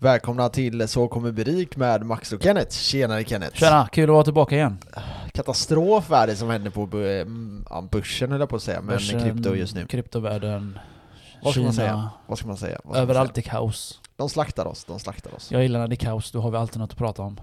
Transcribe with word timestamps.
Välkomna 0.00 0.48
till 0.48 0.88
Så 0.88 1.08
kommer 1.08 1.32
bli 1.32 1.44
rik 1.44 1.76
med 1.76 2.06
Max 2.06 2.32
och 2.32 2.42
Kenneth. 2.42 2.76
Tjenare 2.76 3.24
Kenneth! 3.24 3.56
Tjena, 3.56 3.88
kul 3.92 4.04
att 4.10 4.14
vara 4.14 4.24
tillbaka 4.24 4.54
igen. 4.54 4.78
Katastrof 5.32 6.10
är 6.10 6.26
det 6.26 6.36
som 6.36 6.50
händer 6.50 6.70
på 6.70 6.88
ja, 7.70 7.88
börsen 7.90 8.30
höll 8.30 8.40
jag 8.40 8.48
på 8.48 8.56
att 8.56 8.62
säga, 8.62 8.80
men 8.80 8.94
Börsen, 8.94 9.20
krypto 9.20 9.54
just 9.54 9.74
nu. 9.74 9.86
Kryptovärlden, 9.86 10.78
Vad 11.42 11.52
ska 11.52 11.60
Kina, 11.60 11.64
man 11.64 11.74
säga? 11.74 12.10
Vad 12.26 12.38
ska 12.38 12.46
man 12.46 12.56
säga? 12.56 12.78
Ska 12.78 12.88
man 12.88 12.96
överallt 12.96 13.34
säga? 13.34 13.46
är 13.46 13.50
kaos. 13.50 14.00
De 14.16 14.28
slaktar 14.28 14.66
oss, 14.66 14.84
de 14.84 14.98
slaktar 14.98 15.34
oss. 15.34 15.52
Jag 15.52 15.62
gillar 15.62 15.80
när 15.80 15.88
det 15.88 15.94
är 15.94 15.96
kaos, 15.96 16.30
då 16.32 16.40
har 16.40 16.50
vi 16.50 16.56
alltid 16.56 16.80
något 16.80 16.90
att 16.92 16.98
prata 16.98 17.22
om. 17.22 17.40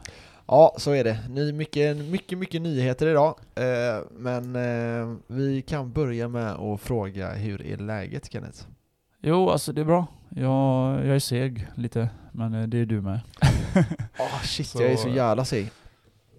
Ja, 0.47 0.75
så 0.77 0.91
är 0.91 1.03
det. 1.03 1.17
Ny, 1.29 1.51
mycket, 1.51 1.97
mycket, 1.97 2.37
mycket 2.37 2.61
nyheter 2.61 3.07
idag. 3.07 3.35
Eh, 3.55 4.03
men 4.11 4.55
eh, 4.55 5.17
vi 5.27 5.61
kan 5.61 5.91
börja 5.91 6.27
med 6.27 6.51
att 6.51 6.81
fråga 6.81 7.33
hur 7.33 7.61
är 7.61 7.77
läget 7.77 8.31
Kenneth? 8.31 8.65
Jo, 9.27 9.49
alltså 9.49 9.73
det 9.73 9.81
är 9.81 9.85
bra. 9.85 10.05
Jag, 10.29 11.05
jag 11.05 11.15
är 11.15 11.19
seg 11.19 11.67
lite, 11.75 12.09
men 12.31 12.53
eh, 12.53 12.67
det 12.67 12.77
är 12.77 12.85
du 12.85 13.01
med. 13.01 13.19
Åh 14.19 14.41
shit, 14.43 14.67
Så- 14.67 14.81
jag 14.81 14.91
är 14.91 14.95
så 14.95 15.09
jävla 15.09 15.45
seg. 15.45 15.71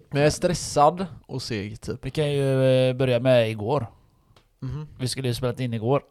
Men 0.09 0.21
jag 0.21 0.25
är 0.27 0.31
stressad 0.31 1.05
och 1.25 1.41
seg 1.41 1.81
typ. 1.81 2.05
Vi 2.05 2.09
kan 2.09 2.31
ju 2.31 2.63
eh, 2.89 2.93
börja 2.93 3.19
med 3.19 3.49
igår. 3.51 3.87
Mhm. 4.59 4.87
Vi 4.99 5.07
skulle 5.07 5.27
ju 5.27 5.33
spelat 5.33 5.59
in 5.59 5.73
igår. 5.73 6.01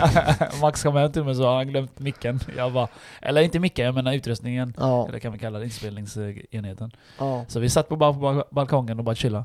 Max 0.60 0.82
kom 0.82 0.96
hem 0.96 1.12
till 1.12 1.24
mig 1.24 1.34
så 1.34 1.46
har 1.46 1.56
han 1.56 1.68
glömt 1.68 1.98
micken. 1.98 2.40
Jag 2.56 2.72
bara, 2.72 2.88
eller 3.22 3.42
inte 3.42 3.58
micken, 3.60 3.84
jag 3.86 3.94
menar 3.94 4.12
utrustningen. 4.14 4.74
Ja, 4.78 5.08
Eller 5.08 5.18
kan 5.18 5.32
vi 5.32 5.38
kalla 5.38 5.58
det 5.58 5.64
inspelningsenheten. 5.64 6.90
ja. 7.18 7.44
Så 7.48 7.60
vi 7.60 7.68
satt 7.70 7.88
på, 7.88 7.96
bara 7.96 8.12
på 8.12 8.18
bal- 8.18 8.44
balkongen 8.50 8.98
och 8.98 9.04
bara 9.04 9.14
chilla. 9.14 9.44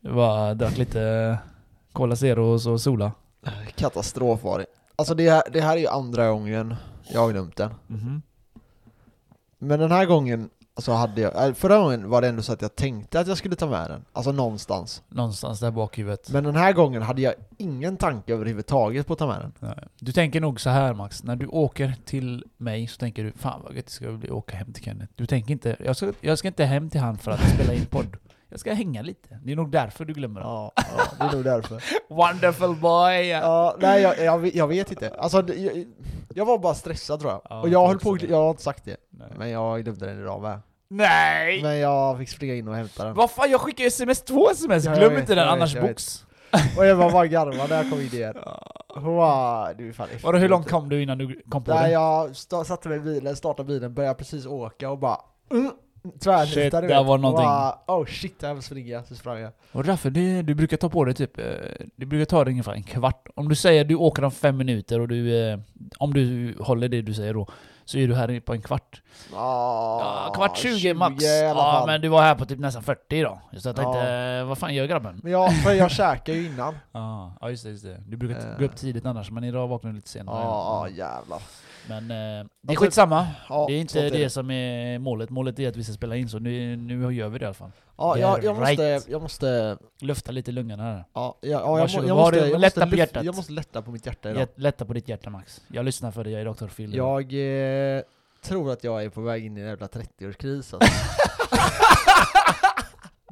Vi 0.00 0.10
bara 0.12 0.54
drack 0.54 0.78
lite 0.78 1.02
eh, 1.02 1.36
Cola 1.92 2.16
Zero 2.16 2.44
och 2.52 2.60
så 2.62 2.78
sola. 2.78 3.12
Katastrof 3.74 4.42
var 4.44 4.58
det. 4.58 4.66
Alltså 5.00 5.14
det 5.14 5.30
här, 5.30 5.42
det 5.52 5.60
här 5.60 5.76
är 5.76 5.80
ju 5.80 5.86
andra 5.86 6.30
gången 6.30 6.74
jag 7.12 7.20
har 7.20 7.30
glömt 7.30 7.56
den. 7.56 7.74
Mhm. 7.86 8.22
Men 9.58 9.80
den 9.80 9.92
här 9.92 10.06
gången 10.06 10.50
så 10.76 10.92
hade 10.92 11.20
jag, 11.20 11.48
äh, 11.48 11.54
förra 11.54 11.78
gången 11.78 12.08
var 12.08 12.22
det 12.22 12.28
ändå 12.28 12.42
så 12.42 12.52
att 12.52 12.62
jag 12.62 12.76
tänkte 12.76 13.20
att 13.20 13.26
jag 13.26 13.38
skulle 13.38 13.56
ta 13.56 13.66
med 13.66 13.90
den. 13.90 14.04
Alltså 14.12 14.32
någonstans. 14.32 15.02
Någonstans 15.08 15.60
där 15.60 15.70
bak 15.70 15.98
i 15.98 16.00
huvudet. 16.00 16.30
Men 16.30 16.44
den 16.44 16.56
här 16.56 16.72
gången 16.72 17.02
hade 17.02 17.22
jag 17.22 17.34
ingen 17.58 17.96
tanke 17.96 18.32
överhuvudtaget 18.32 19.06
på 19.06 19.12
att 19.12 19.18
ta 19.18 19.26
med 19.26 19.40
den. 19.40 19.52
Nej. 19.58 19.88
Du 19.98 20.12
tänker 20.12 20.40
nog 20.40 20.60
så 20.60 20.70
här 20.70 20.94
Max, 20.94 21.24
när 21.24 21.36
du 21.36 21.46
åker 21.46 21.94
till 22.04 22.44
mig 22.56 22.86
så 22.86 22.96
tänker 22.96 23.24
du 23.24 23.32
Fan 23.32 23.60
vad 23.64 23.76
gött 23.76 23.86
det 23.86 23.92
ska 23.92 24.12
bli 24.12 24.28
att 24.28 24.34
åka 24.34 24.56
hem 24.56 24.72
till 24.72 24.84
Kenneth. 24.84 25.12
Du 25.16 25.26
tänker 25.26 25.52
inte, 25.52 25.76
jag 25.84 25.96
ska, 25.96 26.12
jag 26.20 26.38
ska 26.38 26.48
inte 26.48 26.64
hem 26.64 26.90
till 26.90 27.00
han 27.00 27.18
för 27.18 27.30
att 27.30 27.50
spela 27.54 27.74
in 27.74 27.86
podd. 27.86 28.16
Jag 28.50 28.60
ska 28.60 28.72
hänga 28.72 29.02
lite. 29.02 29.38
Det 29.44 29.52
är 29.52 29.56
nog 29.56 29.70
därför 29.70 30.04
du 30.04 30.12
glömmer 30.12 30.40
det. 30.40 30.46
Ja, 30.46 30.72
ja 30.76 30.82
det 31.18 31.24
är 31.24 31.32
nog 31.32 31.44
därför. 31.44 31.82
Wonderful 32.14 32.76
boy! 32.76 33.26
Ja, 33.28 33.76
nej 33.80 34.02
jag, 34.02 34.18
jag, 34.18 34.38
vet- 34.38 34.54
jag 34.54 34.66
vet 34.68 34.90
inte. 34.90 35.14
Alltså 35.18 35.44
jag, 35.54 35.84
jag 36.34 36.44
var 36.44 36.58
bara 36.58 36.74
stressad 36.74 37.20
tror 37.20 37.32
jag. 37.32 37.40
Ja, 37.50 37.60
och 37.60 37.68
jag 37.68 37.86
höll 37.86 37.98
på, 37.98 38.18
jag 38.28 38.36
har 38.36 38.50
inte 38.50 38.62
sagt 38.62 38.84
det. 38.84 38.96
Nej. 39.10 39.28
Men 39.38 39.50
jag 39.50 39.84
glömde 39.84 40.06
den 40.06 40.20
idag 40.20 40.42
med. 40.42 40.60
Nej! 40.88 41.62
Men 41.62 41.78
jag 41.78 42.18
fick 42.18 42.28
springa 42.28 42.54
in 42.54 42.68
och 42.68 42.74
hämta 42.74 43.04
den. 43.04 43.14
Vad 43.14 43.30
fan, 43.30 43.50
jag 43.50 43.60
skickar 43.60 43.84
ju 43.84 43.88
sms, 43.88 44.22
två 44.22 44.50
sms! 44.50 44.84
Ja, 44.84 44.94
Glöm 44.94 45.10
vet, 45.10 45.20
inte 45.20 45.34
den 45.34 45.44
vet, 45.44 45.52
annars 45.52 45.76
box. 45.80 46.24
Och 46.78 46.86
jag 46.86 46.96
var 46.96 47.10
bara 47.10 47.26
garvade 47.26 47.66
när 47.68 47.76
jag 47.76 47.90
kom 47.90 48.00
in 48.00 48.06
igen. 48.06 48.34
Hon 48.94 49.14
var, 49.14 49.74
du 49.74 49.88
är 49.88 49.92
fan 49.92 50.08
Vadå, 50.22 50.38
hur 50.38 50.48
långt 50.48 50.70
kom 50.70 50.88
du 50.88 51.02
innan 51.02 51.18
du 51.18 51.42
kom 51.48 51.64
på 51.64 51.74
Nej 51.74 51.82
det? 51.82 51.92
jag 51.92 52.36
satte 52.66 52.88
mig 52.88 52.98
i 52.98 53.00
bilen, 53.00 53.36
startade 53.36 53.66
bilen, 53.66 53.94
började 53.94 54.14
precis 54.14 54.46
åka 54.46 54.90
och 54.90 54.98
bara 54.98 55.20
mm, 55.50 55.70
tvärnitade 56.24 56.46
Shit, 56.46 56.72
du 56.72 56.86
vet. 56.86 57.06
var 57.06 57.18
någonting. 57.18 57.44
Bara, 57.46 57.78
oh 57.86 58.06
shit, 58.06 58.40
där 58.40 58.60
springer 58.60 58.92
jag, 58.92 59.06
så 59.06 59.14
sprang 59.14 59.38
jag. 59.38 59.52
Och 59.72 59.84
därför, 59.84 60.10
det, 60.10 60.42
du 60.42 60.54
brukar 60.54 60.76
ta 60.76 60.88
på 60.88 61.04
dig 61.04 61.14
typ, 61.14 61.38
eh, 61.38 61.44
du 61.96 62.06
brukar 62.06 62.24
ta 62.24 62.44
dig 62.44 62.50
ungefär 62.52 62.72
en 62.72 62.82
kvart. 62.82 63.26
Om 63.34 63.48
du 63.48 63.54
säger 63.54 63.84
du 63.84 63.94
åker 63.94 64.24
om 64.24 64.30
fem 64.30 64.56
minuter 64.56 65.00
och 65.00 65.08
du, 65.08 65.50
eh, 65.50 65.58
om 65.98 66.14
du 66.14 66.54
håller 66.60 66.88
det 66.88 67.02
du 67.02 67.14
säger 67.14 67.34
då, 67.34 67.46
så 67.84 67.98
är 67.98 68.08
du 68.08 68.14
här 68.14 68.40
på 68.40 68.52
en 68.52 68.62
kvart. 68.62 69.02
Ja, 69.32 70.32
kvart 70.34 70.56
20, 70.58 70.94
max. 70.94 71.24
i 71.24 71.44
alla 71.46 71.60
Ja, 71.60 71.84
men 71.86 72.00
du 72.00 72.08
var 72.08 72.22
här 72.22 72.34
på 72.34 72.44
typ 72.44 72.58
nästan 72.58 72.82
40 72.82 73.16
idag. 73.16 73.38
Så 73.56 73.68
jag 73.68 73.76
tänkte, 73.76 74.00
eh, 74.00 74.44
vad 74.44 74.58
fan 74.58 74.74
gör 74.74 74.86
grabben? 74.86 75.20
Men 75.22 75.32
jag, 75.32 75.62
för 75.62 75.72
jag 75.72 75.90
käkade 75.90 76.38
ju 76.38 76.46
innan. 76.46 76.74
Ja, 76.92 77.50
just 77.50 77.64
det, 77.64 77.70
just 77.70 77.84
det. 77.84 78.02
Du 78.06 78.16
brukar 78.16 78.36
Eh. 78.52 78.58
gå 78.58 78.64
upp 78.64 78.76
tidigt 78.76 79.06
annars, 79.06 79.30
men 79.30 79.44
idag 79.44 79.68
vaknade 79.68 79.92
du 79.92 79.96
lite 79.96 80.08
senare. 80.08 80.40
ja 80.42 80.88
jävlar. 80.88 81.38
Men 81.88 82.02
eh, 82.10 82.46
det 82.62 82.72
är 82.72 82.76
skitsamma. 82.76 83.26
Ja, 83.48 83.64
det 83.68 83.74
är 83.74 83.80
inte 83.80 84.00
det, 84.00 84.06
är 84.06 84.10
det. 84.10 84.30
som 84.30 84.50
är 84.50 84.98
målet. 84.98 85.30
Målet 85.30 85.58
är 85.58 85.68
att 85.68 85.76
vi 85.76 85.84
ska 85.84 85.92
spela 85.92 86.16
in, 86.16 86.28
så 86.28 86.38
nu, 86.38 86.76
nu 86.76 87.14
gör 87.14 87.28
vi 87.28 87.38
det 87.38 87.42
i 87.42 87.46
alla 87.46 87.54
fall. 87.54 87.70
Ja, 87.96 88.18
jag, 88.18 88.44
jag 88.44 88.56
måste, 88.58 88.74
Right. 88.74 89.08
jag 89.08 89.22
måste, 89.22 89.78
Lufta 90.00 90.32
lite 90.32 90.52
lungorna 90.52 90.82
här. 90.82 91.04
ja, 91.14 91.38
ja, 91.40 91.48
ja, 91.48 91.60
jag, 91.60 91.78
Varsågod. 91.78 92.08
jag 92.08 92.16
måste, 92.16 92.36
jag 92.38 92.60
lätta 92.60 92.60
måste, 92.60 92.80
på 92.80 92.86
lyf- 92.86 92.98
hjärtat. 92.98 93.24
jag 93.24 93.36
måste 93.36 93.52
lätta 93.52 93.82
på 93.82 93.90
mitt 93.90 94.06
hjärta 94.06 94.30
idag. 94.30 94.40
Lätt- 94.40 94.58
Lätta 94.58 94.84
på 94.84 94.92
ditt 94.92 95.08
hjärta 95.08 95.30
Max. 95.30 95.60
Jag 95.68 95.84
lyssnar 95.84 96.10
för 96.10 96.24
dig, 96.24 96.32
jag 96.32 96.40
är 96.42 96.44
Dr. 96.54 96.66
Phil. 96.66 96.94
Jag 96.94 97.22
eh, 97.96 98.02
tror 98.42 98.72
att 98.72 98.84
jag 98.84 99.04
är 99.04 99.08
på 99.08 99.20
väg 99.20 99.46
in 99.46 99.56
i 99.56 99.60
en 99.60 99.66
jävla 99.66 99.86
30-årskris 99.86 100.56
alltså. 100.56 100.78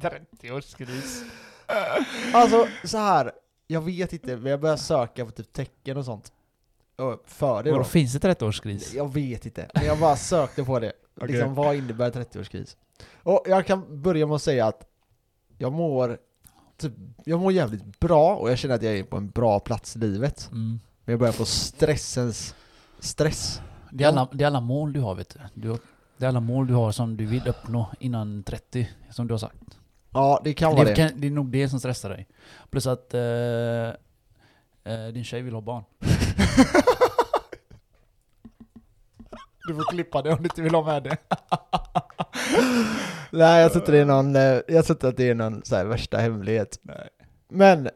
30-årskris. 0.01 1.23
Alltså 2.33 2.67
så 2.83 2.97
här. 2.97 3.31
jag 3.67 3.81
vet 3.81 4.13
inte, 4.13 4.37
men 4.37 4.51
jag 4.51 4.59
börjar 4.59 4.77
söka 4.77 5.25
på 5.25 5.31
typ 5.31 5.53
tecken 5.53 5.97
och 5.97 6.05
sånt. 6.05 6.31
För 7.25 7.63
det 7.63 7.71
Vadå, 7.71 7.83
då. 7.83 7.89
finns 7.89 8.13
det 8.13 8.33
30-årskris? 8.33 8.95
Jag 8.95 9.13
vet 9.13 9.45
inte, 9.45 9.69
men 9.73 9.85
jag 9.85 9.99
bara 9.99 10.15
sökte 10.15 10.63
på 10.63 10.79
det. 10.79 10.91
Okej. 11.21 11.27
Liksom, 11.35 11.53
vad 11.55 11.75
innebär 11.75 12.11
30-årskris? 12.11 12.75
Och 13.23 13.43
jag 13.47 13.65
kan 13.65 14.01
börja 14.01 14.27
med 14.27 14.35
att 14.35 14.41
säga 14.41 14.65
att 14.67 14.85
jag 15.57 15.71
mår, 15.73 16.17
typ, 16.77 16.93
jag 17.25 17.39
mår 17.39 17.51
jävligt 17.51 17.99
bra 17.99 18.35
och 18.35 18.51
jag 18.51 18.57
känner 18.57 18.75
att 18.75 18.83
jag 18.83 18.97
är 18.97 19.03
på 19.03 19.17
en 19.17 19.29
bra 19.29 19.59
plats 19.59 19.95
i 19.95 19.99
livet. 19.99 20.49
Mm. 20.51 20.79
Men 21.05 21.13
jag 21.13 21.19
börjar 21.19 21.33
få 21.33 21.45
stressens 21.45 22.55
stress. 22.99 23.61
Det, 23.91 24.03
är 24.03 24.07
alla, 24.07 24.27
det 24.31 24.43
är 24.43 24.47
alla 24.47 24.61
mål 24.61 24.93
du 24.93 24.99
har 24.99 25.15
vet 25.15 25.37
du. 25.53 25.69
du 25.69 25.77
det 26.17 26.25
är 26.25 26.29
alla 26.29 26.39
mål 26.39 26.67
du 26.67 26.73
har 26.73 26.91
som 26.91 27.17
du 27.17 27.25
vill 27.25 27.47
uppnå 27.47 27.91
innan 27.99 28.43
30, 28.43 28.89
som 29.09 29.27
du 29.27 29.33
har 29.33 29.39
sagt. 29.39 29.77
Ja, 30.11 30.41
det 30.43 30.53
kan 30.53 30.71
vara 30.71 30.83
Det, 30.83 30.89
det. 30.89 30.95
kan, 30.95 31.11
det 31.21 31.27
är 31.27 31.31
nog 31.31 31.47
det 31.51 31.69
som 31.69 31.79
stressar 31.79 32.09
dig. 32.09 32.27
Plus 32.69 32.87
att 32.87 33.13
eh, 33.13 33.21
eh, 34.93 35.07
din 35.13 35.23
tjej 35.23 35.41
vill 35.41 35.53
ha 35.53 35.61
barn. 35.61 35.83
Du 39.67 39.75
får 39.75 39.91
klippa 39.91 40.21
det 40.21 40.31
om 40.31 40.37
du 40.37 40.43
inte 40.43 40.61
vill 40.61 40.75
ha 40.75 40.83
med 40.83 41.03
det. 41.03 41.17
Nej, 43.31 43.61
jag 43.61 43.71
tror 43.71 43.81
inte 43.81 43.91
det 43.91 43.97
är 43.97 44.05
någon, 44.05 44.35
eh, 44.35 44.41
jag 44.67 44.85
tror 44.85 44.95
inte 44.95 45.07
att 45.07 45.17
det 45.17 45.29
är 45.29 45.35
någon 45.35 45.61
så 45.65 45.83
värsta 45.83 46.17
hemlighet. 46.17 46.79
Nej. 46.81 47.09
Men, 47.49 47.89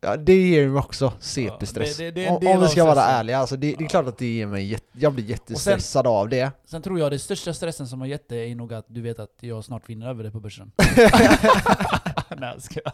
ja, 0.00 0.16
det 0.16 0.48
ger 0.48 0.68
mig 0.68 0.78
också 0.78 1.12
CP-stress. 1.20 2.00
Ja, 2.00 2.36
om 2.54 2.60
vi 2.60 2.68
ska 2.68 2.84
vara 2.84 3.02
ärliga, 3.04 3.38
alltså 3.38 3.56
det, 3.56 3.74
det 3.78 3.84
är 3.84 3.88
klart 3.88 4.06
att 4.06 4.18
det 4.18 4.26
ger 4.26 4.46
mig 4.46 4.78
jag 4.92 5.12
blir 5.12 5.24
sen- 5.24 5.30
jättestressad 5.30 6.06
av 6.06 6.28
det. 6.28 6.52
Sen 6.64 6.82
tror 6.82 6.98
jag 6.98 7.12
det 7.12 7.18
största 7.18 7.54
stressen 7.54 7.86
som 7.88 8.00
har 8.00 8.08
gett 8.08 8.28
dig 8.28 8.50
är 8.50 8.54
nog 8.54 8.74
att 8.74 8.84
du 8.88 9.00
vet 9.00 9.18
att 9.18 9.36
jag 9.40 9.64
snart 9.64 9.88
vinner 9.88 10.08
över 10.08 10.22
dig 10.22 10.32
på 10.32 10.40
börsen. 10.40 10.72
Nej 12.36 12.52
jag 12.52 12.62
skojar. 12.62 12.92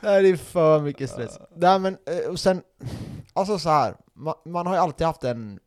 Nej, 0.00 0.22
det 0.22 0.28
är 0.28 0.36
för 0.36 0.80
mycket 0.80 1.10
stress. 1.10 1.38
Nej 1.56 1.78
men, 1.78 1.96
eh, 2.06 2.30
och 2.30 2.40
sen, 2.40 2.62
alltså 3.34 3.58
så 3.58 3.68
här, 3.68 3.96
man, 4.12 4.34
man 4.44 4.66
har 4.66 4.74
ju 4.74 4.80
alltid 4.80 5.06
haft 5.06 5.24
en 5.24 5.60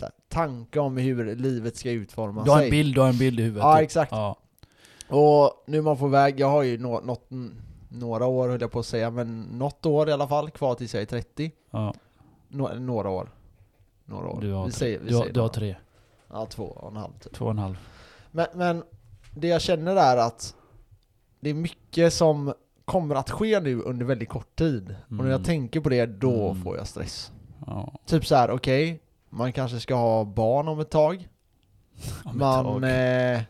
här, 0.00 0.10
tanke 0.28 0.80
om 0.80 0.96
hur 0.96 1.36
livet 1.36 1.76
ska 1.76 1.90
utformas. 1.90 2.44
Du 2.44 2.50
har 2.50 2.58
en 2.58 2.62
sig. 2.62 2.70
bild, 2.70 2.94
du 2.94 3.00
har 3.00 3.08
en 3.08 3.18
bild 3.18 3.40
i 3.40 3.42
huvudet. 3.42 3.64
Ja, 3.64 3.76
typ. 3.76 3.84
exakt. 3.84 4.12
Ja. 4.12 4.36
Och 5.08 5.64
nu 5.66 5.78
är 5.78 5.82
man 5.82 5.96
på 5.96 6.08
väg, 6.08 6.40
jag 6.40 6.50
har 6.50 6.62
ju 6.62 6.78
nå, 6.78 7.18
mm, 7.30 7.56
några 7.88 8.26
år 8.26 8.48
höll 8.48 8.60
jag 8.60 8.72
på 8.72 8.78
att 8.78 8.86
säga, 8.86 9.10
men 9.10 9.42
något 9.42 9.86
år 9.86 10.08
i 10.08 10.12
alla 10.12 10.28
fall 10.28 10.50
kvar 10.50 10.74
tills 10.74 10.94
jag 10.94 11.02
är 11.02 11.06
30. 11.06 11.52
Ja. 11.70 11.94
Nå, 12.48 12.74
några 12.74 13.10
år. 13.10 13.30
Några 14.04 14.28
år. 14.28 14.40
Du 14.40 14.52
har, 14.52 14.64
vi 14.64 14.70
tre. 14.70 14.78
säger, 14.78 14.98
vi 14.98 15.08
du, 15.08 15.18
säger 15.18 15.32
du 15.32 15.40
har 15.40 15.48
tre. 15.48 15.76
Ja, 16.30 16.46
två 16.46 16.64
och 16.64 16.90
en 16.90 16.96
halv 16.96 17.12
typ. 17.20 17.34
Två 17.34 17.44
och 17.44 17.50
en 17.50 17.58
halv. 17.58 17.78
Men, 18.30 18.46
men 18.54 18.82
det 19.30 19.48
jag 19.48 19.60
känner 19.60 19.96
är 19.96 20.16
att 20.16 20.54
det 21.40 21.50
är 21.50 21.54
mycket 21.54 22.12
som 22.12 22.54
kommer 22.86 23.14
att 23.14 23.30
ske 23.30 23.60
nu 23.60 23.80
under 23.80 24.06
väldigt 24.06 24.28
kort 24.28 24.56
tid. 24.56 24.96
Och 25.08 25.12
när 25.12 25.24
jag 25.24 25.32
Mm. 25.32 25.42
tänker 25.44 25.80
på 25.80 25.88
det, 25.88 26.06
då 26.06 26.50
Mm. 26.50 26.62
får 26.62 26.76
jag 26.76 26.86
stress. 26.86 27.32
Ja. 27.66 27.92
Typ 28.06 28.26
så 28.26 28.34
här, 28.34 28.50
okej, 28.50 29.00
man 29.30 29.52
kanske 29.52 29.80
ska 29.80 29.94
ha 29.94 30.24
barn 30.24 30.68
om 30.68 30.80
ett 30.80 30.90
tag. 30.90 31.28
Om 32.24 32.30
ett 32.30 32.36
man, 32.36 32.64
tag. 32.64 32.84
eh, 32.84 33.40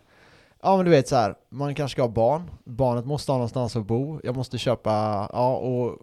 ja 0.62 0.76
men 0.76 0.84
du 0.84 0.90
vet 0.90 1.08
så 1.08 1.16
här, 1.16 1.34
man 1.50 1.74
kanske 1.74 1.92
ska 1.94 2.02
ha 2.02 2.08
barn. 2.08 2.50
Barnet 2.64 3.06
måste 3.06 3.32
ha 3.32 3.36
någonstans 3.36 3.76
att 3.76 3.86
bo. 3.86 4.20
Jag 4.24 4.36
måste 4.36 4.58
köpa, 4.58 4.90
ja 5.32 5.56
och 5.56 5.98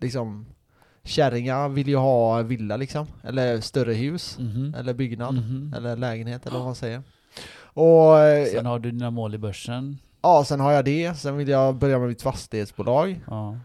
liksom 0.00 0.46
Kärringar 1.04 1.68
vill 1.68 1.88
ju 1.88 1.96
ha 1.96 2.42
villa 2.42 2.76
liksom, 2.76 3.06
eller 3.22 3.60
större 3.60 3.92
hus, 3.94 4.38
Mhm. 4.38 4.74
eller 4.78 4.94
byggnad, 4.94 5.34
Mhm. 5.34 5.74
eller 5.76 5.96
lägenhet 5.96 6.46
eller 6.46 6.56
vad 6.56 6.66
man 6.66 6.74
säger. 6.74 7.02
Och 7.58 8.18
eh, 8.18 8.46
Sen 8.46 8.66
har 8.66 8.78
du 8.78 8.90
dina 8.90 9.10
mål 9.10 9.34
i 9.34 9.38
börsen. 9.38 9.98
Ja, 10.22 10.44
sen 10.44 10.60
har 10.60 10.72
jag 10.72 10.84
det, 10.84 11.14
sen 11.14 11.36
vill 11.36 11.48
jag 11.48 11.74
börja 11.76 11.98
med 11.98 12.08
mitt 12.08 12.22
fastighetsbolag. 12.22 13.20
Ja. 13.26 13.56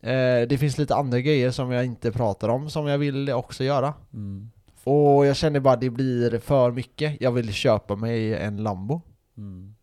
Eh, 0.00 0.48
det 0.48 0.58
finns 0.58 0.78
lite 0.78 0.94
andra 0.94 1.20
grejer 1.20 1.50
som 1.50 1.70
jag 1.72 1.84
inte 1.84 2.12
pratar 2.12 2.48
om 2.48 2.70
som 2.70 2.86
jag 2.86 2.98
vill 2.98 3.30
också 3.30 3.64
göra. 3.64 3.94
Mm. 4.12 4.50
Och 4.84 5.26
jag 5.26 5.36
känner 5.36 5.60
bara 5.60 5.74
att 5.74 5.80
det 5.80 5.90
blir 5.90 6.38
för 6.38 6.70
mycket. 6.70 7.20
Jag 7.20 7.32
vill 7.32 7.52
köpa 7.52 7.96
mig 7.96 8.34
en 8.34 8.56
Lambo. 8.56 9.00
Mm. 9.36 9.74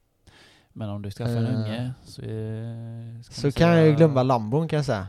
Men 0.73 0.89
om 0.89 1.01
du 1.01 1.12
skaffar 1.12 1.35
en 1.35 1.45
Eh. 1.45 1.56
unge 1.56 1.91
så, 2.03 2.21
ska 3.31 3.41
Så 3.41 3.51
kan 3.51 3.69
jag 3.69 3.88
ju 3.88 3.95
glömma 3.95 4.23
Lambon 4.23 4.68
kan 4.68 4.77
jag 4.77 4.85
säga. 4.85 5.07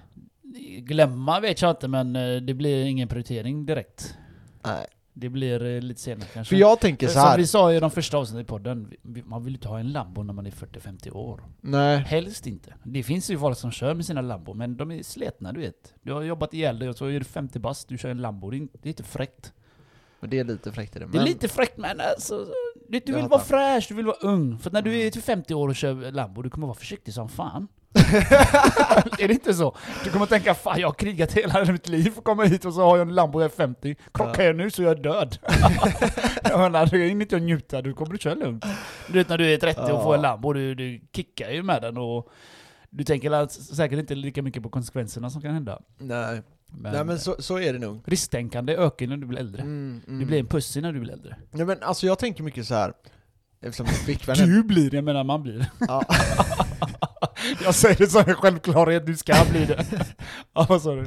Glömma 0.79 1.41
vet 1.41 1.63
jag 1.63 1.71
inte 1.71 1.89
men 1.89 2.17
eh, 2.17 2.37
det 2.37 2.55
blir 2.55 2.85
ingen 2.85 3.09
prioritering 3.09 3.67
direkt. 3.67 4.17
Nej. 4.65 4.87
Det 5.19 5.29
blir 5.29 5.65
eh, 5.65 5.81
lite 5.81 6.01
senare 6.01 6.29
kanske. 6.35 6.55
För 6.55 6.61
jag 6.61 6.81
tänker 6.81 7.07
så 7.07 7.13
Som 7.13 7.23
här. 7.23 7.39
vi 7.39 7.47
sa 7.47 7.73
i 7.73 7.81
de 7.81 7.91
första 7.91 8.19
avsnitten 8.19 8.41
i 8.41 8.45
podden, 8.45 8.93
man 9.25 9.45
vill 9.45 9.55
inte 9.55 9.69
ha 9.69 9.79
en 9.79 9.93
Lambo 9.93 10.23
när 10.23 10.33
man 10.33 10.47
är 10.47 10.51
40-50 10.51 11.11
år. 11.17 11.43
Nej. 11.61 11.99
Helst 11.99 12.47
inte. 12.47 12.75
Det 12.85 13.03
finns 13.03 13.31
ju 13.31 13.39
folk 13.39 13.59
som 13.59 13.71
kör 13.71 13.95
med 13.95 14.07
sina 14.07 14.21
Lambo, 14.21 14.55
men 14.55 14.77
de 14.77 14.91
är 14.91 15.03
sletna 15.03 15.53
du 15.53 15.61
vet. 15.61 15.95
Du 16.03 16.13
har 16.13 16.23
jobbat 16.23 16.55
ihjäl 16.55 16.79
dig 16.79 16.89
och 16.89 16.97
så 16.97 17.07
är 17.07 17.19
du 17.19 17.25
50 17.25 17.59
bast, 17.59 17.89
du 17.89 17.99
kör 17.99 18.09
en 18.11 18.19
Lambo. 18.23 18.51
Det 18.51 18.57
är 18.57 18.59
inte- 18.87 19.03
är 19.03 19.05
fräckt. 19.05 19.53
Men 20.21 20.31
det 20.31 20.39
är 20.39 20.45
lite 20.45 20.73
fräckt 20.73 20.97
i 20.97 20.99
det. 20.99 21.05
Det 21.07 21.11
är 21.11 21.19
Men, 21.19 21.25
lite 21.25 21.49
fräckt 21.49 21.79
men 21.79 22.01
alltså, 22.01 22.47
du, 22.89 23.13
vill 23.13 23.29
vara 23.29 23.41
fräsch, 23.41 23.87
du 23.89 23.95
vill 23.95 24.07
vara 24.07 24.17
ung. 24.21 24.59
För 24.59 24.71
när 24.71 24.83
du 24.83 24.99
är 25.01 25.11
till 25.11 25.23
50 25.23 25.55
år 25.55 25.69
och 25.69 25.77
kör 25.77 26.13
Lambo, 26.13 26.43
du 26.43 26.51
kommer 26.51 26.67
vara 26.67 26.77
försiktig 26.79 27.15
som 27.15 27.29
fan. 27.29 27.69
är 29.19 29.29
det 29.29 29.35
inte 29.35 29.55
så? 29.55 29.77
Du 30.05 30.11
kommer 30.11 30.27
tänka 30.27 30.55
'Fan 30.55 30.81
jag 30.81 30.89
har 30.89 30.95
krigat 30.95 31.33
hela 31.33 31.65
mitt 31.65 31.89
liv 31.89 32.11
för 32.11 32.19
att 32.19 32.25
komma 32.25 32.45
hit 32.45 32.65
och 32.65 32.75
så 32.75 32.81
har 32.81 32.97
jag 32.97 33.09
en 33.09 33.15
Lambo 33.15 33.41
jag 33.41 33.51
är 33.51 33.57
50. 33.57 33.97
Krockar 34.13 34.43
jag 34.45 34.57
nu 34.57 34.71
så 34.71 34.83
är 34.83 34.87
jag 34.87 35.03
död. 35.03 35.39
jag 36.43 36.59
menar, 36.59 36.87
du 36.87 37.07
är 37.07 37.11
inte 37.11 37.39
njuta, 37.39 37.83
du 37.83 37.95
kommer 37.95 38.15
att 38.15 38.21
köra 38.21 38.35
lugnt. 38.35 38.65
Du 39.07 39.13
vet 39.13 39.29
när 39.29 39.39
du 39.39 39.53
är 39.53 39.59
30 39.59 39.81
och 39.81 40.03
får 40.03 40.15
en. 40.15 40.23
Lambo, 40.23 40.53
du, 40.53 40.75
du 40.75 41.01
kickar 41.13 41.51
ju 41.51 41.63
med 41.63 41.83
den 41.83 41.97
och 41.97 42.29
du 42.91 43.05
tänker 43.05 43.49
säkert 43.75 43.99
inte 43.99 44.15
lika 44.15 44.43
mycket 44.43 44.63
på 44.63 44.69
konsekvenserna 44.69 45.31
som 45.31 45.43
kan 45.43 45.55
hända. 45.55 45.79
nej. 45.99 46.43
Men, 46.69 46.93
nej 46.93 47.05
men 47.05 47.19
så, 47.19 47.37
så 47.39 47.59
är 47.59 47.73
det 47.73 47.79
nog. 47.79 48.03
risktänkande 48.05 48.77
ökar 48.77 49.07
när 49.07 49.17
du 49.17 49.27
blir 49.27 49.39
äldre. 49.39 49.63
Mm, 49.63 50.01
mm. 50.07 50.21
Du 50.21 50.27
blir 50.27 50.39
en 50.39 50.47
pussy 50.47 50.81
när 50.81 50.93
du 50.93 51.01
blir 51.01 51.13
äldre. 51.13 51.37
Nej 51.51 51.67
men 51.67 51.83
alltså 51.83 52.07
jag 52.07 52.19
tänker 52.19 52.43
mycket 52.43 52.67
så 52.67 52.75
här. 52.75 52.93
Eftersom 53.61 53.87
min 53.87 53.95
flickvän 53.95 54.37
är... 54.41 54.47
Du 54.47 54.63
blir 54.63 54.91
det, 54.91 54.97
jag 54.97 55.05
menar 55.05 55.25
man 55.25 55.43
blir. 55.43 55.67
Ja. 55.81 56.03
Jag 57.65 57.75
säger 57.75 57.97
det 57.97 58.07
som 58.07 58.25
en 58.27 58.35
självklarhet, 58.35 59.07
du 59.07 59.17
ska 59.17 59.35
bli 59.51 59.65
det. 59.65 59.87
ja, 60.55 60.67
vad 60.69 60.83
sa 60.83 60.91
du? 60.95 61.01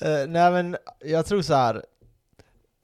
Eh, 0.00 0.28
nej 0.28 0.50
men 0.52 0.76
jag 1.04 1.26
tror 1.26 1.42
så 1.42 1.54
här. 1.54 1.84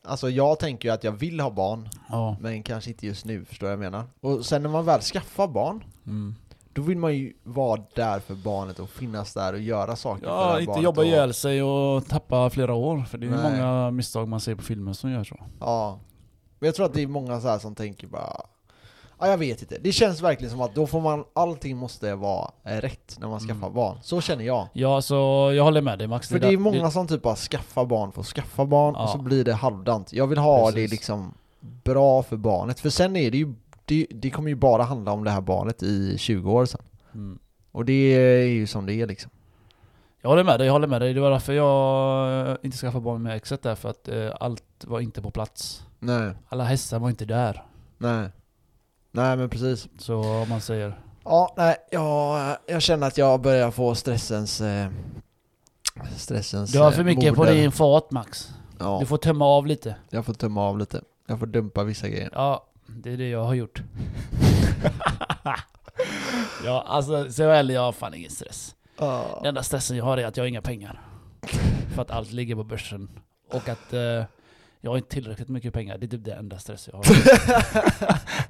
Alltså 0.05 0.31
jag 0.31 0.59
tänker 0.59 0.88
ju 0.88 0.94
att 0.94 1.05
jag 1.05 1.12
vill 1.12 1.41
ha 1.41 1.50
barn, 1.50 1.88
Ja. 2.09 2.37
men 2.41 2.62
kanske 2.62 2.91
inte 2.91 3.06
just 3.06 3.25
nu, 3.25 3.44
förstår 3.44 3.69
jag 3.71 3.77
vad 3.77 3.87
jag 3.87 3.93
menar? 3.93 4.06
Och 4.21 4.47
sen 4.47 4.62
när 4.62 4.71
man 4.71 4.85
väl 4.85 5.00
skaffar 5.00 5.49
barn, 5.49 5.85
Mm. 6.06 6.35
då 6.73 6.83
vill 6.83 6.99
man 6.99 7.15
ju 7.17 7.33
vara 7.43 7.83
där 7.94 8.21
för 8.21 8.35
barnet 8.35 8.79
och 8.79 8.91
finnas 8.91 9.35
där 9.35 9.53
och 9.53 9.61
göra 9.61 9.97
saker 9.97 10.21
för 10.27 10.55
det 10.55 10.61
Ja, 10.61 10.61
inte 10.61 10.81
jobba 10.81 11.00
och, 11.00 11.06
ihjäl 11.06 11.35
sig 11.35 11.62
och 11.62 12.06
tappa 12.06 12.50
flera 12.50 12.75
år. 12.75 13.03
För 13.05 13.19
det 13.19 13.27
är 13.27 13.31
Nej. 13.31 13.53
många 13.53 13.91
misstag 13.91 14.29
man 14.29 14.41
ser 14.41 14.55
på 14.55 14.62
filmer 14.62 14.93
som 14.93 15.11
gör 15.11 15.25
så. 15.25 15.37
Ja. 15.61 16.00
Men 16.59 16.67
jag 16.67 16.75
tror 16.75 16.87
att 16.87 16.94
det 16.94 17.03
är 17.03 17.06
många 17.06 17.41
så 17.41 17.49
här 17.49 17.59
som 17.59 17.75
tänker 17.75 18.06
bara 18.06 18.41
Ja 19.18 19.28
jag 19.28 19.38
vet 19.38 19.62
inte, 19.62 19.78
det 19.80 19.92
känns 19.92 20.20
verkligen 20.22 20.50
som 20.50 20.60
att 20.60 20.74
då 20.74 20.86
får 20.86 21.00
man, 21.00 21.24
allting 21.32 21.76
måste 21.76 22.14
vara 22.14 22.50
eh, 22.64 22.76
rätt 22.76 23.16
när 23.20 23.28
man 23.28 23.40
skaffar 23.40 23.66
Mm. 23.66 23.74
barn. 23.74 23.98
Så 24.02 24.20
känner 24.20 24.44
jag. 24.44 24.68
Ja, 24.72 25.02
så 25.02 25.14
jag 25.56 25.64
håller 25.64 25.80
med 25.80 25.98
dig 25.98 26.06
Max. 26.08 26.28
För 26.28 26.38
det 26.38 26.48
är 26.48 26.56
många 26.56 26.90
som 26.90 27.06
typ 27.06 27.22
bara 27.22 27.36
skaffar 27.36 27.84
barn 27.84 28.12
för 28.12 28.20
att 28.20 28.26
skaffa 28.26 28.64
barn 28.64 28.94
och 28.94 29.02
Ja. 29.02 29.08
så 29.08 29.18
blir 29.18 29.44
det 29.44 29.52
halvdant. 29.54 30.12
Jag 30.12 30.26
vill 30.26 30.38
ha 30.38 30.66
det 30.66 30.72
Precis. 30.72 30.90
liksom 30.90 31.34
bra 31.60 32.22
för 32.22 32.36
barnet, 32.36 32.80
för 32.80 32.90
sen 32.90 33.16
är 33.16 33.30
det 33.30 33.38
ju 33.38 33.54
det, 33.84 34.06
det 34.10 34.30
kommer 34.30 34.48
ju 34.48 34.54
bara 34.54 34.82
handla 34.82 35.12
om 35.12 35.24
det 35.24 35.30
här 35.30 35.40
barnet 35.40 35.82
i 35.82 36.18
20 36.18 36.52
år 36.52 36.64
sen. 36.66 36.80
Mm. 37.14 37.38
Och 37.72 37.84
det 37.84 37.92
är 37.92 38.46
ju 38.46 38.66
som 38.66 38.86
det 38.86 38.94
är 38.94 39.06
liksom. 39.06 39.30
Jag 40.22 40.30
håller 40.30 40.44
med 40.44 40.60
dig, 40.60 40.66
jag 40.66 40.72
håller 40.72 40.86
med 40.86 41.00
dig. 41.00 41.14
Det 41.14 41.20
var 41.20 41.30
därför 41.30 41.52
jag 41.52 42.50
eh, 42.50 42.56
inte 42.62 42.76
skaffade 42.76 43.04
barn 43.04 43.22
med 43.22 43.36
exet 43.36 43.62
där, 43.62 43.74
för 43.74 43.88
att 43.90 44.08
eh, 44.08 44.30
allt 44.40 44.84
var 44.84 45.00
inte 45.00 45.22
på 45.22 45.30
plats. 45.30 45.82
Nej, 45.98 46.32
Alla 46.48 46.64
hästar 46.64 46.98
var 46.98 47.08
inte 47.10 47.24
där. 47.24 47.64
nej. 47.98 48.28
Nej 49.16 49.36
men 49.36 49.50
precis. 49.50 49.88
Så 49.98 50.14
om 50.20 50.48
man 50.48 50.60
säger... 50.60 51.00
Ja, 51.24 51.54
nej, 51.56 51.76
jag, 51.90 52.56
jag 52.66 52.82
känner 52.82 53.06
att 53.06 53.18
jag 53.18 53.40
börjar 53.40 53.70
få 53.70 53.94
stressens... 53.94 54.60
Eh, 54.60 54.88
stressens 56.16 56.72
Du 56.72 56.78
har 56.78 56.90
eh, 56.90 56.96
för 56.96 57.04
mycket 57.04 57.34
på 57.34 57.40
moder. 57.40 57.54
din 57.54 57.72
fat 57.72 58.10
Max. 58.10 58.50
Ja, 58.78 58.96
Du 59.00 59.06
får 59.06 59.18
tömma 59.18 59.44
av 59.44 59.66
lite. 59.66 59.96
jag 60.10 60.24
får 60.26 60.34
tömma 60.34 60.62
av 60.62 60.78
lite. 60.78 61.00
Jag 61.26 61.38
får 61.38 61.46
dumpa 61.46 61.84
vissa 61.84 62.08
grejer. 62.08 62.30
Ja, 62.32 62.66
det 62.86 63.12
är 63.12 63.16
det 63.16 63.28
jag 63.28 63.44
har 63.44 63.54
gjort. 63.54 63.82
ja, 66.64 66.84
alltså 66.86 67.32
så 67.32 67.42
jag 67.42 67.52
är 67.52 67.56
ärlig, 67.58 67.74
jag 67.74 67.80
har 67.82 67.92
fan 67.92 68.14
ingen 68.14 68.30
stress. 68.30 68.74
Den 68.98 69.46
enda 69.46 69.62
stressen 69.62 69.96
jag 69.96 70.04
har 70.04 70.18
är 70.18 70.26
att 70.26 70.36
jag 70.36 70.44
har 70.44 70.48
inga 70.48 70.62
pengar. 70.62 71.00
För 71.94 72.02
att 72.02 72.10
allt 72.10 72.32
ligger 72.32 72.54
på 72.54 72.64
börsen. 72.64 73.08
Och 73.52 73.68
att 73.68 73.92
eh, 73.92 74.24
jag 74.87 74.93
har 74.93 74.97
inte 74.97 75.09
tillräckligt 75.11 75.49
mycket 75.49 75.75
pengar. 75.75 75.99
Det 75.99 76.06
är 76.06 76.09
typ 76.09 76.25
det 76.25 76.33
enda 76.33 76.59
stress 76.59 76.88
jag 76.93 76.97
har. 76.97 77.05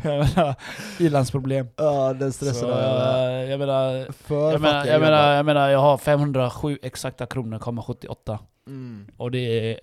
jag 0.11 0.27
menar, 0.27 0.55
ilandsproblem. 0.99 1.69
Ja, 1.77 2.13
den 2.13 2.33
stressen 2.33 2.71
har 2.71 2.81
jag 2.81 3.43
eh, 3.43 3.51
jag 3.51 3.59
menar, 3.59 4.13
För 4.13 4.53
jag 4.53 4.61
menar, 4.61 4.87
jag, 4.87 5.01
menar, 5.01 5.35
jag 5.35 5.47
menar, 5.47 5.69
jag 5.69 5.79
har 5.79 5.99
507 5.99 6.79
exakta 6.83 7.27
kronor, 7.27 7.59
komma 7.59 7.83
78. 7.83 8.39
Mm. 8.67 9.07
Och 9.17 9.31
det 9.31 9.39
är 9.39 9.81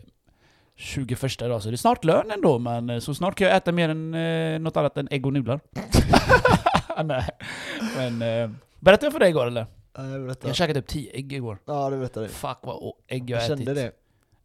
21 0.76 1.42
idag, 1.42 1.62
så 1.62 1.70
det 1.70 1.76
är 1.76 1.78
snart 1.78 2.04
lön 2.04 2.32
ändå. 2.32 2.60
Men 2.60 2.90
eh, 2.90 3.00
så 3.00 3.16
snart 3.16 3.36
kan 3.36 3.48
jag 3.48 3.56
äta 3.58 3.72
mer 3.72 3.90
än 3.90 4.14
eh, 4.14 4.60
något 4.60 4.78
annat 4.78 4.98
än 4.98 5.08
ägg 5.12 5.26
och 5.26 5.34
nudlar. 5.34 5.60
Nej. 7.04 7.30
Men, 7.98 8.22
eh, 8.22 8.50
berättade 8.80 9.06
jag 9.06 9.14
för 9.14 9.20
dig 9.20 9.30
igår 9.30 9.48
eller? 9.48 9.66
Ja, 9.98 10.08
jag. 10.08 10.36
Jag 10.44 10.56
käkade 10.56 10.80
upp 10.80 10.88
10 10.88 11.12
ägg 11.14 11.34
igår. 11.34 11.58
Ja, 11.66 11.90
det 11.90 11.98
berättar 11.98 12.22
du. 12.22 12.28
Fuck 12.28 12.58
vad 12.62 12.94
ägg 13.08 13.30
jag, 13.30 13.38
Jag 13.42 13.46
ätit. 13.46 13.66
kände 13.66 13.82
det. 13.82 13.92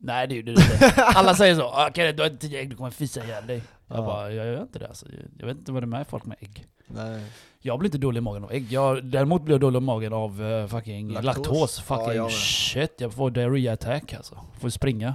Nej 0.00 0.26
det 0.28 0.34
gjorde 0.34 0.52
du 0.54 0.62
inte. 0.62 0.92
Alla 0.96 1.34
säger 1.34 1.54
så. 1.54 1.62
Ah, 1.62 1.90
Kenneth 1.94 2.16
du 2.16 2.22
har 2.22 2.30
ätit 2.30 2.40
10 2.40 2.60
ägg, 2.60 2.70
du 2.70 2.76
kommer 2.76 2.90
fisa 2.90 3.24
ihjäl 3.24 3.46
dig. 3.46 3.62
Jag 3.88 3.98
Ja. 3.98 4.02
bara, 4.02 4.32
jag 4.32 4.46
gör 4.46 4.62
inte 4.62 4.78
det 4.78 4.86
alltså. 4.88 5.06
Jag 5.38 5.46
vet 5.46 5.56
inte 5.56 5.72
vad 5.72 5.82
det 5.82 5.84
är 5.84 5.88
med 5.88 6.06
folk 6.08 6.24
med 6.26 6.36
ägg. 6.40 6.64
Nej. 6.86 7.22
Jag 7.60 7.78
blir 7.78 7.86
inte 7.88 7.98
dålig 7.98 8.18
i 8.18 8.20
magen 8.20 8.44
av 8.44 8.52
ägg. 8.52 8.72
Jag, 8.72 9.04
däremot 9.04 9.42
blir 9.42 9.54
jag 9.54 9.60
dålig 9.60 9.76
i 9.76 9.80
magen 9.80 10.12
av 10.12 10.42
uh, 10.42 10.66
fucking 10.66 11.08
Laktos. 11.12 11.24
laktos. 11.36 11.84
Ja, 11.88 11.96
Fucking 11.96 12.16
jag 12.16 12.22
med. 12.24 12.32
shit, 12.32 12.94
jag 12.98 13.12
får 13.12 13.30
diarrhea 13.30 13.72
attack 13.72 14.12
alltså. 14.14 14.38
Får 14.60 14.68
springa. 14.70 15.14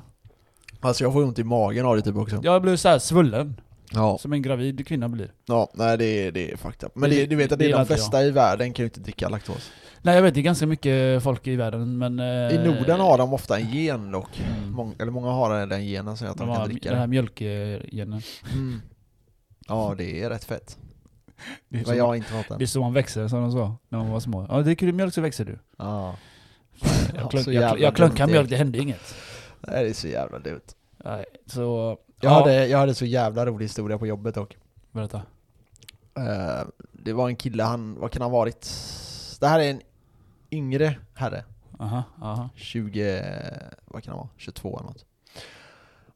Alltså 0.79 1.03
jag 1.03 1.13
får 1.13 1.23
ont 1.23 1.39
i 1.39 1.43
magen 1.43 1.85
av 1.85 1.95
det 1.95 2.01
typ 2.01 2.15
också. 2.15 2.39
Jag 2.43 2.61
blir 2.61 2.75
så 2.75 2.89
här 2.89 2.99
svullen. 2.99 3.61
Ja. 3.91 4.17
Som 4.17 4.33
en 4.33 4.41
gravid 4.41 4.87
kvinna 4.87 5.09
blir. 5.09 5.31
Ja, 5.45 5.69
nej 5.73 5.97
det 5.97 6.05
är, 6.05 6.31
det 6.31 6.51
är 6.51 6.57
fucked 6.57 6.83
up. 6.87 6.95
Men 6.95 7.09
Det- 7.09 7.15
det, 7.15 7.25
du 7.25 7.35
vet 7.35 7.51
att 7.51 7.59
det 7.59 7.65
det 7.65 7.71
är 7.71 7.73
de 7.75 7.81
inte 7.81 7.93
flesta 7.95 8.23
i 8.23 8.31
världen 8.31 8.73
kan 8.73 8.83
ju 8.83 8.87
inte 8.87 8.99
dricka 8.99 9.29
laktos. 9.29 9.71
Nej 10.05 10.15
jag 10.15 10.21
vet, 10.21 10.33
det 10.33 10.39
är 10.39 10.41
ganska 10.41 10.67
mycket 10.67 11.23
folk 11.23 11.47
i 11.47 11.55
världen 11.55 11.97
men... 11.97 12.19
eh, 12.19 12.55
I 12.55 12.57
Norden 12.57 12.99
har 12.99 13.17
de 13.17 13.33
ofta 13.33 13.59
en 13.59 13.69
gen 13.71 14.11
dock. 14.11 14.41
Mm. 14.57 14.71
Mång, 14.71 14.95
eller 14.99 15.11
många 15.11 15.31
har 15.31 15.65
den 15.67 15.85
genen 15.85 16.15
gör 16.15 16.29
att 16.29 16.37
de, 16.37 16.47
de 16.47 16.55
kan 16.55 16.67
dricka 16.69 16.89
den 16.89 16.97
här 16.99 17.07
det. 17.07 17.09
mjölkgenen. 17.09 18.21
Mm. 18.53 18.81
Ja, 19.67 19.95
det 19.97 20.23
är 20.23 20.29
rätt 20.29 20.43
fett. 20.43 20.77
Det 21.69 21.79
är, 21.79 21.83
så, 21.83 21.95
jag 21.95 22.07
har 22.07 22.15
inte 22.15 22.29
fått 22.29 22.57
det 22.59 22.65
är 22.65 22.67
så 22.67 22.81
man 22.81 22.93
växer, 22.93 23.27
som 23.27 23.41
de 23.41 23.51
sa 23.51 23.77
när 23.89 23.99
man 23.99 24.09
var 24.09 24.19
små. 24.19 24.45
Ja, 24.49 24.61
dricker 24.61 24.85
du 24.85 24.91
mjölk 24.93 25.13
så 25.13 25.21
växer 25.21 25.45
du. 25.45 25.59
Ja. 25.77 26.15
Jag, 26.79 26.89
Ja, 27.23 27.29
klunk, 27.29 27.45
så 27.45 27.51
jag, 27.51 27.79
jag 27.79 27.95
klunkar 27.95 28.27
mjölk, 28.27 28.49
det. 28.49 28.55
det 28.55 28.57
hände 28.57 28.77
inget. 28.77 29.15
Det 29.61 29.71
är 29.71 29.93
så 29.93 30.07
jävla 30.07 30.39
dumt. 30.39 30.61
Nej, 31.05 31.25
så... 31.45 31.97
Jag, 32.21 32.31
ja, 32.31 32.33
hade, 32.39 32.67
jag 32.67 32.77
hade 32.77 32.95
så 32.95 33.05
jävla 33.05 33.45
rolig 33.45 33.65
historia 33.65 33.97
på 33.97 34.07
jobbet 34.07 34.35
dock. 34.35 34.57
Berätta. 34.91 35.21
Eh, 36.17 36.67
det 36.91 37.13
var 37.13 37.27
en 37.27 37.35
kille, 37.35 37.63
han, 37.63 37.99
vad 37.99 38.11
kan 38.11 38.21
han 38.21 38.31
ha 38.31 38.37
varit? 38.39 38.71
Det 39.39 39.47
här 39.47 39.59
är 39.59 39.69
en 39.71 39.81
yngre 40.53 40.97
herre. 41.13 41.43
Aha, 41.79 42.03
aha. 42.21 42.49
20, 42.55 43.23
vad 43.85 44.03
kan 44.03 44.11
han 44.11 44.17
vara? 44.17 44.29
22 44.37 44.77
eller 44.79 44.89
något. 44.89 45.05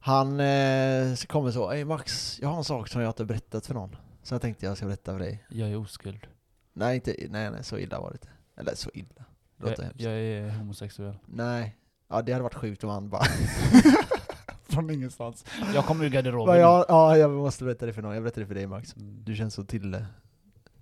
Han 0.00 0.40
eh, 0.40 1.16
kommer 1.26 1.50
så, 1.50 1.72
Ey 1.72 1.84
Max, 1.84 2.38
jag 2.42 2.48
har 2.48 2.58
en 2.58 2.64
sak 2.64 2.88
som 2.88 3.02
jag 3.02 3.10
inte 3.10 3.24
berättat 3.24 3.66
för 3.66 3.74
någon. 3.74 3.96
Så 4.22 4.34
jag 4.34 4.42
tänkte 4.42 4.66
jag 4.66 4.76
ska 4.76 4.86
berätta 4.86 5.12
för 5.12 5.18
dig. 5.18 5.44
Jag 5.48 5.70
är 5.70 5.76
oskuld. 5.76 6.26
Nej, 6.72 6.94
inte, 6.94 7.14
nej, 7.28 7.50
nej 7.50 7.64
så 7.64 7.78
illa 7.78 8.00
var 8.00 8.10
det 8.10 8.14
inte. 8.14 8.28
Eller 8.56 8.74
så 8.74 8.90
illa. 8.94 9.24
Det 9.56 9.70
Jag, 9.70 9.84
hemskt. 9.84 10.00
jag 10.00 10.12
är 10.12 10.50
homosexuell. 10.50 11.18
Nej. 11.26 11.76
Ja 12.08 12.22
det 12.22 12.32
hade 12.32 12.42
varit 12.42 12.54
sjukt 12.54 12.84
om 12.84 12.90
han 12.90 13.08
bara 13.08 13.24
Från 14.68 14.90
ingenstans. 14.90 15.44
Jag 15.74 15.84
kommer 15.84 16.04
ur 16.04 16.08
garderoben. 16.08 16.46
Bara, 16.46 16.58
ja, 16.58 16.84
ja, 16.88 17.16
jag 17.16 17.30
måste 17.30 17.64
berätta 17.64 17.86
det 17.86 17.92
för 17.92 18.02
någon. 18.02 18.14
Jag 18.14 18.22
berättar 18.22 18.40
det 18.40 18.46
för 18.46 18.54
dig 18.54 18.66
Max. 18.66 18.96
Mm. 18.96 19.24
Du 19.24 19.36
känns 19.36 19.54
så 19.54 19.64
till 19.64 19.90
det. 19.90 20.06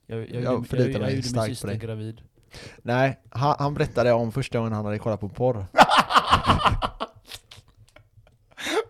Jag, 0.07 0.19
jag, 0.19 0.29
jag 0.29 0.43
jag, 0.43 0.55
jag, 0.55 0.67
förlitar 0.67 0.91
jag, 0.91 1.01
mig 1.01 1.17
gjorde 1.17 1.41
min 1.41 1.45
syster 1.45 1.75
gravid. 1.75 2.23
Nej, 2.83 3.21
han, 3.31 3.57
han 3.59 3.75
berättade 3.75 4.13
om 4.13 4.33
första 4.33 4.59
gången 4.59 4.73
han 4.73 4.85
hade 4.85 4.99
kollat 4.99 5.21
på 5.21 5.29
porr. 5.29 5.67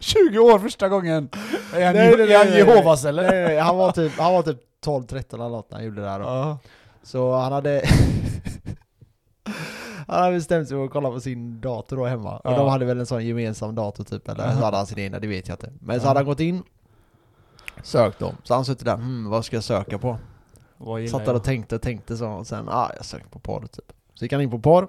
20 0.01 0.39
år 0.39 0.59
första 0.59 0.89
gången! 0.89 1.29
Är 1.75 1.87
han, 1.87 1.95
Nej, 1.97 2.17
nej, 2.17 2.33
är 2.33 2.39
han 2.39 2.47
nej, 2.47 2.59
Jehovas 2.59 3.05
eller? 3.05 3.23
nej, 3.23 3.45
nej, 3.45 3.59
han 3.59 3.77
var 3.77 3.93
typ, 3.93 4.13
han 4.19 4.33
var 4.33 4.43
typ 4.43 4.59
12-13 4.87 5.35
eller 5.35 5.49
något 5.49 5.71
när 5.71 5.79
han 5.79 5.85
gjorde 5.87 6.03
det 6.03 6.09
här 6.09 6.19
då. 6.19 6.25
Ja. 6.25 6.59
Så 7.03 7.35
han 7.37 7.53
hade 7.53 7.83
Han 10.09 10.23
hade 10.23 10.35
bestämt 10.37 10.69
sig 10.69 10.77
för 10.77 10.85
att 10.85 10.91
kolla 10.91 11.11
på 11.11 11.21
sin 11.21 11.61
dator 11.61 11.97
då 11.97 12.05
hemma. 12.07 12.37
Och 12.39 12.53
Ja. 12.53 12.57
de 12.57 12.69
hade 12.69 12.85
väl 12.85 13.01
en 13.01 13.07
sån 13.07 13.27
gemensam 13.27 13.75
dator 13.75 14.05
typ, 14.05 14.29
eller 14.29 14.53
så 14.53 14.65
hade 14.65 14.77
han 14.77 14.87
sin 14.87 14.99
egna, 14.99 15.19
det 15.19 15.27
vet 15.27 15.49
jag 15.49 15.55
inte. 15.55 15.73
Men 15.81 16.01
så 16.01 16.07
hade 16.09 16.19
han 16.21 16.27
gått 16.27 16.41
in, 16.41 16.63
sökt 17.83 18.19
dem. 18.19 18.37
Så 18.43 18.55
han 18.55 18.65
suttit 18.65 18.85
där, 18.85 18.95
hmm, 18.97 19.31
vad 19.31 19.45
ska 19.45 19.57
jag 19.57 19.65
söka 19.65 19.99
på? 19.99 20.19
Satt 21.09 21.25
där 21.25 21.35
och 21.35 21.45
tänkte 21.45 21.78
tänkte 21.78 22.16
så, 22.16 22.28
och 22.28 22.47
sen, 22.47 22.68
ah, 22.68 22.90
jag 22.97 23.04
söker 23.04 23.26
på 23.26 23.38
porr 23.38 23.61
typ. 23.66 23.92
Så 24.14 24.25
gick 24.25 24.33
han 24.33 24.40
in 24.42 24.50
på 24.50 24.59
porr, 24.59 24.88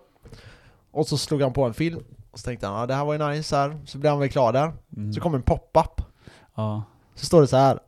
och 0.91 1.07
så 1.07 1.17
slog 1.17 1.41
han 1.41 1.53
på 1.53 1.63
en 1.63 1.73
film, 1.73 2.03
och 2.31 2.39
så 2.39 2.45
tänkte 2.45 2.67
han, 2.67 2.75
ah, 2.75 2.85
det 2.85 2.93
här 2.93 3.05
var 3.05 3.13
ju 3.13 3.27
nice 3.29 3.55
här. 3.55 3.77
Så 3.85 3.97
blev 3.97 4.11
han 4.11 4.19
väl 4.19 4.29
klar 4.29 4.53
där. 4.53 4.73
Mm. 4.97 5.13
Så 5.13 5.21
kom 5.21 5.35
en 5.35 5.41
pop-up, 5.41 6.01
Ja. 6.55 6.83
så 7.15 7.25
står 7.25 7.41
det 7.41 7.47
så 7.47 7.57
här. 7.57 7.79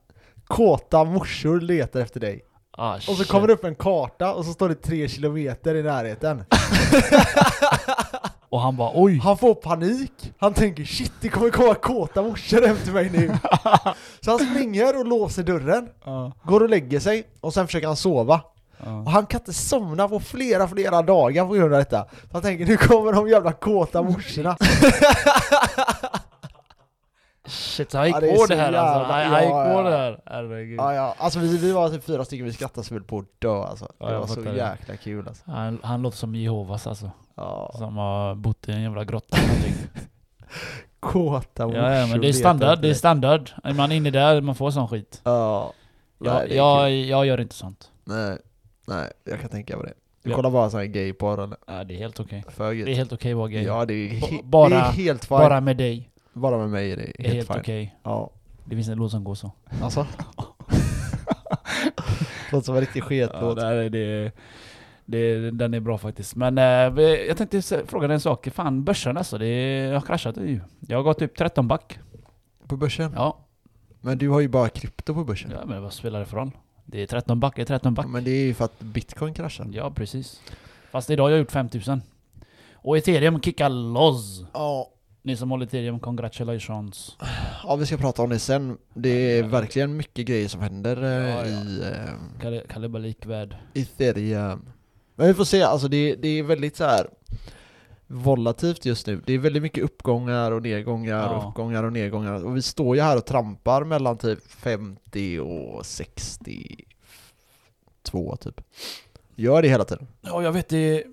Kåta 0.47 1.03
morsor 1.03 1.59
letar 1.61 1.99
efter 1.99 2.19
dig. 2.19 2.41
Ah, 2.71 2.95
Och 2.95 3.01
så 3.01 3.25
kommer 3.25 3.47
det 3.47 3.53
upp 3.53 3.63
en 3.63 3.75
karta 3.75 4.33
och 4.33 4.45
så 4.45 4.53
står 4.53 4.69
det 4.69 4.75
tre 4.75 5.07
kilometer 5.07 5.75
i 5.75 5.83
närheten. 5.83 6.43
Och 8.49 8.61
han 8.61 8.77
bara 8.77 8.91
oj! 8.93 9.19
Han 9.23 9.37
får 9.37 9.55
panik, 9.55 10.33
han 10.37 10.53
tänker 10.53 10.85
shit 10.85 11.11
det 11.21 11.29
kommer 11.29 11.49
komma 11.49 11.75
kåta 11.75 12.21
morsor 12.21 12.67
hem 12.67 12.77
till 12.83 12.93
mig 12.93 13.09
nu. 13.09 13.37
så 14.21 14.31
han 14.31 14.39
springer 14.39 14.99
och 14.99 15.05
låser 15.05 15.43
dörren, 15.43 15.89
Ja, 16.05 16.31
går 16.43 16.61
och 16.61 16.69
lägger 16.69 16.99
sig 16.99 17.23
och 17.41 17.53
sen 17.53 17.67
försöker 17.67 17.87
han 17.87 17.95
sova. 17.95 18.41
Och 18.77 18.85
ja. 18.85 19.05
han 19.07 19.25
kan 19.25 19.39
inte 19.39 19.53
somna 19.53 20.07
på 20.07 20.19
flera, 20.19 20.67
flera 20.67 21.01
dagar 21.01 21.45
på 21.45 21.53
grund 21.53 21.73
av 21.73 21.79
detta. 21.79 22.05
Så 22.05 22.27
han 22.31 22.41
tänker 22.41 22.65
nu 22.65 22.77
kommer 22.77 23.13
de 23.13 23.29
jävla 23.29 23.51
kåta 23.51 24.01
morsorna. 24.01 24.57
Shit, 27.49 27.93
han 27.93 28.05
gick 28.07 28.15
Ja, 28.15 28.19
på 28.19 28.45
det 28.45 28.55
här 28.55 28.73
alltså. 28.73 28.99
jävla- 28.99 29.13
Han, 29.23 29.31
han 29.33 29.43
gick 29.43 29.51
ja, 29.51 29.63
på 29.63 29.69
ja. 29.69 29.81
det 29.89 29.97
här. 29.97 30.19
Herregud. 30.25 30.79
ja, 30.79 30.93
ja. 30.93 31.15
Alltså 31.17 31.39
vi, 31.39 31.57
vi 31.57 31.71
var 31.71 31.89
typ 31.89 32.03
fyra 32.03 32.25
stycken, 32.25 32.45
vi 32.45 32.53
skrattade 32.53 32.87
så 32.87 32.93
vi 32.93 32.99
på 33.01 33.19
att 33.19 33.25
dö 33.41 33.63
alltså. 33.63 33.91
Det 33.99 34.17
var 34.17 34.27
så 34.27 34.41
det. 34.41 34.55
jäkla 34.55 34.95
kul 34.95 35.27
alltså. 35.27 35.51
Han, 35.51 35.79
han 35.83 36.01
låter 36.01 36.17
som 36.17 36.35
Jehovas 36.35 36.87
alltså. 36.87 37.11
Som 37.77 37.97
har 37.97 38.35
bott 38.35 38.69
i 38.69 38.71
en 38.71 38.81
jävla 38.81 39.03
grotta 39.03 39.37
eller 39.37 39.47
någonting. 39.47 39.73
Kåta 40.99 41.65
morsor. 41.67 41.81
ja, 41.81 41.95
ja, 41.95 42.07
men 42.07 42.21
det 42.21 42.27
är 42.29 42.33
standard. 42.33 42.81
Det 42.81 42.89
är 42.89 42.93
standard. 42.93 43.49
Är 43.63 43.73
man 43.73 43.91
inne 43.91 44.11
där, 44.11 44.41
man 44.41 44.55
får 44.55 44.71
sån 44.71 44.87
skit. 44.87 45.21
Ja. 45.23 45.73
Nej, 46.17 46.31
Jag, 46.55 46.91
jag, 46.91 46.91
jag 46.91 47.25
gör 47.25 47.41
inte 47.41 47.55
sånt. 47.55 47.91
Nej, 48.03 48.37
nej, 48.87 49.11
jag 49.23 49.39
kan 49.41 49.49
tänka 49.49 49.77
på 49.77 49.83
det. 49.83 49.93
Du 50.23 50.31
kollar 50.33 50.49
bara 50.49 50.69
sån 50.69 50.79
här 50.79 50.87
gayporr 50.87 51.43
eller? 51.43 51.57
Ja, 51.67 51.83
det 51.83 51.93
är 51.93 51.97
helt 51.97 52.19
okej. 52.19 52.43
För 52.49 52.73
Det 52.73 52.91
är 52.91 52.95
helt 52.95 53.13
okej 53.13 53.31
att 53.31 53.37
vara 53.37 53.47
gay. 53.47 53.63
Ja 53.63 53.85
det 53.85 53.93
är, 53.93 54.43
Bara- 54.43 54.69
det 54.69 54.75
är 54.75 54.79
helt 54.91 55.25
fine. 55.25 55.37
Bara 55.37 55.61
med 55.61 55.77
dig. 55.77 56.09
Bara 56.39 56.58
med 56.58 56.69
mig 56.69 56.91
är 56.91 56.98
det 56.98 57.01
Det 57.03 57.19
är 57.19 57.24
helt, 57.24 57.36
helt 57.36 57.48
fine. 57.48 57.60
okej. 57.60 57.96
Ja. 58.03 58.31
Det 58.65 58.75
finns 58.75 58.88
en 58.89 58.98
låt 58.98 59.12
som 59.12 59.24
går 59.24 59.36
så. 59.36 59.51
Alltså? 59.81 60.08
Låter 62.51 62.65
som 62.65 62.75
en 62.75 62.81
riktig 62.81 63.00
Ja, 63.00 63.05
sketlåt. 63.05 63.55
det, 63.58 63.65
är, 63.67 63.89
det, 63.89 64.31
det, 65.05 65.51
den 65.51 65.74
är 65.74 65.79
bra 65.79 65.98
faktiskt. 65.98 66.36
Men 66.36 66.58
eh, 66.58 66.63
jag 67.27 67.38
tänkte 67.38 67.62
fråga 67.88 68.08
dig 68.08 68.13
en 68.13 68.19
sak. 68.22 68.48
Fan 68.53 68.84
börsen 68.84 69.17
alltså, 69.17 69.38
det 69.38 69.91
har 69.93 70.01
kraschat 70.01 70.38
ju. 70.38 70.62
Jag 70.88 70.98
har 70.98 71.03
gått 71.03 71.19
typ 71.19 71.38
13 71.38 71.67
back. 71.67 72.00
På 72.67 72.77
börsen? 72.77 73.12
Ja, 73.15 73.38
Men 74.01 74.17
du 74.17 74.29
har 74.29 74.39
ju 74.39 74.48
bara 74.48 74.69
krypto 74.69 75.13
på 75.13 75.24
börsen. 75.24 75.51
ja 75.51 75.65
men 75.65 75.84
vad 75.84 75.93
spelar 75.93 76.19
det 76.19 76.25
för 76.25 76.38
roll? 76.38 76.51
Det 76.86 77.01
är 77.01 77.08
13 77.08 77.39
back, 77.39 77.55
det 77.55 77.62
är 77.62 77.65
13 77.65 77.93
back. 77.93 78.05
Men 78.08 78.24
det 78.24 78.31
är 78.31 78.46
ju 78.46 78.53
för 78.53 78.65
att 78.65 78.79
bitcoin 78.79 79.34
kraschar. 79.34 79.67
Ja, 79.72 79.91
precis. 79.91 80.41
Fast 80.91 81.10
idag 81.10 81.24
har 81.24 81.29
jag 81.29 81.39
gjort 81.39 81.51
5000. 81.51 82.01
Och 82.74 82.98
ethereum 82.98 83.41
kickar 83.41 83.69
loss. 83.69 84.43
Ja. 84.53 84.89
Ni 85.29 85.38
som 85.38 85.51
håller 85.51 85.65
ethereum, 85.65 86.00
congratulations. 86.00 87.17
ja, 87.63 87.75
vi 87.75 87.86
ska 87.86 87.98
prata 87.98 88.21
om 88.21 88.29
det 88.29 88.39
sen. 88.39 88.77
Det 88.93 89.09
är 89.09 89.43
verkligen 89.43 89.98
mycket 89.98 90.25
grejer 90.25 90.48
som 90.48 90.62
händer 90.62 91.03
eh, 91.03 91.29
Ja, 91.29 91.45
ja. 91.45 92.50
i 92.50 92.62
eh, 92.93 93.00
likvärd. 93.00 93.55
ethereum. 93.74 94.69
Men 95.15 95.27
vi 95.27 95.33
får 95.33 95.43
se, 95.43 95.62
alltså 95.63 95.88
det, 95.88 96.15
det 96.15 96.27
är 96.27 96.43
väldigt 96.43 96.75
så 96.77 96.83
här 96.83 97.07
volatilt 98.07 98.86
just 98.86 99.07
nu. 99.07 99.21
Det 99.25 99.33
är 99.33 99.38
väldigt 99.38 99.63
mycket 99.63 99.83
uppgångar 99.83 100.51
och 100.51 100.62
nedgångar, 100.62 101.33
Ja. 101.33 101.45
uppgångar 101.50 101.83
och 101.83 101.93
nedgångar. 101.93 102.45
Och 102.45 102.57
vi 102.57 102.62
står 102.62 102.95
ju 102.95 103.01
här 103.01 103.17
och 103.17 103.25
trampar 103.25 103.83
mellan 103.83 104.17
typ 104.17 104.51
50 104.51 105.39
och 105.39 105.86
62 105.86 108.36
typ. 108.36 108.62
Gör 109.36 109.62
det 109.62 109.67
hela 109.67 109.86
tiden. 109.86 110.07
Ja, 110.21 110.43
jag 110.43 110.51
vet 110.51 110.69
det. 110.69 111.03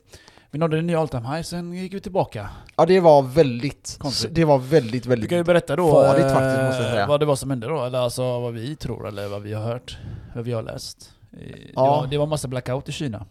Vi 0.57 0.61
nådde 0.61 0.79
en 0.79 0.87
ny 0.87 0.95
all 0.95 1.09
time 1.09 1.29
high, 1.29 1.43
sen 1.43 1.73
gick 1.73 1.95
vi 1.95 2.01
tillbaka. 2.01 2.51
Ja 2.77 2.87
det 2.87 3.01
var 3.01 3.23
väldigt, 3.23 3.97
Konstigt. 4.01 4.35
det 4.35 4.45
var 4.45 4.59
väldigt, 4.59 5.03
Du 5.03 5.09
kan 5.09 5.19
ju 5.19 5.27
väldigt 5.27 5.47
berätta 5.47 5.77
då 5.77 5.93
farligt 5.93 6.25
eh, 6.27 6.33
faktiskt, 6.33 6.63
måste 6.65 6.83
jag 6.83 6.93
säga. 6.93 7.07
vad 7.07 7.21
det 7.21 7.27
var 7.27 7.37
som 7.37 7.51
hände 7.51 7.67
då, 7.67 7.85
eller 7.85 7.99
alltså 7.99 8.23
vad 8.41 8.53
vi 8.55 8.77
tror, 8.77 9.09
eller 9.09 9.29
vad 9.29 9.43
vi 9.43 9.53
har 9.53 9.63
hört, 9.65 9.99
vad 10.35 10.45
vi 10.45 10.53
har 10.53 10.63
läst. 10.63 11.11
Eh, 11.33 11.39
Det, 11.39 11.59
Ja. 11.75 11.87
var, 11.87 12.07
det 12.07 12.19
var 12.19 12.27
massa 12.27 12.49
blackout 12.49 12.89
i 12.89 12.93
Kina, 12.93 13.27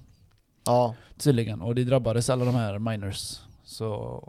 Ja, 0.65 0.95
tydligen, 1.17 1.61
och 1.61 1.75
det 1.75 1.83
drabbades 1.83 2.29
alla 2.29 2.45
de 2.45 2.55
här 2.55 2.79
miners. 2.79 3.39
Så... 3.63 4.23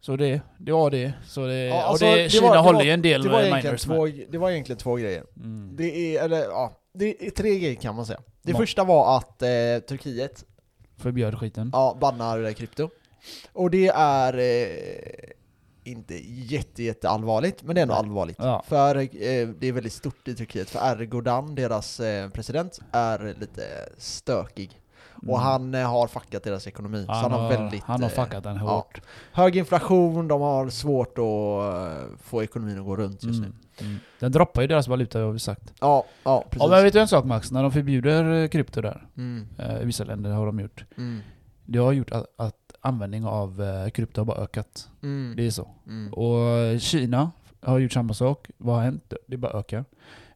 Så 0.00 0.16
det, 0.16 0.40
det 0.58 0.72
var 0.72 0.90
det. 0.90 1.12
Så 1.26 1.46
det, 1.46 1.54
Ja, 1.64 1.84
och 1.84 1.90
alltså, 1.90 2.04
det, 2.04 2.22
det 2.22 2.28
Kina 2.30 2.46
var- 2.46 2.54
det 2.54 2.60
håller 2.62 2.82
ju 2.84 2.90
en 2.90 3.02
del 3.02 3.22
det 3.22 3.28
var, 3.28 3.42
miners 3.42 3.82
två, 3.82 4.06
det 4.30 4.38
var 4.38 4.50
egentligen 4.50 4.78
två 4.78 4.94
grejer. 4.96 5.24
Mm. 5.36 5.76
Det 5.76 6.16
är, 6.16 6.24
eller 6.24 6.38
ja, 6.42 6.72
det 6.94 7.26
är 7.26 7.30
tre 7.30 7.58
grejer 7.58 7.74
kan 7.74 7.94
man 7.94 8.06
säga. 8.06 8.20
Det 8.42 8.52
Ja. 8.52 8.58
första 8.58 8.84
var 8.84 9.16
att 9.16 9.42
eh, 9.42 9.48
Turkiet 9.88 10.44
Förbjöd 11.00 11.38
skiten. 11.38 11.70
ja, 11.72 11.96
bannar 12.00 12.52
krypto. 12.52 12.90
Och 13.52 13.70
det 13.70 13.88
är 13.94 14.38
eh, 14.38 15.30
inte 15.84 16.14
jätte, 16.54 16.82
jätte 16.82 17.08
allvarligt, 17.08 17.62
men 17.62 17.74
det 17.74 17.80
är 17.80 17.82
ändå 17.82 17.94
allvarligt. 17.94 18.36
Ja. 18.38 18.64
För 18.66 18.96
eh, 18.96 19.48
det 19.48 19.66
är 19.66 19.72
väldigt 19.72 19.92
stort 19.92 20.28
i 20.28 20.34
Turkiet, 20.34 20.70
för 20.70 20.92
Erdogan, 20.92 21.54
deras 21.54 22.00
eh, 22.00 22.30
president, 22.30 22.78
är 22.92 23.34
lite 23.40 23.62
stökig. 23.98 24.80
Mm. 25.22 25.34
Och 25.34 25.40
han 25.40 25.74
eh, 25.74 25.90
har 25.90 26.06
fuckat 26.06 26.42
deras 26.42 26.66
ekonomi. 26.66 27.04
så 27.06 27.12
han 27.12 27.32
har, 27.32 27.48
väldigt... 27.48 27.82
han 27.82 28.02
har 28.02 28.10
eh, 28.10 28.24
fuckat 28.24 28.44
den 28.44 28.56
ja. 28.56 28.62
hårt. 28.62 29.00
Hög 29.32 29.56
inflation, 29.56 30.28
de 30.28 30.40
har 30.40 30.68
svårt 30.68 31.18
att 31.18 31.24
eh, 31.24 32.16
få 32.22 32.42
ekonomin 32.42 32.78
att 32.78 32.84
gå 32.84 32.96
runt 32.96 33.24
just 33.24 33.40
nu. 33.40 33.52
Mm. 33.80 33.96
Den 34.20 34.32
droppar 34.32 34.62
ju 34.62 34.68
deras 34.68 34.88
valuta 34.88 35.18
har 35.20 35.32
vi 35.32 35.38
sagt. 35.38 35.72
Ja, 35.80 36.04
ja 36.24 36.44
precis. 36.50 36.62
Ja 36.62 36.68
men 36.68 36.82
vet 36.84 36.92
du 36.92 37.00
en 37.00 37.08
sak 37.08 37.24
Max? 37.24 37.50
När 37.50 37.62
de 37.62 37.72
förbjuder 37.72 38.42
eh, 38.42 38.48
krypto 38.48 38.80
där, 38.80 39.06
Mm, 39.16 39.46
eh, 39.58 39.82
i 39.82 39.84
vissa 39.84 40.04
länder 40.04 40.30
har 40.30 40.46
de 40.46 40.60
gjort. 40.60 40.84
mm, 40.96 41.20
Det 41.64 41.78
har 41.78 41.92
gjort 41.92 42.10
att, 42.10 42.26
att 42.36 42.56
användning 42.80 43.24
av 43.24 43.62
eh, 43.62 43.90
krypto 43.90 44.20
har 44.20 44.24
bara 44.26 44.38
ökat. 44.42 44.88
mm, 45.02 45.34
Det 45.36 45.46
är 45.46 45.50
så. 45.50 45.68
mm. 45.86 46.12
Och 46.12 46.80
Kina 46.80 47.30
har 47.62 47.78
gjort 47.78 47.92
samma 47.92 48.14
sak. 48.14 48.50
Vad 48.58 48.74
har 48.76 48.82
hänt? 48.82 49.12
Det 49.26 49.36
bara 49.36 49.58
ökar. 49.58 49.84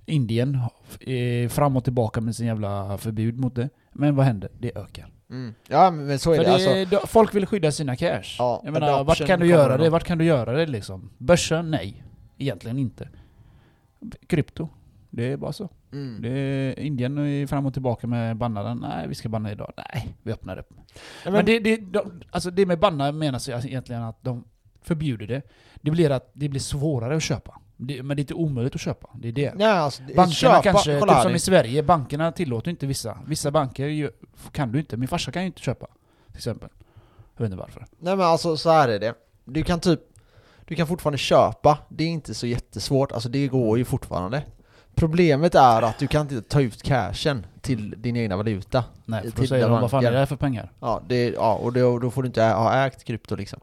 Indien 0.06 0.58
är 1.00 1.48
fram 1.48 1.76
och 1.76 1.84
tillbaka 1.84 2.20
med 2.20 2.36
sin 2.36 2.46
jävla 2.46 2.98
förbud 2.98 3.38
mot 3.40 3.54
det. 3.54 3.68
Men 3.92 4.16
vad 4.16 4.26
händer? 4.26 4.50
Det 4.58 4.76
ökar. 4.78 5.06
Mm. 5.30 5.54
Ja 5.68 5.90
men 5.90 6.18
så 6.18 6.32
är 6.32 6.36
För 6.36 6.44
det, 6.44 6.52
alltså. 6.52 6.96
då- 6.96 7.06
folk 7.06 7.34
vill 7.34 7.46
skydda 7.46 7.72
sina 7.72 7.96
cash. 7.96 8.36
Ja, 8.38 8.60
Jag 8.64 8.72
menar, 8.72 9.04
vart 9.04 9.26
kan 9.26 9.40
du 9.40 9.46
göra 9.46 9.76
det? 9.76 9.90
Vart 9.90 10.04
kan 10.04 10.18
du 10.18 10.24
göra 10.24 10.52
det 10.52 10.66
liksom? 10.66 11.10
Börsen? 11.18 11.70
Nej. 11.70 12.04
Egentligen 12.38 12.78
inte. 12.78 13.08
Krypto? 14.26 14.68
Det 15.11 15.32
är 15.32 15.37
bara 15.37 15.52
så. 15.52 15.68
Mm. 15.92 16.23
Det 16.23 16.28
är 16.28 16.78
Indien 16.78 17.18
är 17.18 17.46
fram 17.46 17.66
och 17.66 17.73
tillbaka 17.73 18.06
med 18.06 18.37
bannaren. 18.37 18.78
Nej, 18.78 19.08
vi 19.08 19.14
ska 19.14 19.28
banna 19.28 19.52
idag. 19.52 19.73
Nej, 19.76 20.16
vi 20.23 20.32
öppnar 20.32 20.58
upp. 20.58 20.70
Men, 21.25 21.32
men, 21.32 21.46
det, 21.46 21.58
det, 21.58 21.76
de, 21.76 22.23
alltså 22.30 22.50
det 22.50 22.66
med 22.66 22.78
banna 22.78 23.12
menas 23.12 23.49
egentligen 23.49 24.02
att 24.02 24.25
de 24.25 24.44
förbjuder 24.82 25.26
det. 25.26 25.42
Det 25.75 25.90
blir 25.90 26.11
att 26.11 26.30
det 26.32 26.49
blir 26.49 26.61
svårare 26.61 27.16
att 27.16 27.23
köpa. 27.23 27.61
Det, 27.76 28.02
men 28.02 28.16
det 28.16 28.20
är 28.20 28.23
inte 28.23 28.34
omöjligt 28.34 28.75
att 28.75 28.80
köpa. 28.80 29.11
Det 29.14 29.28
är 29.28 29.32
det. 29.32 29.54
nej, 29.54 29.66
alltså, 29.66 30.02
Bankerna 30.02 30.30
köpa, 30.30 30.62
kanske, 30.62 31.00
typ 31.00 31.23
som 31.23 31.34
i 31.34 31.38
Sverige, 31.38 31.82
bankerna 31.82 32.32
tillåter 32.32 32.70
inte 32.70 32.87
vissa. 32.87 33.18
Vissa 33.26 33.50
banker 33.50 34.11
kan 34.52 34.73
du 34.73 34.78
inte. 34.78 34.96
Min 34.96 35.08
farsa 35.08 35.32
kan 35.32 35.42
ju 35.42 35.46
inte 35.46 35.61
köpa. 35.61 35.87
Till 36.26 36.37
exempel. 36.37 36.68
Jag 37.37 37.42
vet 37.42 37.52
inte 37.52 37.61
varför. 37.61 37.87
Nej 37.99 38.16
men 38.16 38.26
alltså 38.26 38.56
så 38.56 38.70
här 38.70 38.88
är 38.88 38.99
det. 38.99 39.14
Du 39.44 39.62
kan 39.62 39.80
typ, 39.80 40.00
du 40.66 40.75
kan 40.75 40.87
fortfarande 40.87 41.18
köpa, 41.18 41.78
det 41.88 42.04
är 42.04 42.09
inte 42.09 42.35
så 42.35 42.47
jättesvårt, 42.47 43.12
alltså 43.12 43.28
det 43.28 43.49
går 43.49 43.78
ju 43.78 43.85
fortfarande. 43.85 44.42
Problemet 44.94 45.54
är 45.54 45.83
att 45.83 45.99
du 45.99 46.06
kan 46.06 46.21
inte 46.21 46.42
ta 46.42 46.61
ut 46.61 46.83
cashen 46.83 47.47
till 47.61 47.94
din 47.99 48.16
egna 48.16 48.37
valuta. 48.37 48.85
Nej, 49.04 49.30
för 49.30 49.40
då 49.40 49.47
säger 49.47 49.68
de 49.68 49.80
vad 49.80 49.90
fan 49.90 50.04
är 50.06 50.12
det 50.12 50.18
här 50.18 50.26
för 50.26 50.37
pengar? 50.37 50.73
Ja, 50.80 51.00
det, 51.09 51.28
ja 51.28 51.54
och 51.54 51.73
då, 51.73 51.99
då 51.99 52.11
får 52.11 52.23
du 52.23 52.26
inte 52.26 52.42
ha 52.42 52.87
ägt 52.87 53.04
krypto 53.04 53.37
liksom. 53.37 53.61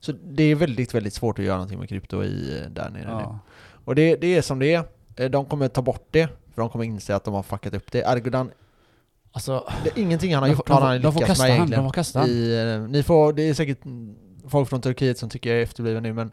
Så 0.00 0.12
det 0.24 0.42
är 0.42 0.54
väldigt, 0.54 0.94
väldigt 0.94 1.14
svårt 1.14 1.38
att 1.38 1.44
göra 1.44 1.56
någonting 1.56 1.78
med 1.78 1.88
krypto 1.88 2.24
i, 2.24 2.58
eh, 2.64 2.70
där 2.70 2.90
nere 2.90 3.16
nu. 3.16 3.22
Ja. 3.22 3.38
Och 3.84 3.94
det, 3.94 4.16
det 4.16 4.36
är 4.36 4.42
som 4.42 4.58
det 4.58 4.74
är. 4.74 4.84
Eh, 5.16 5.30
De 5.30 5.44
kommer 5.44 5.68
ta 5.68 5.82
bort 5.82 6.06
det, 6.10 6.26
för 6.54 6.62
de 6.62 6.68
kommer 6.68 6.84
inse 6.84 7.16
att 7.16 7.24
de 7.24 7.34
har 7.34 7.42
fuckat 7.42 7.74
upp 7.74 7.92
det. 7.92 8.02
Ergodan, 8.02 8.50
Alltså, 9.32 9.68
det 9.84 9.90
är 9.90 10.02
ingenting 10.02 10.34
han 10.34 10.42
har 10.42 10.50
gjort 10.50 10.68
har 10.68 10.80
han 10.80 10.96
lyckats 10.96 11.18
kasta 11.26 11.44
med 11.44 11.50
han, 11.50 11.58
de 11.58 11.74
egentligen. 11.74 11.84
får 11.84 11.90
kasta 11.92 12.18
han. 12.18 12.28
I, 12.28 12.74
eh, 12.84 12.90
ni 12.90 13.02
får, 13.02 13.32
det 13.32 13.42
är 13.42 13.54
säkert 13.54 13.78
folk 14.50 14.68
från 14.68 14.80
Turkiet 14.80 15.18
som 15.18 15.28
tycker 15.28 15.50
jag 15.50 15.58
är 15.58 15.62
efterbliven 15.62 16.02
nu 16.02 16.12
men 16.12 16.32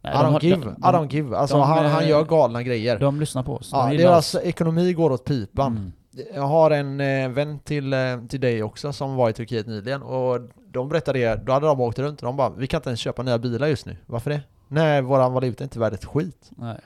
Nej, 0.00 0.12
I 0.12 0.16
don't 0.16 0.30
har- 0.32 0.40
give, 0.40 0.56
de, 0.64 0.70
I 0.70 0.92
don't 0.92 1.12
give. 1.12 1.36
Alltså 1.36 1.56
de, 1.56 1.62
han, 1.68 1.86
han 1.86 2.02
eh, 2.02 2.08
gör 2.08 2.24
galna 2.24 2.62
grejer. 2.62 2.98
de 2.98 3.20
lyssnar 3.20 3.42
på 3.42 3.54
oss. 3.56 3.68
ja, 3.72 3.86
de 3.86 3.92
gillar 3.92 4.10
deras 4.10 4.34
oss. 4.34 4.40
ekonomi 4.44 4.92
går 4.92 5.12
åt 5.12 5.24
pipan. 5.24 5.72
Mm. 5.76 5.92
Jag 6.34 6.42
har 6.42 6.70
en 6.70 7.00
eh, 7.00 7.28
vän 7.28 7.58
till, 7.58 7.92
eh, 7.92 7.98
till 8.28 8.40
dig 8.40 8.62
också 8.62 8.92
som 8.92 9.14
var 9.14 9.30
i 9.30 9.32
Turkiet 9.32 9.66
nyligen 9.66 10.02
och 10.02 10.40
de 10.68 10.88
berättade 10.88 11.18
det, 11.18 11.40
då 11.46 11.52
hade 11.52 11.66
de 11.66 11.80
åkt 11.80 11.98
runt 11.98 12.20
och 12.20 12.26
de 12.26 12.36
bara 12.36 12.50
Vi 12.50 12.66
kan 12.66 12.78
inte 12.78 12.88
ens 12.88 13.00
köpa 13.00 13.22
nya 13.22 13.38
bilar 13.38 13.66
just 13.66 13.86
nu. 13.86 13.96
Varför 14.06 14.30
det? 14.30 14.40
Nej, 14.68 15.02
våran 15.02 15.32
valuta 15.32 15.62
är 15.62 15.64
inte 15.64 15.78
värd 15.78 15.92
ett 15.92 16.04
skit. 16.04 16.50
Nej. 16.56 16.76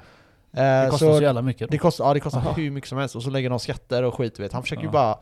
Eh, 0.52 0.61
Det 0.62 0.88
kostar 0.90 1.07
så 1.07 1.17
så 1.17 1.23
jävla 1.23 1.43
mycket. 1.43 1.71
det 1.71 1.78
kostar, 1.78 2.05
ja, 2.05 2.14
det 2.14 2.21
kostar 2.21 2.38
Aha. 2.40 2.52
hur 2.52 2.71
mycket 2.71 2.88
som 2.88 2.99
helst 2.99 3.17
och 3.17 3.23
så 3.23 3.31
lägger 3.31 3.50
de 3.50 3.59
skatter 3.59 4.02
och 4.02 4.14
skit 4.14 4.40
vet. 4.40 4.52
Han 4.52 4.62
försöker 4.62 4.83
ju 4.83 4.88
Ja. 4.88 4.93
bara 4.93 5.19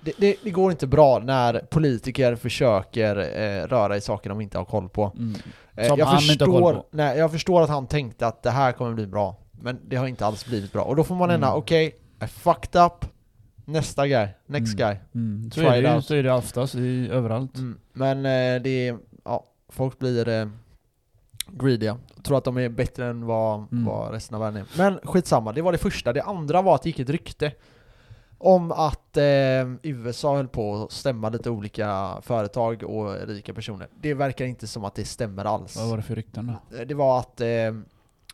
det, 0.00 0.12
det, 0.18 0.36
det 0.42 0.50
går 0.50 0.70
inte 0.70 0.86
bra 0.86 1.18
när 1.18 1.58
politiker 1.70 2.36
försöker 2.36 3.16
eh, 3.16 3.66
röra 3.66 3.96
i 3.96 4.00
saker 4.00 4.30
de 4.30 4.40
inte 4.40 4.58
har 4.58 4.64
koll 4.64 4.88
på. 4.88 5.12
Mm. 5.16 5.34
Eh, 5.76 5.88
Som 5.88 5.98
jag, 5.98 6.06
han 6.06 6.22
inte 6.22 6.44
har 6.44 6.52
koll 6.52 6.62
förstår, 6.62 6.74
på. 6.74 6.86
nej, 6.90 7.18
jag 7.18 7.30
förstår 7.32 7.62
att 7.62 7.68
han 7.70 7.86
tänkte 7.86 8.26
att 8.26 8.42
det 8.42 8.50
här 8.50 8.72
kommer 8.72 8.92
bli 8.92 9.06
bra, 9.06 9.36
men 9.52 9.78
det 9.88 9.96
har 9.96 10.06
inte 10.06 10.26
alls 10.26 10.46
blivit 10.46 10.72
bra. 10.72 10.82
Och 10.82 10.96
då 10.96 11.04
får 11.04 11.14
man 11.14 11.30
ändå, 11.30 11.46
Mm. 11.46 11.58
okej, 11.58 11.96
I 12.24 12.26
fucked 12.26 12.82
up, 12.82 13.04
nästa 13.64 14.06
guy, 14.08 14.26
next 14.46 14.74
Mm. 14.80 14.88
guy. 14.88 14.96
Mm. 15.14 15.50
Så, 15.50 15.60
Try 15.60 15.66
är 15.68 15.82
det, 15.82 15.94
ju, 15.94 16.02
så 16.02 16.14
är 16.14 16.22
det 16.22 16.32
oftast 16.32 16.74
i, 16.74 17.08
överallt. 17.12 17.56
Mm. 17.56 17.78
Men 17.92 18.18
eh, 18.18 18.62
det 18.62 18.88
är, 18.88 18.98
ja, 19.24 19.44
folk 19.68 19.98
blir 19.98 20.28
eh, 20.28 20.46
greediga. 21.48 21.98
Tror 22.22 22.38
att 22.38 22.44
de 22.44 22.58
är 22.58 22.68
bättre 22.68 23.06
än 23.06 23.26
vad, 23.26 23.66
Mm. 23.72 23.84
vad 23.84 24.12
resten 24.12 24.34
av 24.34 24.40
världen 24.40 24.60
är. 24.60 24.78
Men 24.78 24.98
skitsamma, 25.04 25.52
det 25.52 25.62
var 25.62 25.72
det 25.72 25.78
första. 25.78 26.12
Det 26.12 26.22
andra 26.22 26.62
var 26.62 26.74
att 26.74 26.82
det 26.82 26.88
gick 26.88 26.98
ett 26.98 27.10
rykte 27.10 27.52
om 28.38 28.72
att 28.72 29.16
eh, 29.16 29.24
USA 29.82 30.36
höll 30.36 30.48
på 30.48 30.84
att 30.84 30.92
stämma 30.92 31.28
lite 31.28 31.50
olika 31.50 32.18
företag 32.22 32.82
och 32.82 33.26
rika 33.28 33.54
personer. 33.54 33.88
Det 34.00 34.14
verkar 34.14 34.44
inte 34.44 34.66
som 34.66 34.84
att 34.84 34.94
det 34.94 35.04
stämmer 35.04 35.44
alls. 35.44 35.76
Vad 35.76 35.88
var 35.88 35.96
det 35.96 36.02
för 36.02 36.14
rykten 36.14 36.46
då? 36.70 36.76
Eh, 36.78 36.86
Det 36.86 36.94
var 36.94 37.18
att 37.20 37.40
eh, 37.40 37.48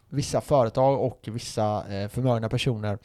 vissa 0.09 0.41
företag 0.41 1.01
och 1.01 1.21
vissa 1.33 1.95
eh, 1.95 2.09
förmögna 2.09 2.49
personer 2.49 2.99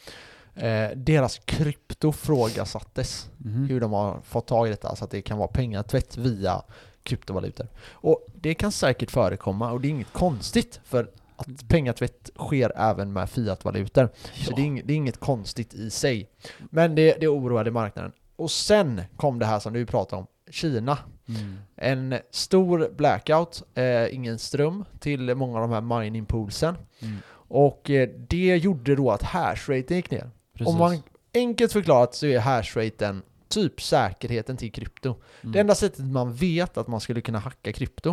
eh, 0.55 0.89
deras 0.95 1.39
krypto 1.45 2.11
frågasattes. 2.11 3.29
Mhm. 3.37 3.65
Hur 3.69 3.79
de 3.81 3.93
har 3.93 4.19
fått 4.23 4.47
tag 4.47 4.67
i 4.67 4.69
detta, 4.69 4.95
så 4.95 5.05
att 5.05 5.11
det 5.11 5.21
kan 5.21 5.37
vara 5.37 5.47
pengatvätt 5.47 6.17
via 6.17 6.61
kryptovalutor. 7.05 7.67
Och 7.91 8.27
det 8.35 8.53
kan 8.53 8.71
säkert 8.71 9.11
förekomma 9.11 9.71
och 9.71 9.81
det 9.81 9.87
är 9.87 9.89
inget 9.89 10.13
konstigt 10.13 10.79
för 10.83 11.09
att 11.35 11.67
pengatvätt 11.67 12.29
sker 12.35 12.71
även 12.75 13.13
med 13.13 13.29
fiatvalutor. 13.29 14.09
Så 14.33 14.51
det 14.55 14.61
är, 14.61 14.65
inget, 14.65 14.87
det 14.87 14.93
är 14.93 14.97
inget 14.97 15.19
konstigt 15.19 15.73
i 15.73 15.89
sig. 15.89 16.29
Men 16.59 16.95
det, 16.95 17.17
det 17.19 17.27
oroade 17.27 17.71
marknaden. 17.71 18.11
Och 18.35 18.51
sen 18.51 19.01
kom 19.15 19.39
det 19.39 19.45
här 19.45 19.59
som 19.59 19.73
du 19.73 19.85
pratade 19.85 20.21
om, 20.21 20.27
Kina. 20.49 20.97
Mm. 21.27 21.57
En 21.75 22.19
stor 22.31 22.89
blackout, 22.97 23.63
eh, 23.75 24.15
ingen 24.15 24.39
ström 24.39 24.85
till 24.99 25.35
många 25.35 25.61
av 25.61 25.69
de 25.69 25.71
här 25.71 25.99
mining 25.99 26.25
poolsen. 26.25 26.77
Mm. 26.99 27.17
Och 27.47 27.89
eh, 27.89 28.09
det 28.29 28.57
gjorde 28.57 28.95
då 28.95 29.11
att 29.11 29.21
hashraten 29.21 29.97
gick 29.97 30.11
ner. 30.11 30.29
Precis. 30.53 30.73
Om 30.73 30.77
man 30.77 31.01
enkelt 31.33 31.71
förklarat 31.71 32.15
så 32.15 32.25
är 32.25 32.39
hashraten 32.39 33.21
typ 33.55 33.81
säkerheten 33.81 34.57
till 34.57 34.71
krypto. 34.71 35.15
Mm. 35.41 35.51
Det 35.53 35.59
enda 35.59 35.75
sättet 35.75 36.05
man 36.05 36.33
vet 36.33 36.77
att 36.77 36.87
man 36.87 36.99
skulle 36.99 37.21
kunna 37.21 37.39
hacka 37.39 37.73
krypto 37.73 38.09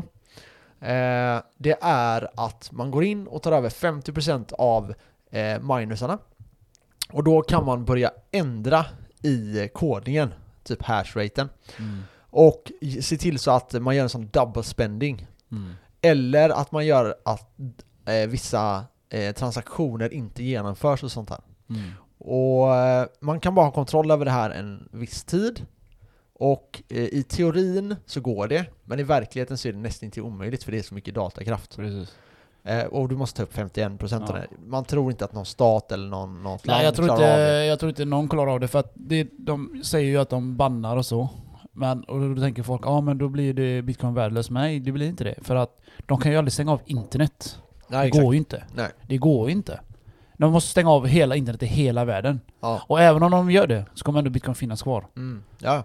eh, 0.80 1.38
det 1.58 1.78
är 1.82 2.30
att 2.36 2.72
man 2.72 2.90
går 2.90 3.04
in 3.04 3.26
och 3.26 3.42
tar 3.42 3.52
över 3.52 3.68
50% 3.68 4.52
av 4.52 4.94
eh, 5.30 5.60
minersarna 5.60 6.18
och 7.12 7.24
då 7.24 7.42
kan 7.42 7.64
man 7.64 7.84
börja 7.84 8.10
ändra 8.30 8.86
i 9.22 9.68
kodningen, 9.74 10.34
typ 10.64 10.82
hashraten 10.82 11.48
Mm. 11.78 12.02
och 12.30 12.72
se 13.02 13.16
till 13.16 13.38
så 13.38 13.50
att 13.50 13.72
man 13.82 13.96
gör 13.96 14.02
en 14.02 14.08
sån 14.08 14.28
double 14.32 14.62
spending 14.62 15.26
Mm. 15.52 15.72
eller 16.02 16.50
att 16.50 16.72
man 16.72 16.86
gör 16.86 17.14
att 17.24 17.50
eh, 18.06 18.28
vissa 18.28 18.84
eh, 19.10 19.34
transaktioner 19.34 20.12
inte 20.12 20.42
genomförs 20.44 21.02
och 21.02 21.12
sånt 21.12 21.30
här. 21.30 21.40
Mm. 21.70 21.90
Och 22.24 22.76
eh, 22.76 23.06
man 23.20 23.40
kan 23.40 23.54
bara 23.54 23.66
ha 23.66 23.72
kontroll 23.72 24.10
över 24.10 24.24
det 24.24 24.30
här 24.30 24.50
en 24.50 24.88
viss 24.92 25.24
tid. 25.24 25.66
Och 26.34 26.82
eh, 26.88 27.04
i 27.04 27.22
teorin 27.22 27.96
så 28.06 28.20
går 28.20 28.48
det, 28.48 28.66
men 28.84 29.00
i 29.00 29.02
verkligheten 29.02 29.58
så 29.58 29.68
är 29.68 29.72
det 29.72 29.78
nästan 29.78 30.06
inte 30.06 30.20
omöjligt 30.20 30.64
för 30.64 30.72
det 30.72 30.78
är 30.78 30.82
så 30.82 30.94
mycket 30.94 31.14
datakraft. 31.14 31.76
Precis. 31.76 32.16
Eh, 32.64 32.84
och 32.84 33.08
du 33.08 33.16
måste 33.16 33.36
ta 33.36 33.42
upp 33.42 33.54
51% 33.54 34.30
av 34.30 34.36
Ja. 34.36 34.56
Man 34.66 34.84
tror 34.84 35.10
inte 35.10 35.24
att 35.24 35.32
någon 35.32 35.46
stat 35.46 35.92
eller 35.92 36.08
någon, 36.08 36.42
något 36.42 36.66
Nej, 36.66 36.74
land 36.74 36.86
jag 36.86 36.94
tror, 36.94 37.06
klarar 37.06 37.20
inte, 37.20 37.32
av 37.32 37.38
det. 37.38 37.66
jag 37.66 37.78
tror 37.78 37.88
inte 37.88 38.04
någon 38.04 38.28
klarar 38.28 38.52
av 38.52 38.60
det 38.60 38.68
för 38.68 38.78
att 38.78 38.92
det, 38.94 39.28
de 39.38 39.80
säger 39.84 40.10
ju 40.10 40.18
att 40.18 40.30
de 40.30 40.56
bannar 40.56 40.96
och 40.96 41.06
så. 41.06 41.28
Men, 41.72 42.04
och 42.04 42.34
då 42.34 42.42
tänker 42.42 42.62
folk, 42.62 42.82
ja 42.84 42.90
ah, 42.90 43.00
men 43.00 43.18
då 43.18 43.28
blir 43.28 43.54
det 43.54 43.82
bitcoin 43.82 44.14
värdelöst. 44.14 44.50
Nej, 44.50 44.80
det 44.80 44.92
blir 44.92 45.08
inte 45.08 45.24
det. 45.24 45.34
För 45.42 45.56
att 45.56 45.80
de 46.06 46.20
kan 46.20 46.32
ju 46.32 46.38
aldrig 46.38 46.52
stänga 46.52 46.72
av 46.72 46.80
internet. 46.84 47.58
Nej, 47.88 48.00
det 48.00 48.06
exakt. 48.06 48.24
går 48.24 48.34
ju 48.34 48.38
inte. 48.38 48.64
Nej. 48.74 48.88
Det 49.08 49.16
går 49.16 49.48
ju 49.48 49.52
inte. 49.52 49.80
De 50.42 50.52
måste 50.52 50.70
stänga 50.70 50.90
av 50.90 51.06
hela 51.06 51.36
internet 51.36 51.62
i 51.62 51.66
hela 51.66 52.04
världen. 52.04 52.40
Ja. 52.60 52.82
Och 52.86 53.00
även 53.00 53.22
om 53.22 53.30
de 53.30 53.50
gör 53.50 53.66
det, 53.66 53.86
så 53.94 54.04
kommer 54.04 54.18
ändå 54.18 54.30
bitcoin 54.30 54.54
finnas 54.54 54.82
kvar. 54.82 55.06
Mm. 55.16 55.42
ja. 55.58 55.84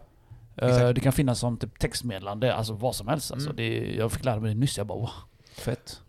Exakt. 0.55 0.95
det 0.95 1.01
kan 1.01 1.13
finnas 1.13 1.39
som 1.39 1.57
typ 1.57 1.79
textmeddelande, 1.79 2.55
alltså 2.55 2.73
vad 2.73 2.95
som 2.95 3.07
helst. 3.07 3.31
Alltså, 3.31 3.49
Mm. 3.49 3.55
det, 3.55 3.95
jag 3.95 4.11
fick 4.11 4.25
lära 4.25 4.39
mig 4.39 4.53
det 4.53 4.59
nyss, 4.59 4.77
jag 4.77 4.87
bara 4.87 4.97
wow, 4.99 5.09
fett. 5.57 6.01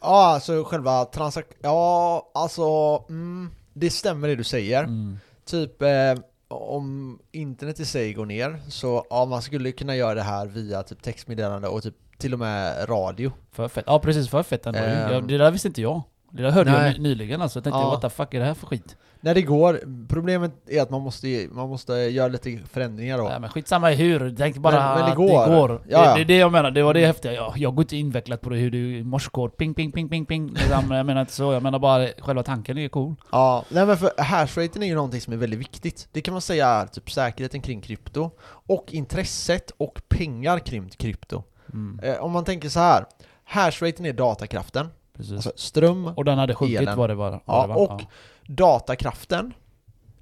Ja, 0.00 0.26
alltså 0.26 0.64
själva 0.64 1.04
transak... 1.04 1.44
Ja, 1.62 2.30
alltså... 2.34 2.64
Mm, 3.08 3.50
det 3.72 3.90
stämmer 3.90 4.28
det 4.28 4.36
du 4.36 4.44
säger. 4.44 4.84
Mm. 4.84 5.18
Typ 5.44 5.82
eh, 5.82 6.14
om 6.48 7.18
internet 7.32 7.80
i 7.80 7.84
sig 7.84 8.12
går 8.12 8.26
ner 8.26 8.60
så 8.68 9.06
ja, 9.10 9.24
man 9.24 9.42
skulle 9.42 9.72
kunna 9.72 9.96
göra 9.96 10.14
det 10.14 10.22
här 10.22 10.46
via 10.46 10.82
typ 10.82 11.02
textmeddelande 11.02 11.68
och 11.68 11.82
typ 11.82 11.94
till 12.18 12.32
och 12.32 12.38
med 12.38 12.88
radio. 12.88 13.32
För 13.52 13.68
fett. 13.68 13.84
Ja 13.86 13.98
precis, 13.98 14.28
för 14.28 14.42
fett 14.42 14.66
ändå. 14.66 14.78
Jag, 14.78 15.28
det 15.28 15.38
där 15.38 15.50
visste 15.50 15.68
inte 15.68 15.82
jag. 15.82 16.02
Det 16.36 16.42
där 16.42 16.50
hörde 16.50 16.70
Nej. 16.72 16.90
jag 16.92 17.00
ny- 17.00 17.08
nyligen 17.08 17.42
alltså. 17.42 17.56
Jag 17.56 17.64
tänkte 17.64 17.78
Ja. 17.80 17.90
what 17.90 18.00
the 18.00 18.08
fuck 18.10 18.34
är 18.34 18.38
det 18.40 18.46
här 18.46 18.54
för 18.54 18.66
skit? 18.66 18.96
När 19.20 19.34
det 19.34 19.42
går, 19.42 19.80
problemet 20.08 20.52
är 20.68 20.82
att 20.82 20.90
man 20.90 21.00
måste, 21.02 21.48
man 21.52 21.68
måste 21.68 21.92
göra 21.92 22.28
lite 22.28 22.58
förändringar 22.72 23.18
då. 23.18 23.24
Nej 23.28 23.40
men 23.40 23.50
skitsamma 23.50 23.92
i 23.92 23.94
hur, 23.94 24.34
tänk 24.38 24.56
bara 24.56 24.74
Men- 24.76 24.94
men 24.94 25.04
det 25.04 25.10
att 25.10 25.16
går. 25.16 25.48
det 25.48 25.54
går. 25.56 25.82
Ja, 25.88 26.04
ja. 26.06 26.14
Det, 26.14 26.20
är 26.20 26.24
det 26.24 26.36
jag 26.36 26.52
menar, 26.52 26.70
det 26.70 26.82
var 26.82 26.94
det 26.94 27.06
häftiga. 27.06 27.32
Jag, 27.32 27.52
jag 27.56 27.74
går 27.74 27.82
inte 27.82 27.96
invecklat 27.96 28.40
på 28.40 28.50
det 28.50 28.56
hur 28.56 28.70
du 28.70 29.04
morskod, 29.04 29.56
ping 29.56 29.74
ping 29.74 29.92
ping 29.92 30.08
ping 30.08 30.26
ping. 30.26 30.48
Liksom, 30.48 30.90
jag 30.90 31.06
menar 31.06 31.20
inte 31.20 31.32
så, 31.32 31.52
jag 31.52 31.62
menar 31.62 31.78
bara 31.78 32.08
själva 32.18 32.42
tanken 32.42 32.78
är 32.78 32.88
cool. 32.88 33.14
Ja, 33.32 33.64
nej 33.68 33.86
men 33.86 33.96
för 33.96 34.10
hashraten 34.22 34.82
är 34.82 34.86
ju 34.86 34.94
någonting 34.94 35.20
som 35.20 35.32
är 35.32 35.36
väldigt 35.36 35.60
viktigt. 35.60 36.08
Det 36.12 36.20
kan 36.20 36.32
man 36.34 36.40
säga 36.40 36.68
är 36.68 36.86
typ 36.86 37.10
säkerheten 37.10 37.60
kring 37.60 37.80
krypto 37.80 38.30
och 38.66 38.84
intresset 38.92 39.70
och 39.76 40.00
pengar 40.08 40.58
kring 40.58 40.88
krypto. 40.88 41.42
Mm, 41.72 42.00
Eh, 42.02 42.22
om 42.24 42.32
man 42.32 42.44
tänker 42.44 42.68
så 42.68 42.80
här. 42.80 43.04
Hashraten 43.44 44.06
är 44.06 44.12
datakraften, 44.12 44.88
precis. 45.16 45.32
alltså 45.32 45.52
ström, 45.56 46.06
och 46.06 46.24
den 46.24 46.38
hade 46.38 46.54
sjunkit 46.54 46.80
elen. 46.80 46.98
var 46.98 47.08
det 47.08 47.14
var. 47.14 47.42
Ja, 47.46 47.66
det 47.66 47.74
var. 47.74 47.92
och- 47.92 48.02
datakraften. 48.46 49.54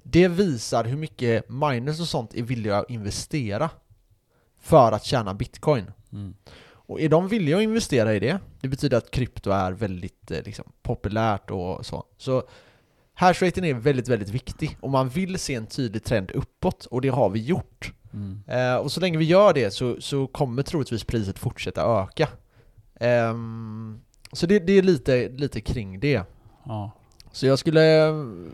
Det 0.03 0.27
visar 0.27 0.83
hur 0.83 0.97
mycket 0.97 1.49
miners 1.49 1.99
och 1.99 2.07
sånt 2.07 2.33
är 2.33 2.43
villiga 2.43 2.77
att 2.77 2.89
investera 2.89 3.69
för 4.59 4.91
att 4.91 5.03
tjäna 5.05 5.33
bitcoin. 5.33 5.91
Mm. 6.11 6.33
Och 6.85 7.01
är 7.01 7.09
de 7.09 7.27
villiga 7.27 7.57
att 7.57 7.63
investera 7.63 8.13
i 8.13 8.19
det, 8.19 8.39
det 8.61 8.67
betyder 8.67 8.97
att 8.97 9.11
krypto 9.11 9.51
är 9.51 9.71
väldigt 9.71 10.31
eh, 10.31 10.43
liksom, 10.45 10.65
populärt 10.81 11.51
och 11.51 11.85
så. 11.85 12.03
Så 12.17 12.43
hashraten 13.13 13.65
är 13.65 13.73
väldigt, 13.73 14.07
väldigt 14.07 14.29
viktig 14.29 14.77
och 14.81 14.89
man 14.89 15.09
vill 15.09 15.39
se 15.39 15.55
en 15.55 15.67
tydlig 15.67 16.03
trend 16.03 16.31
uppåt 16.31 16.85
och 16.85 17.01
det 17.01 17.09
har 17.09 17.29
vi 17.29 17.39
gjort. 17.39 17.93
Mm. 18.13 18.43
Eh, 18.47 18.75
och 18.75 18.91
så 18.91 18.99
länge 18.99 19.17
vi 19.17 19.25
gör 19.25 19.53
det 19.53 19.71
så, 19.71 20.01
så 20.01 20.27
kommer 20.27 20.63
troligtvis 20.63 21.03
priset 21.03 21.39
fortsätta 21.39 21.81
öka. 22.03 22.29
Ehm, 22.99 24.01
så 24.33 24.45
det, 24.45 24.59
det 24.59 24.73
är 24.73 24.81
lite, 24.81 25.29
lite 25.29 25.61
kring 25.61 25.99
det. 25.99 26.21
Ja. 26.63 26.91
Så 27.31 27.45
jag 27.45 27.59
skulle, 27.59 27.81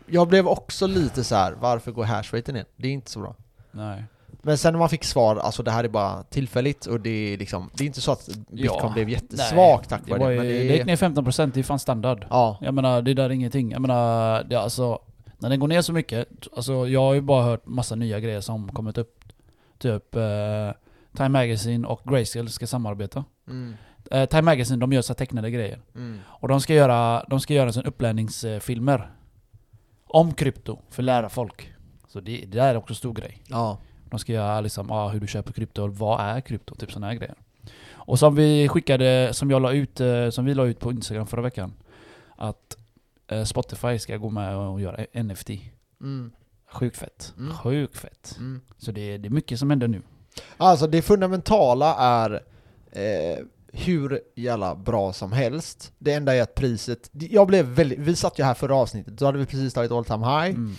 jag 0.06 0.28
blev 0.28 0.48
också 0.48 0.88
lite 0.88 1.24
så 1.24 1.36
här: 1.36 1.52
varför 1.60 1.92
går 1.92 2.04
hashraten 2.04 2.56
ner? 2.56 2.66
Det 2.76 2.88
är 2.88 2.92
inte 2.92 3.12
så 3.12 3.20
bra. 3.20 3.36
Nej. 3.72 4.04
Men 4.42 4.58
sen 4.58 4.74
när 4.74 4.80
man 4.80 4.90
fick 4.90 5.04
svar, 5.04 5.36
alltså 5.36 5.64
det 5.64 5.72
här 5.72 5.84
är 5.84 5.88
bara 5.88 6.24
tillfälligt 6.24 6.86
och 6.86 7.00
det 7.00 7.34
är 7.34 7.38
liksom, 7.38 7.70
det 7.74 7.84
är 7.84 7.86
inte 7.88 8.02
så 8.02 8.12
att 8.12 8.30
bitcoin 8.52 8.80
Ja, 8.84 8.92
blev 8.94 9.10
jättesvag 9.10 9.88
tack 9.88 10.02
Det, 10.06 10.12
vare 10.12 10.20
var 10.20 10.30
det, 10.30 10.36
men 10.38 10.46
det, 10.46 10.52
det 10.52 10.64
gick 10.64 10.82
är, 10.82 10.86
ner 10.86 10.96
15%, 10.96 11.52
det 11.54 11.60
är 11.60 11.64
fan 11.64 11.80
standard. 11.80 12.26
Ja, 12.30 12.58
Jag 12.62 12.74
menar, 12.74 13.02
det 13.02 13.14
där 13.14 13.24
är 13.24 13.30
ingenting. 13.30 13.72
Jag 13.72 13.82
menar, 13.82 14.44
det 14.44 14.56
är 14.56 14.60
alltså... 14.60 15.00
När 15.38 15.50
den 15.50 15.60
går 15.60 15.68
ner 15.68 15.82
så 15.82 15.94
mycket, 15.94 16.28
alltså 16.56 16.88
jag 16.88 17.02
har 17.02 17.14
ju 17.14 17.22
bara 17.22 17.44
hört 17.44 17.66
massa 17.66 17.96
nya 17.96 18.20
grejer 18.20 18.42
som 18.42 18.70
kommit 18.72 18.98
upp. 18.98 19.24
Typ 19.78 20.16
eh, 20.16 20.22
Time 21.18 21.30
Magazine 21.30 21.88
och 21.88 22.02
Grayscale 22.04 22.50
ska 22.50 22.68
samarbeta. 22.68 23.24
mm, 23.48 23.74
Eh, 24.12 24.26
Time 24.30 24.42
Magazine, 24.42 24.80
de 24.80 24.94
gör 24.94 25.02
så 25.02 25.14
tecknade 25.14 25.52
grejer. 25.52 25.80
mm, 25.96 26.20
Och 26.28 26.48
de 26.48 26.62
ska 26.62 26.74
göra, 26.74 27.26
de 27.30 27.40
ska 27.40 27.54
göra 27.54 27.72
sån 27.72 27.86
upplärningsfilmer. 27.86 29.12
Om 30.06 30.34
krypto, 30.34 30.80
för 30.90 31.02
att 31.02 31.06
lära 31.06 31.30
folk. 31.30 31.74
Så 32.08 32.20
det, 32.20 32.38
det 32.38 32.58
där 32.58 32.68
är 32.70 32.78
också 32.78 32.92
en 32.92 32.96
stor 32.96 33.14
grej. 33.14 33.44
ja, 33.48 33.78
De 34.10 34.20
ska 34.20 34.34
göra 34.34 34.62
liksom, 34.62 34.92
ah, 34.92 35.10
hur 35.10 35.20
du 35.20 35.28
köper 35.28 35.54
krypto, 35.54 35.88
vad 35.88 36.20
är 36.22 36.42
krypto? 36.42 36.76
Typ 36.76 36.92
sådana 36.92 37.08
här 37.08 37.14
grejer. 37.16 37.36
Och 37.92 38.20
som 38.20 38.36
vi 38.36 38.68
skickade, 38.70 39.30
som 39.34 39.52
jag 39.52 39.62
la 39.62 39.72
ut, 39.72 40.00
eh, 40.00 40.30
som 40.30 40.46
vi 40.46 40.54
la 40.54 40.66
ut 40.66 40.80
på 40.80 40.92
Instagram 40.92 41.28
förra 41.28 41.42
veckan. 41.42 41.74
Att 42.36 42.78
eh, 43.28 43.44
Spotify 43.44 44.00
ska 44.00 44.18
gå 44.18 44.30
med 44.30 44.56
och 44.58 44.82
göra 44.82 45.06
NFT. 45.24 45.50
mm, 46.02 46.32
Sjukt 46.72 46.98
fett. 46.98 47.34
Mm. 47.38 47.54
Sjukt 47.58 47.98
fett. 47.98 48.36
mm. 48.38 48.62
Så 48.78 48.92
det, 48.92 49.18
det 49.18 49.28
är 49.28 49.32
mycket 49.32 49.60
som 49.60 49.70
händer 49.70 49.88
nu. 49.88 50.02
Alltså 50.58 50.88
det 50.88 51.02
fundamentala 51.02 51.96
är 51.96 52.32
eh, 52.92 53.46
hur 53.74 54.20
jävla 54.36 54.76
bra 54.76 55.14
som 55.14 55.32
helst. 55.32 55.92
Det 55.98 56.14
enda 56.14 56.36
är 56.36 56.42
att 56.42 56.56
priset, 56.56 57.10
jag 57.14 57.48
blev 57.48 57.66
väldigt, 57.66 58.00
vi 58.00 58.16
satt 58.16 58.40
ju 58.40 58.44
här 58.44 58.54
förra 58.54 58.76
avsnittet, 58.76 59.18
då 59.18 59.26
hade 59.26 59.38
vi 59.38 59.46
precis 59.46 59.74
tagit 59.74 59.92
all 59.92 60.06
time 60.06 60.26
high. 60.26 60.50
Mm, 60.56 60.76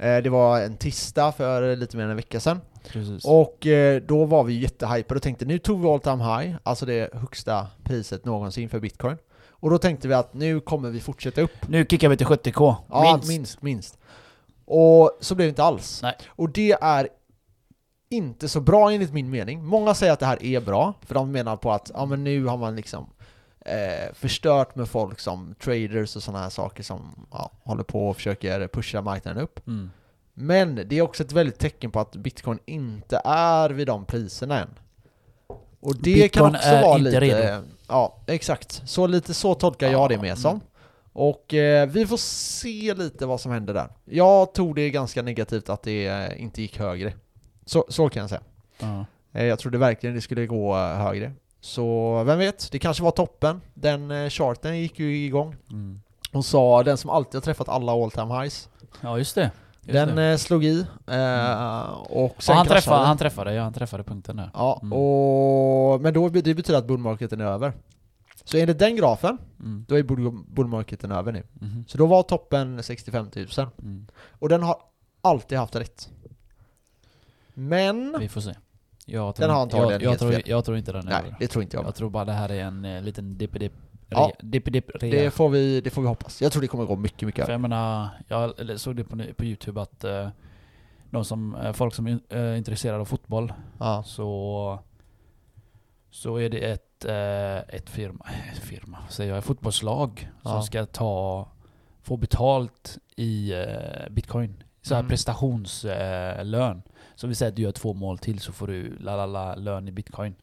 Eh, 0.00 0.22
det 0.22 0.30
var 0.30 0.60
en 0.60 0.76
tisdag 0.76 1.32
för 1.32 1.76
lite 1.76 1.96
mer 1.96 2.04
än 2.04 2.10
en 2.10 2.16
vecka 2.16 2.40
sedan. 2.40 2.60
precis. 2.92 3.24
Och 3.24 3.66
eh, 3.66 4.02
då 4.02 4.24
var 4.24 4.44
vi 4.44 4.54
jättehypade 4.58 5.18
och 5.18 5.22
tänkte 5.22 5.44
nu 5.44 5.58
tog 5.58 5.80
vi 5.80 5.88
all 5.88 6.00
time 6.00 6.24
high, 6.24 6.56
alltså 6.62 6.86
det 6.86 7.14
högsta 7.14 7.66
priset 7.84 8.24
någonsin 8.24 8.68
för 8.68 8.80
bitcoin. 8.80 9.16
Och 9.50 9.70
då 9.70 9.78
tänkte 9.78 10.08
vi 10.08 10.14
att 10.14 10.34
nu 10.34 10.60
kommer 10.60 10.90
vi 10.90 11.00
fortsätta 11.00 11.40
upp. 11.40 11.68
nu 11.68 11.86
kickar 11.90 12.08
vi 12.08 12.16
till 12.16 12.26
70k. 12.26 12.74
Ja, 12.88 13.12
minst. 13.12 13.28
minst. 13.28 13.62
minst, 13.62 13.98
Och 14.64 15.18
så 15.20 15.34
blev 15.34 15.46
det 15.46 15.50
inte 15.50 15.62
alls. 15.62 16.02
Nej. 16.02 16.16
Och 16.28 16.50
det 16.50 16.72
är 16.80 17.08
inte 18.08 18.48
så 18.48 18.60
bra 18.60 18.92
enligt 18.92 19.12
min 19.12 19.30
mening. 19.30 19.64
Många 19.64 19.94
säger 19.94 20.12
att 20.12 20.20
det 20.20 20.26
här 20.26 20.42
är 20.42 20.60
bra, 20.60 20.94
för 21.06 21.14
de 21.14 21.32
menar 21.32 21.56
på 21.56 21.72
att 21.72 21.90
ja, 21.94 22.06
men 22.06 22.24
nu 22.24 22.44
har 22.44 22.56
man 22.56 22.76
liksom 22.76 23.06
eh, 23.60 24.14
förstört 24.14 24.74
med 24.74 24.88
folk 24.88 25.20
som 25.20 25.54
traders 25.60 26.16
och 26.16 26.22
sådana 26.22 26.42
här 26.42 26.50
saker 26.50 26.82
som 26.82 27.26
ja, 27.32 27.50
håller 27.62 27.82
på 27.82 28.08
och 28.08 28.16
försöker 28.16 28.68
pusha 28.68 29.02
marknaden 29.02 29.42
upp. 29.42 29.66
Mm. 29.66 29.90
Men 30.34 30.74
det 30.74 30.98
är 30.98 31.02
också 31.02 31.22
ett 31.22 31.32
väldigt 31.32 31.58
tecken 31.58 31.90
på 31.90 32.00
att 32.00 32.16
bitcoin 32.16 32.58
inte 32.66 33.20
är 33.24 33.70
vid 33.70 33.86
de 33.86 34.04
priserna 34.04 34.60
än. 34.60 34.68
Och 35.80 35.94
det 35.96 36.14
Bitcoin 36.14 36.30
kan 36.30 36.54
också 36.54 36.68
är 36.68 36.82
vara 36.82 36.98
inte 36.98 37.10
lite... 37.10 37.20
redo. 37.20 37.66
Ja, 37.88 38.16
exakt. 38.26 38.82
Så 38.86 39.06
lite 39.06 39.34
så 39.34 39.54
tolkar 39.54 39.90
jag 39.90 40.08
det 40.08 40.18
med 40.18 40.38
som. 40.38 40.60
Och 41.12 41.54
eh, 41.54 41.88
vi 41.88 42.06
får 42.06 42.16
se 42.16 42.94
lite 42.94 43.26
vad 43.26 43.40
som 43.40 43.52
händer 43.52 43.74
där. 43.74 43.88
Jag 44.04 44.54
tog 44.54 44.74
det 44.74 44.90
ganska 44.90 45.22
negativt 45.22 45.68
att 45.68 45.82
det 45.82 46.06
eh, 46.06 46.42
inte 46.42 46.62
gick 46.62 46.78
högre. 46.78 47.12
Så, 47.68 47.84
så 47.88 48.08
kan 48.08 48.20
jag 48.20 48.30
säga. 48.30 48.42
Ja. 48.80 49.04
Eh, 49.32 49.44
jag 49.44 49.58
trodde 49.58 49.78
verkligen 49.78 50.14
det 50.14 50.20
skulle 50.20 50.46
gå 50.46 50.76
eh, 50.76 50.96
högre. 50.96 51.32
Så 51.60 52.22
vem 52.24 52.38
vet, 52.38 52.72
det 52.72 52.78
kanske 52.78 53.02
var 53.02 53.10
toppen. 53.10 53.60
Den 53.74 54.10
eh, 54.10 54.28
charten 54.28 54.78
gick 54.78 54.98
ju 54.98 55.16
igång. 55.16 55.56
Mm. 55.70 56.00
Hon 56.32 56.42
sa 56.42 56.82
den 56.82 56.96
som 56.96 57.10
alltid 57.10 57.34
har 57.34 57.40
träffat 57.40 57.68
alla 57.68 57.92
all 57.92 58.10
time 58.10 58.40
highs. 58.40 58.68
ja, 59.00 59.18
just 59.18 59.34
det. 59.34 59.50
Just 59.80 59.92
Den 59.92 60.16
det. 60.16 60.38
slog 60.38 60.64
i. 60.64 60.80
Eh, 61.06 61.90
och 62.10 62.42
sen 62.42 62.52
Ja, 62.52 62.58
han, 62.58 62.66
träffade, 62.66 63.06
han 63.06 63.18
träffade, 63.18 63.54
ja 63.54 63.62
han 63.62 63.72
träffade 63.72 64.02
punkten 64.04 64.36
där. 64.36 64.50
Ja, 64.54 64.78
Mm. 64.82 64.92
och, 64.92 66.00
men 66.00 66.14
då, 66.14 66.28
det 66.28 66.54
betyder 66.54 66.78
att 66.78 66.86
bullmarketen 66.86 67.40
är 67.40 67.44
över. 67.44 67.72
Så 68.44 68.56
enligt 68.56 68.78
den 68.78 68.96
grafen, 68.96 69.38
Mm. 69.60 69.84
då 69.88 69.98
är 69.98 70.02
bull- 70.02 70.44
bullmarketen 70.48 71.12
över 71.12 71.32
nu. 71.32 71.42
Mhm. 71.54 71.84
Så 71.88 71.98
då 71.98 72.06
var 72.06 72.22
toppen 72.22 72.82
65 72.82 73.30
000. 73.36 73.46
Mm. 73.82 74.06
Och 74.38 74.48
den 74.48 74.62
har 74.62 74.76
alltid 75.20 75.58
haft 75.58 75.76
rätt. 75.76 76.08
Men... 77.58 78.16
Vi 78.20 78.28
får 78.28 78.40
se. 78.40 78.54
Jag 79.06 79.34
Den 79.36 79.50
har 79.50 79.62
antagligen 79.62 79.92
jag, 79.92 80.02
jag, 80.02 80.08
helt 80.08 80.20
tror, 80.20 80.32
fel. 80.32 80.42
jag 80.46 80.64
tror 80.64 80.76
inte 80.76 80.92
den 80.92 81.08
är 81.08 81.22
Nej, 81.22 81.34
det 81.40 81.48
tror 81.48 81.62
inte 81.62 81.76
jag. 81.76 81.86
Jag 81.86 81.94
tror 81.94 82.10
bara 82.10 82.24
det 82.24 82.32
här 82.32 82.48
är 82.48 82.64
en 82.64 82.84
eh, 82.84 83.02
liten 83.02 83.38
dippedipp 83.38 83.72
Ja. 84.10 84.32
dippedipp 84.40 84.90
rea. 84.94 85.22
Det 85.22 85.30
får, 85.30 85.48
vi, 85.48 85.80
det 85.80 85.90
får 85.90 86.02
vi 86.02 86.08
hoppas. 86.08 86.42
Jag 86.42 86.52
tror 86.52 86.62
det 86.62 86.68
kommer 86.68 86.84
gå 86.84 86.96
mycket, 86.96 87.22
mycket 87.26 87.44
För 87.44 87.52
jag 87.52 87.60
menar, 87.60 88.08
jag 88.28 88.52
såg 88.80 88.96
det 88.96 89.04
på, 89.04 89.18
på 89.36 89.44
youtube 89.44 89.80
att 89.82 90.04
eh, 90.04 90.28
de 91.10 91.24
som, 91.24 91.54
eh, 91.54 91.72
folk 91.72 91.94
som 91.94 92.06
är 92.06 92.18
eh, 92.28 92.58
intresserade 92.58 93.00
av 93.00 93.04
fotboll 93.04 93.52
Ja. 93.78 94.02
så 94.06 94.78
så 96.10 96.36
är 96.36 96.48
det 96.50 96.58
ett, 96.58 97.04
eh, 97.04 97.74
ett 97.76 97.90
firma, 97.90 98.26
ett 98.52 98.58
firma, 98.58 98.98
säger 99.08 99.30
jag, 99.30 99.38
ett 99.38 99.44
fotbollslag 99.44 100.30
Ja. 100.44 100.50
som 100.50 100.62
ska 100.62 100.86
ta, 100.86 101.48
få 102.02 102.16
betalt 102.16 102.98
i 103.16 103.52
bitcoin. 104.10 104.62
Så 104.82 104.94
här 104.94 105.00
Mm. 105.00 105.08
prestationslön. 105.08 106.82
Så 107.18 107.26
vi 107.26 107.34
säger 107.34 107.50
att 107.52 107.56
du 107.56 107.62
gör 107.62 107.72
två 107.72 107.94
mål 107.94 108.18
till 108.18 108.40
så 108.40 108.52
får 108.52 108.66
du 108.66 108.96
la 108.98 109.16
la 109.16 109.26
la 109.26 109.54
lön 109.54 109.88
i 109.88 109.92
bitcoin. 109.92 110.34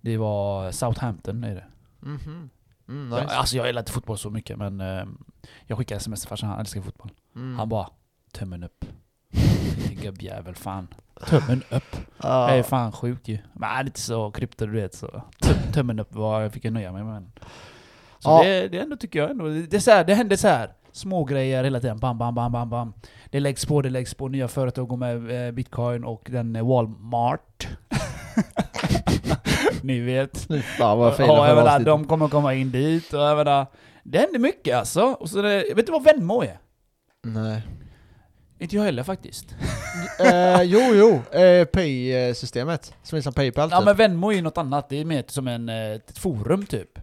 Det 0.00 0.16
var 0.16 0.70
Southampton 0.72 1.44
är 1.44 1.54
det. 1.54 1.64
Mhm. 2.00 2.50
Mm, 2.88 3.12
Jag, 3.12 3.22
nice. 3.22 3.34
alltså 3.36 3.56
jag 3.56 3.66
gillar 3.66 3.82
inte 3.82 3.92
fotboll 3.92 4.18
så 4.18 4.30
mycket 4.30 4.58
men 4.58 4.80
eh, 4.80 5.04
jag 5.66 5.78
skickade 5.78 5.96
sms 5.96 6.20
till 6.20 6.28
farsan, 6.28 6.48
han 6.50 6.60
älskar 6.60 6.80
fotboll. 6.82 7.10
Mm. 7.36 7.58
Han 7.58 7.68
bara 7.68 7.88
tummen 8.32 8.64
upp. 8.64 8.84
Gubbjävel 10.02 10.54
fan. 10.54 10.88
Tummen 11.26 11.62
upp. 11.70 11.96
Ja. 12.22 12.48
Jag 12.50 12.58
är 12.58 12.62
fan 12.62 12.92
sjuk 12.92 13.28
ju. 13.28 13.38
Men 13.52 13.70
är 13.70 13.84
inte 13.84 14.00
så 14.00 14.30
krypto 14.30 14.66
du 14.66 14.72
vet 14.72 14.94
så 14.94 15.22
tum- 15.40 15.72
tummen 15.72 15.98
upp 16.00 16.14
var 16.14 16.40
jag 16.40 16.52
fick 16.52 16.64
jag 16.64 16.72
nöja 16.72 16.92
mig 16.92 17.04
med. 17.04 17.30
Så 18.18 18.28
Ja. 18.30 18.42
det, 18.44 18.68
det 18.68 18.78
ändå 18.78 18.96
tycker 18.96 19.18
jag 19.18 19.30
ändå. 19.30 19.48
Det, 19.48 19.74
är 19.74 19.80
så 19.80 19.90
här, 19.90 20.04
det 20.04 20.14
händer 20.14 20.36
så 20.36 20.48
här 20.48 20.72
små 20.98 21.24
grejer 21.24 21.64
hela 21.64 21.80
tiden. 21.80 21.98
Bam, 21.98 22.18
bam, 22.18 22.34
bam, 22.34 22.52
bam, 22.52 22.70
bam. 22.70 22.92
Det 23.30 23.40
läggs 23.40 23.66
på, 23.66 23.82
det 23.82 23.90
läggs 23.90 24.14
på. 24.14 24.28
Nya 24.28 24.48
företag 24.48 24.88
går 24.88 24.96
med 24.96 25.46
eh, 25.46 25.52
bitcoin 25.52 26.04
och 26.04 26.28
den 26.30 26.56
eh, 26.56 26.66
Walmart. 26.66 27.68
Ni 29.82 30.00
vet. 30.00 30.38
Fan 30.78 30.98
vad 30.98 31.16
fel 31.16 31.26
Ja, 31.26 31.48
jag 31.48 31.56
menar, 31.56 31.80
de 31.80 32.04
kommer 32.04 32.28
komma 32.28 32.54
in 32.54 32.70
dit 32.70 33.12
och 33.12 33.20
jag 33.20 33.36
menar, 33.36 33.66
det 34.02 34.18
händer 34.18 34.38
mycket 34.38 34.76
alltså. 34.76 35.02
Och 35.02 35.30
så 35.30 35.42
det, 35.42 35.64
vet 35.76 35.86
du 35.86 35.92
vad 35.92 36.04
Venmo 36.04 36.42
är? 36.42 36.58
Nej. 37.22 37.62
Inte 38.58 38.76
jag 38.76 38.82
heller 38.82 39.02
faktiskt. 39.02 39.54
eh, 40.20 40.62
jo, 40.62 40.80
jo. 40.94 41.38
Eh, 41.40 41.64
Pay-systemet. 41.64 42.94
Som 43.02 43.18
är 43.18 43.22
som 43.22 43.32
Paypal 43.32 43.68
Ja 43.70 43.76
typ. 43.78 43.84
men 43.84 43.96
Venmo 43.96 44.30
är 44.30 44.34
ju 44.36 44.42
något 44.42 44.58
annat, 44.58 44.88
det 44.88 45.00
är 45.00 45.04
mer 45.04 45.24
som 45.26 45.48
en, 45.48 45.68
eh, 45.68 45.92
ett 45.92 46.18
forum 46.18 46.66
typ. 46.66 46.98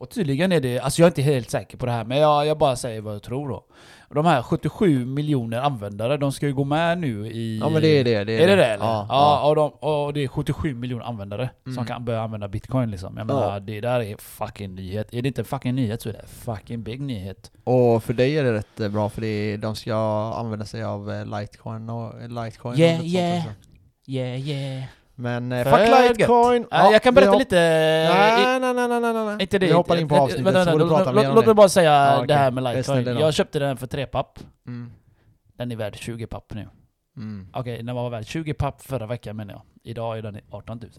Och 0.00 0.10
tydligen 0.10 0.52
är 0.52 0.60
det, 0.60 0.78
alltså 0.80 1.02
jag 1.02 1.06
är 1.06 1.10
inte 1.10 1.22
helt 1.22 1.50
säker 1.50 1.76
på 1.78 1.86
det 1.86 1.92
här, 1.92 2.04
men 2.04 2.18
jag, 2.18 2.46
jag 2.46 2.58
bara 2.58 2.76
säger 2.76 3.00
vad 3.00 3.14
jag 3.14 3.22
tror 3.22 3.48
då. 3.48 3.64
Och 4.08 4.14
de 4.14 4.26
här 4.26 4.42
77 4.42 5.04
miljoner 5.06 5.60
användare, 5.60 6.16
de 6.16 6.32
ska 6.32 6.46
ju 6.46 6.54
gå 6.54 6.64
med 6.64 6.98
nu 6.98 7.26
i... 7.26 7.58
Ja 7.58 7.68
men 7.68 7.82
det 7.82 7.88
är 7.88 8.04
det. 8.04 8.24
det 8.24 8.42
Är 8.42 8.46
det 8.46 8.56
det 8.56 8.64
eller? 8.66 8.84
Ja. 8.84 9.06
Ja, 9.08 9.40
ja. 9.42 9.48
och, 9.48 9.56
de, 9.56 9.70
och 9.70 10.12
det 10.12 10.24
är 10.24 10.28
77 10.28 10.74
miljoner 10.74 11.04
användare 11.04 11.50
Mm. 11.66 11.76
som 11.76 11.86
kan 11.86 12.04
börja 12.04 12.20
använda 12.22 12.48
bitcoin 12.48 12.90
liksom. 12.90 13.16
Jag 13.16 13.26
menar, 13.26 13.60
det 13.60 13.80
där 13.80 14.00
är 14.00 14.16
fucking 14.16 14.74
nyhet. 14.74 15.14
Är 15.14 15.22
det 15.22 15.28
inte 15.28 15.44
fucking 15.44 15.74
nyhet 15.74 16.02
så 16.02 16.08
är 16.08 16.12
det 16.12 16.24
fucking 16.26 16.82
big 16.82 17.00
nyhet. 17.00 17.50
Och 17.64 18.04
för 18.04 18.12
dig 18.12 18.38
är 18.38 18.44
det 18.44 18.52
rätt 18.52 18.80
eh, 18.80 18.88
bra 18.88 19.08
för 19.08 19.20
det 19.20 19.26
är, 19.26 19.58
de 19.58 19.76
ska 19.76 19.94
använda 20.36 20.64
sig 20.64 20.82
av 20.84 21.10
eh, 21.12 21.40
Litecoin 21.40 21.90
och 21.90 22.14
Litecoin 22.28 22.72
och 22.74 22.78
Yeah, 22.78 22.98
sånt 22.98 23.08
yeah. 23.12 23.38
också. 23.38 23.50
Yeah 24.06 24.40
yeah. 24.48 24.84
Men 25.20 25.52
eh, 25.52 25.64
fuck. 25.64 25.88
Litecoin! 26.08 26.66
Ja, 26.70 26.92
jag 26.92 27.02
kan 27.02 27.14
berätta 27.14 27.34
lite... 27.38 27.56
Nej, 27.56 28.60
nej, 28.60 28.74
nej, 28.74 28.88
nej, 29.00 29.12
nej. 29.12 29.36
Inte 29.40 29.58
det. 29.58 29.66
Vi 29.66 29.72
hoppar 29.72 29.96
in 29.96 30.08
på 30.08 30.14
Eh, 30.14 30.22
avsnittet 30.22 30.46
vänta, 30.46 30.64
så 30.64 30.70
vänta, 30.70 30.84
du 30.84 30.90
prata 30.90 31.12
låt- 31.12 31.34
Låt 31.34 31.46
mig 31.46 31.54
bara 31.54 31.68
säga 31.68 32.22
det 32.28 32.34
här 32.34 32.50
med 32.50 32.64
Litecoin. 32.64 33.18
Jag 33.18 33.34
köpte 33.34 33.58
den 33.58 33.76
för 33.76 33.86
tre 33.86 34.06
papp. 34.06 34.38
Mm. 34.66 34.92
Den 35.58 35.72
är 35.72 35.76
värd 35.76 35.96
20 35.96 36.26
papp 36.26 36.52
nu. 36.54 36.68
Mm. 37.16 37.48
Okej, 37.52 37.82
den 37.82 37.94
var 37.96 38.10
värd 38.10 38.26
20 38.26 38.54
papp 38.54 38.82
förra 38.82 39.06
veckan 39.06 39.36
menar 39.36 39.54
jag. 39.54 39.62
Idag 39.84 40.18
är 40.18 40.22
den 40.22 40.40
18 40.50 40.78
000. 40.78 40.90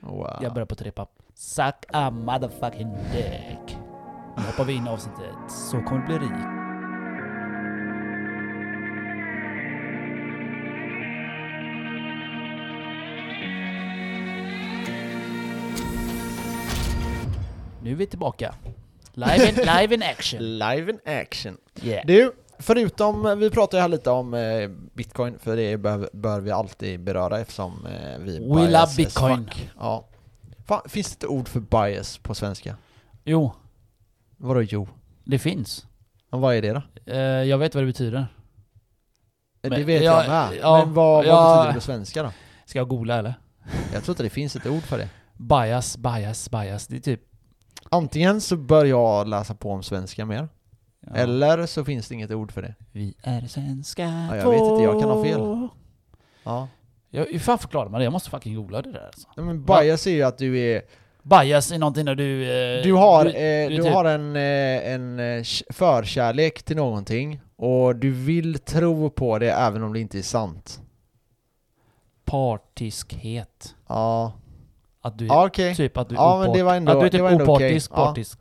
Wow. 0.00 0.30
Jag 0.42 0.52
börjar 0.54 0.66
på 0.66 0.74
tre 0.74 0.90
papp. 0.90 1.10
Suck 1.34 1.84
a 1.92 2.10
motherfucking 2.10 2.90
dick. 3.12 3.76
Nu 4.36 4.42
hoppar 4.42 4.64
vi 4.64 4.72
in 4.72 4.86
i 4.86 4.90
avsnittet. 4.90 5.50
Så 5.70 5.80
kommer 5.80 6.00
det 6.00 6.06
bli 6.18 6.28
rik. 6.28 6.55
Nu 17.86 17.92
är 17.92 17.96
vi 17.96 18.06
tillbaka. 18.06 18.54
Live 19.12 19.48
in, 19.48 19.54
live 19.76 19.94
in 19.94 20.02
action. 20.02 20.58
Live 20.58 20.90
in 20.92 20.98
action. 21.04 21.56
Yeah. 21.82 22.06
Du, 22.06 22.32
förutom, 22.58 23.38
vi 23.38 23.50
pratade 23.50 23.76
ju 23.76 23.80
här 23.82 23.88
lite 23.88 24.10
om 24.10 24.34
eh, 24.34 24.68
Bitcoin, 24.94 25.38
för 25.38 25.56
det 25.56 25.76
bör, 25.76 26.10
bör 26.12 26.40
vi 26.40 26.50
alltid 26.50 27.00
beröra 27.00 27.40
eftersom 27.40 27.86
eh, 27.86 28.18
vi 28.18 28.38
We 28.38 28.70
love 28.70 28.88
Bitcoin. 28.96 29.50
Ja. 29.78 30.08
Fan, 30.66 30.80
finns 30.88 31.16
det 31.16 31.26
ett 31.26 31.30
ord 31.30 31.48
för 31.48 31.60
bias 31.60 32.18
på 32.18 32.34
svenska? 32.34 32.76
Jo, 33.24 33.52
Vadå 34.36 34.62
jo? 34.62 34.88
det 35.24 35.38
finns. 35.38 35.86
Men 36.30 36.40
vad 36.40 36.54
är 36.54 36.62
det 36.62 36.72
då? 36.72 37.12
Eh, 37.12 37.18
jag 37.20 37.58
vet 37.58 37.74
vad 37.74 37.82
det 37.82 37.86
betyder. 37.86 38.18
Eh, 38.18 38.26
det 39.62 39.70
Men- 39.70 39.86
vet 39.86 40.02
ja, 40.02 40.24
jag 40.24 40.28
med. 40.30 40.58
ja, 40.62 40.84
Men 40.84 40.94
vad, 40.94 41.14
vad 41.16 41.26
ja. 41.26 41.54
betyder 41.54 41.68
det 41.68 41.74
på 41.74 41.80
svenska 41.80 42.22
då? 42.22 42.32
Ska 42.64 42.78
jag 42.78 42.88
googla 42.88 43.16
eller? 43.18 43.34
Jag 43.92 44.04
tror 44.04 44.12
inte 44.12 44.22
det 44.22 44.30
finns 44.30 44.56
ett 44.56 44.66
ord 44.66 44.82
för 44.82 44.98
det. 44.98 45.08
Bias, 45.38 45.96
bias, 45.98 46.50
bias. 46.50 46.86
Det 46.86 46.96
är 46.96 47.00
typ... 47.00 47.22
Antingen 47.90 48.40
så 48.40 48.56
bör 48.56 48.84
jag 48.84 49.28
läsa 49.28 49.54
på 49.54 49.70
om 49.70 49.82
svenska 49.82 50.24
mer, 50.24 50.48
Ja. 51.00 51.14
eller 51.16 51.66
så 51.66 51.84
finns 51.84 52.08
det 52.08 52.14
inget 52.14 52.30
ord 52.30 52.52
för 52.52 52.62
det. 52.62 52.74
Vi 52.92 53.14
är 53.22 53.40
svenska 53.46 54.02
Ja, 54.02 54.36
jag 54.36 54.50
vet 54.50 54.60
inte, 54.60 54.82
jag 54.82 55.00
kan 55.00 55.10
ha 55.10 55.24
fel. 55.24 55.68
Ja. 56.44 56.68
Jag, 57.10 57.26
hur 57.26 57.38
fan 57.38 57.58
förklarar 57.58 57.88
man 57.88 58.00
det? 58.00 58.04
Jag 58.04 58.12
måste 58.12 58.30
fucking 58.30 58.54
googla 58.54 58.82
det 58.82 58.92
där 58.92 59.06
alltså. 59.06 59.28
Men 59.36 59.64
bias 59.64 60.06
är 60.06 60.10
ju 60.10 60.22
att 60.22 60.38
du 60.38 60.58
är 60.58 60.82
Bias 61.22 61.72
är 61.72 61.78
någonting 61.78 62.04
när 62.04 62.14
du... 62.14 62.42
eh, 62.78 62.82
Du 62.82 62.92
har, 62.92 63.24
du- 63.24 63.30
eh, 63.30 63.68
du 63.68 63.76
du 63.76 63.82
typ- 63.82 63.92
har 63.92 64.04
en, 64.04 64.36
eh, 64.36 64.92
en 64.92 65.18
eh, 65.20 65.42
förkärlek 65.70 66.62
till 66.62 66.76
någonting 66.76 67.40
och 67.56 67.96
du 67.96 68.10
vill 68.10 68.58
tro 68.58 69.10
på 69.10 69.38
det 69.38 69.50
även 69.52 69.82
om 69.82 69.92
det 69.92 70.00
inte 70.00 70.18
är 70.18 70.22
sant. 70.22 70.80
Partiskhet. 72.24 73.74
Ja, 73.88 74.32
Att 75.06 75.18
du... 75.18 75.26
ja 75.26 75.46
okej. 75.46 75.74
Typ 75.74 75.96
att 75.96 76.08
du 76.08 76.14
är 76.14 76.18
Ja, 76.20 76.38
men 76.42 76.52
det 76.52 76.62
var 76.62 76.74
ändå- 76.74 76.92
Att 76.92 77.00
du 77.00 77.06
är 77.06 77.10
det 77.10 77.38
typ 77.38 77.48
opartisk, 77.48 77.90
Ja. 77.90 77.96
partisk. 77.96 78.38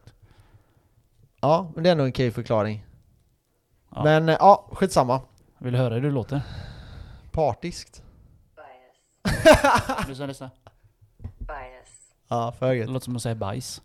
Ja, 1.42 1.72
men 1.76 1.84
det 1.84 1.90
är 1.90 1.92
ändå 1.92 2.04
en 2.04 2.10
okej 2.10 2.32
förklaring. 2.32 2.86
Ja. 3.96 4.04
Men 4.04 4.28
ja, 4.28 4.70
skitsamma. 4.72 5.22
Vill 5.58 5.74
du 5.74 5.80
höra 5.80 5.94
hur 5.94 6.02
du 6.02 6.12
låter? 6.12 6.42
Partiskt. 7.32 8.04
Bias. 8.56 10.08
Lyssna, 10.08 10.26
lyssna. 10.26 10.52
Bias. 11.40 11.90
Ja, 12.28 12.52
för 12.60 12.68
Det 12.70 12.76
gött. 12.76 12.90
låter 12.90 13.04
som 13.06 13.16
att 13.16 13.22
säga 13.22 13.36
bajs. 13.36 13.82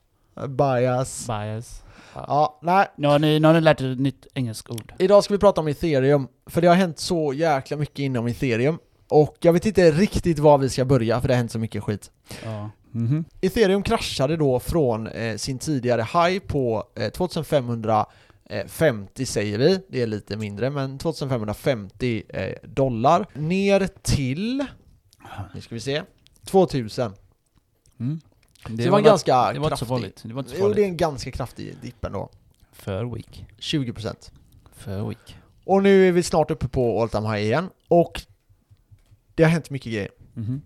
Bias. 0.49 1.27
Bias. 1.27 1.85
Ja, 2.15 2.59
nej. 2.63 2.87
Nu 2.97 3.09
har 3.09 3.19
ni, 3.19 3.41
nu 3.41 3.47
har 3.49 3.55
ni 3.55 3.61
lärt 3.61 3.81
er 3.81 3.93
ett 3.93 4.01
nytt 4.01 4.27
engelskt 4.35 4.71
ord. 4.71 4.93
Idag 4.99 5.25
ska 5.25 5.35
vi 5.35 5.39
prata 5.39 5.61
om 5.61 5.69
ethereum, 5.69 6.29
för 6.47 6.61
det 6.61 6.69
har 6.69 6.75
hänt 6.75 6.99
så 6.99 7.33
jäkla 7.33 7.77
mycket 7.77 7.99
inom 7.99 8.27
ethereum. 8.27 8.79
Och 9.11 9.37
jag 9.41 9.53
vet 9.53 9.67
inte 9.67 9.91
riktigt 9.91 10.39
var 10.39 10.59
vi 10.59 10.69
ska 10.69 10.85
börja, 10.85 11.21
för 11.21 11.29
det 11.29 11.35
har 11.35 11.39
hänt 11.39 11.53
så 11.53 11.59
mycket 11.59 11.83
skit. 11.83 12.11
Ja. 12.45 12.71
Mhm. 12.93 13.25
Ethereum 13.41 13.83
kraschade 13.83 14.37
då 14.37 14.61
från 14.61 15.07
eh, 15.07 15.37
sin 15.37 15.59
tidigare 15.59 16.03
high 16.03 16.39
på 16.39 16.85
eh, 16.97 17.11
2550 17.11 19.27
säger 19.27 19.59
vi, 19.59 19.81
det 19.89 20.03
är 20.03 20.07
lite 20.07 20.37
mindre, 20.37 20.71
men 20.71 20.99
2550 20.99 22.23
eh, 22.29 22.53
dollar 22.63 23.27
ner 23.35 23.89
till, 24.03 24.65
nu 25.55 25.61
ska 25.61 25.75
vi 25.75 25.81
se, 25.81 26.03
2000. 26.45 27.13
Mm. 28.01 28.21
Det, 28.69 28.77
det 28.85 28.91
var 28.91 28.99
en 28.99 29.05
ganska 29.05 29.53
Det 29.53 29.59
var 29.59 29.67
inte 29.67 29.77
så 29.77 29.87
farligt. 29.87 30.21
Det 30.25 30.35
var 30.35 30.41
inte 30.41 30.51
så 30.51 30.57
Jo, 30.59 30.63
det 30.63 30.69
är 30.71 30.75
farligt. 30.75 30.89
en 30.89 30.97
ganska 30.97 31.31
kraftig 31.31 31.77
dipp 31.83 32.05
ändå. 32.05 32.31
För 32.73 33.05
weak. 33.05 33.45
20%. 33.59 34.31
För 34.73 35.03
weak. 35.09 35.37
Och 35.65 35.83
nu 35.83 36.09
är 36.09 36.13
vi 36.13 36.23
snart 36.23 36.51
uppe 36.51 36.69
på 36.69 37.03
all 37.03 37.09
time 37.09 37.29
high 37.29 37.45
igen, 37.47 37.69
och 37.89 38.23
det 39.41 39.45
har 39.45 39.51
hänt 39.51 39.71
mycket 39.71 39.93
grejer. 39.93 40.11
Mhm. 40.35 40.63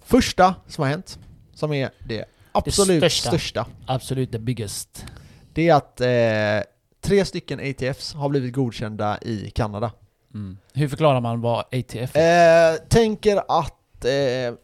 Första 0.00 0.54
som 0.66 0.82
har 0.82 0.90
hänt, 0.90 1.18
som 1.54 1.72
är 1.72 1.90
det 2.08 2.24
absolut 2.52 2.98
största. 2.98 3.28
största 3.30 3.66
Absolut 3.86 4.32
the 4.32 4.38
biggest. 4.38 5.06
det 5.52 5.68
är 5.68 5.74
att 5.74 6.00
eh, 6.00 6.70
tre 7.00 7.24
stycken 7.24 7.60
ATFs 7.70 8.14
har 8.14 8.28
blivit 8.28 8.52
godkända 8.54 9.18
i 9.22 9.50
Kanada. 9.50 9.92
Mm. 10.34 10.58
Hur 10.74 10.88
förklarar 10.88 11.20
man 11.20 11.40
vad 11.40 11.58
ATF 11.60 12.10
är? 12.16 12.72
Eh, 12.72 12.76
tänker 12.88 13.36
att 13.60 14.04
eh, 14.04 14.54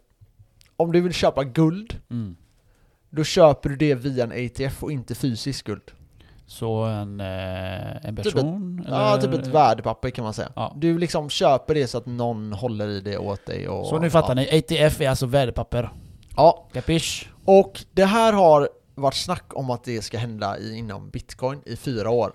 om 0.77 0.93
du 0.93 1.01
vill 1.01 1.13
köpa 1.15 1.45
guld, 1.45 2.01
Mm. 2.11 2.37
då 3.11 3.25
köper 3.25 3.69
du 3.69 3.77
det 3.77 3.95
via 3.95 4.25
en 4.25 4.33
ATF 4.47 4.83
och 4.83 4.93
inte 4.93 5.15
fysisk 5.15 5.67
guld. 5.67 5.91
Så 6.47 6.83
en, 6.85 7.21
eh, 7.21 8.07
en 8.07 8.17
Typ 8.17 8.25
person? 8.25 8.87
Ja, 8.89 9.17
typ 9.17 9.35
ett 9.35 9.47
värdepapper 9.47 10.11
kan 10.11 10.25
man 10.25 10.35
säga. 10.35 10.49
Ja. 10.57 10.73
Du 10.77 10.99
liksom 10.99 11.31
köper 11.31 11.75
det 11.75 11.87
så 11.87 11.99
att 11.99 12.07
någon 12.07 12.53
håller 12.53 12.89
i 12.89 13.01
det 13.01 13.19
åt 13.19 13.47
dig 13.47 13.69
och... 13.69 13.87
Så 13.87 13.99
nu 13.99 14.11
fattar 14.11 14.29
ja. 14.29 14.35
ni, 14.35 14.59
ATF 14.59 15.01
är 15.01 15.09
alltså 15.09 15.27
värdepapper. 15.27 15.91
Ja, 16.37 16.69
Capiche? 16.73 17.27
och 17.45 17.85
det 17.93 18.05
här 18.05 18.33
har 18.33 18.69
varit 18.95 19.15
snack 19.15 19.45
om 19.55 19.71
att 19.71 19.85
det 19.85 20.03
ska 20.03 20.19
hända 20.19 20.59
i, 20.59 20.79
inom 20.79 21.11
bitcoin 21.11 21.61
i 21.67 21.77
fyra 21.77 22.11
år. 22.11 22.33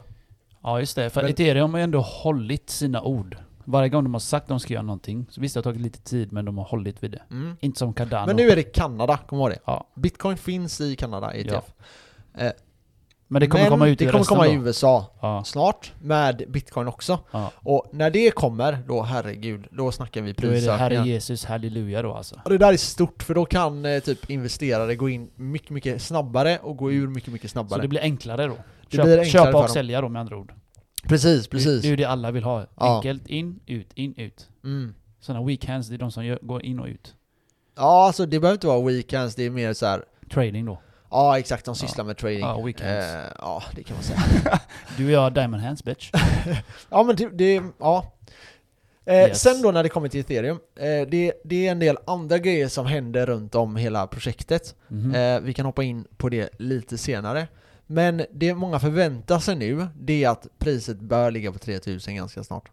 Ja 0.63 0.79
just 0.79 0.95
det, 0.95 1.09
för 1.09 1.21
Men- 1.21 1.31
ethereum 1.31 1.71
har 1.73 1.79
ju 1.79 1.83
ändå 1.83 1.99
hållit 2.01 2.69
sina 2.69 3.01
ord. 3.01 3.37
Varje 3.65 3.89
gång 3.89 4.03
de 4.03 4.13
har 4.13 4.19
sagt 4.19 4.43
att 4.43 4.49
de 4.49 4.59
ska 4.59 4.73
göra 4.73 4.83
någonting, 4.83 5.27
så 5.29 5.41
visst 5.41 5.53
det 5.53 5.57
har 5.57 5.63
tagit 5.63 5.81
lite 5.81 5.99
tid 6.01 6.31
men 6.31 6.45
de 6.45 6.57
har 6.57 6.65
hållit 6.65 7.03
vid 7.03 7.11
det. 7.11 7.21
Mm. 7.31 7.57
Inte 7.59 7.79
som 7.79 7.93
Cardano. 7.93 8.27
Men 8.27 8.35
nu 8.35 8.49
är 8.49 8.55
det 8.55 8.63
Kanada, 8.63 9.17
kom 9.17 9.39
ihåg 9.39 9.49
det. 9.49 9.59
Ja. 9.65 9.87
Bitcoin 9.95 10.37
finns 10.37 10.81
i 10.81 10.95
Kanada, 10.95 11.33
ETF. 11.33 11.73
Eh, 12.37 12.51
Men 13.31 13.39
det 13.39 13.47
kommer 13.47 13.63
men 13.63 13.69
komma 13.71 13.87
ut 13.87 13.99
det 13.99 14.05
i 14.05 14.07
kommer 14.07 14.19
resten 14.19 14.37
komma 14.37 14.47
i 14.47 14.55
då. 14.55 14.61
USA 14.63 15.05
Ja. 15.21 15.43
snart 15.43 15.93
med 16.01 16.43
bitcoin 16.47 16.87
också. 16.87 17.19
ja. 17.31 17.51
Och 17.55 17.89
när 17.91 18.09
det 18.09 18.31
kommer, 18.31 18.77
då 18.87 19.01
herregud, 19.01 19.67
då 19.71 19.91
snackar 19.91 20.21
vi 20.21 20.33
Då 20.33 20.47
är 20.47 20.51
det 20.51 20.59
Herre 20.59 20.77
prisökningar. 20.89 21.05
Jesus, 21.05 21.45
halleluja 21.45 22.01
då 22.01 22.13
alltså. 22.13 22.41
Och 22.43 22.49
det 22.49 22.57
där 22.57 22.73
är 22.73 22.77
stort, 22.77 23.23
för 23.23 23.33
då 23.35 23.45
kan 23.45 23.85
eh, 23.85 23.99
typ 23.99 24.29
investerare 24.29 24.95
gå 24.95 25.09
in 25.09 25.29
mycket, 25.35 25.69
mycket 25.69 26.01
snabbare 26.01 26.57
och 26.61 26.77
gå 26.77 26.91
ur 26.91 27.07
mycket, 27.07 27.33
mycket 27.33 27.49
Så 27.49 27.53
snabbare. 27.53 27.81
det 27.81 27.87
blir 27.87 28.01
enklare 28.01 28.47
då? 28.47 28.57
Det 28.89 28.97
Köp, 28.97 29.05
enklare 29.05 29.25
köpa 29.25 29.63
och 29.63 29.69
sälja 29.69 30.01
då 30.01 30.09
med 30.09 30.19
andra 30.19 30.37
ord. 30.37 30.53
Precis, 31.03 31.43
Det, 31.43 31.49
precis. 31.49 31.81
det 31.81 31.87
är 31.87 31.89
ju 31.89 31.95
det 31.95 32.05
alla 32.05 32.31
vill 32.31 32.43
ha. 32.43 32.65
Ja. 32.79 32.95
Enkelt, 32.95 33.27
in, 33.27 33.59
ut, 33.65 33.91
in, 33.95 34.13
ut. 34.17 34.49
Mm. 34.63 34.93
Sådana 35.19 35.45
weak 35.45 35.65
hands, 35.65 35.87
det 35.87 35.95
är 35.95 35.97
de 35.97 36.11
som 36.11 36.25
gör, 36.25 36.39
går 36.41 36.63
in 36.65 36.79
och 36.79 36.87
ut. 36.87 37.15
Ja, 37.75 38.05
alltså 38.07 38.25
det 38.25 38.39
behöver 38.39 38.55
inte 38.55 38.67
vara 38.67 38.81
weekends, 38.87 39.35
det 39.35 39.43
är 39.45 39.49
mer 39.49 39.73
så 39.73 39.85
här. 39.85 40.03
Trading 40.33 40.65
då. 40.65 40.81
Ja, 41.11 41.39
exakt, 41.39 41.65
de 41.65 41.75
sysslar 41.75 42.05
med 42.05 42.17
trading. 42.17 42.39
Ja, 42.39 42.61
weekends. 42.61 43.05
Eh, 43.05 43.31
ja, 43.39 43.63
det 43.75 43.83
kan 43.83 43.95
man 43.95 44.03
säga. 44.03 44.59
Du 44.97 45.05
och 45.05 45.11
jag, 45.11 45.33
diamond 45.33 45.63
hands 45.63 45.83
bitch. 45.83 46.11
Ja 46.89 47.03
men 47.03 47.15
det, 47.15 47.29
det 47.29 47.61
ja. 47.79 48.11
Eh, 49.05 49.15
Yes. 49.15 49.41
Sen 49.41 49.61
då 49.61 49.71
när 49.71 49.83
det 49.83 49.89
kommer 49.89 50.07
till 50.09 50.19
ethereum, 50.19 50.59
eh, 50.75 51.07
det, 51.09 51.33
det 51.43 51.67
är 51.67 51.71
en 51.71 51.79
del 51.79 51.97
andra 52.07 52.37
grejer 52.37 52.67
som 52.67 52.85
händer 52.85 53.25
runt 53.25 53.55
om 53.55 53.75
hela 53.75 54.07
projektet. 54.07 54.75
Mhm. 54.87 55.15
Eh, 55.15 55.39
vi 55.39 55.53
kan 55.53 55.65
hoppa 55.65 55.83
in 55.83 56.07
på 56.17 56.29
det 56.29 56.49
lite 56.59 56.97
senare. 56.97 57.47
Men 57.85 58.25
det 58.31 58.53
många 58.53 58.79
förväntar 58.79 59.39
sig 59.39 59.55
nu, 59.55 59.87
det 59.95 60.23
är 60.23 60.29
att 60.29 60.47
priset 60.59 60.99
bör 60.99 61.31
ligga 61.31 61.51
på 61.51 61.59
3000 61.59 62.15
ganska 62.15 62.43
snart. 62.43 62.69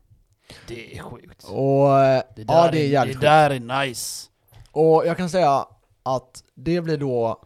det 0.69 0.97
är 0.99 1.03
sjukt. 1.03 1.45
Och 1.45 1.99
eh, 2.01 2.23
Det 2.37 2.45
ja, 2.49 2.69
det 2.73 2.81
är 2.81 2.89
jävligt 2.89 3.21
det 3.21 3.27
där 3.27 3.51
är 3.51 3.85
nice. 3.87 4.29
Och 4.71 5.07
jag 5.07 5.17
kan 5.17 5.31
säga 5.31 5.67
att 6.03 6.43
det 6.55 6.81
blir 6.81 6.97
då 6.97 7.43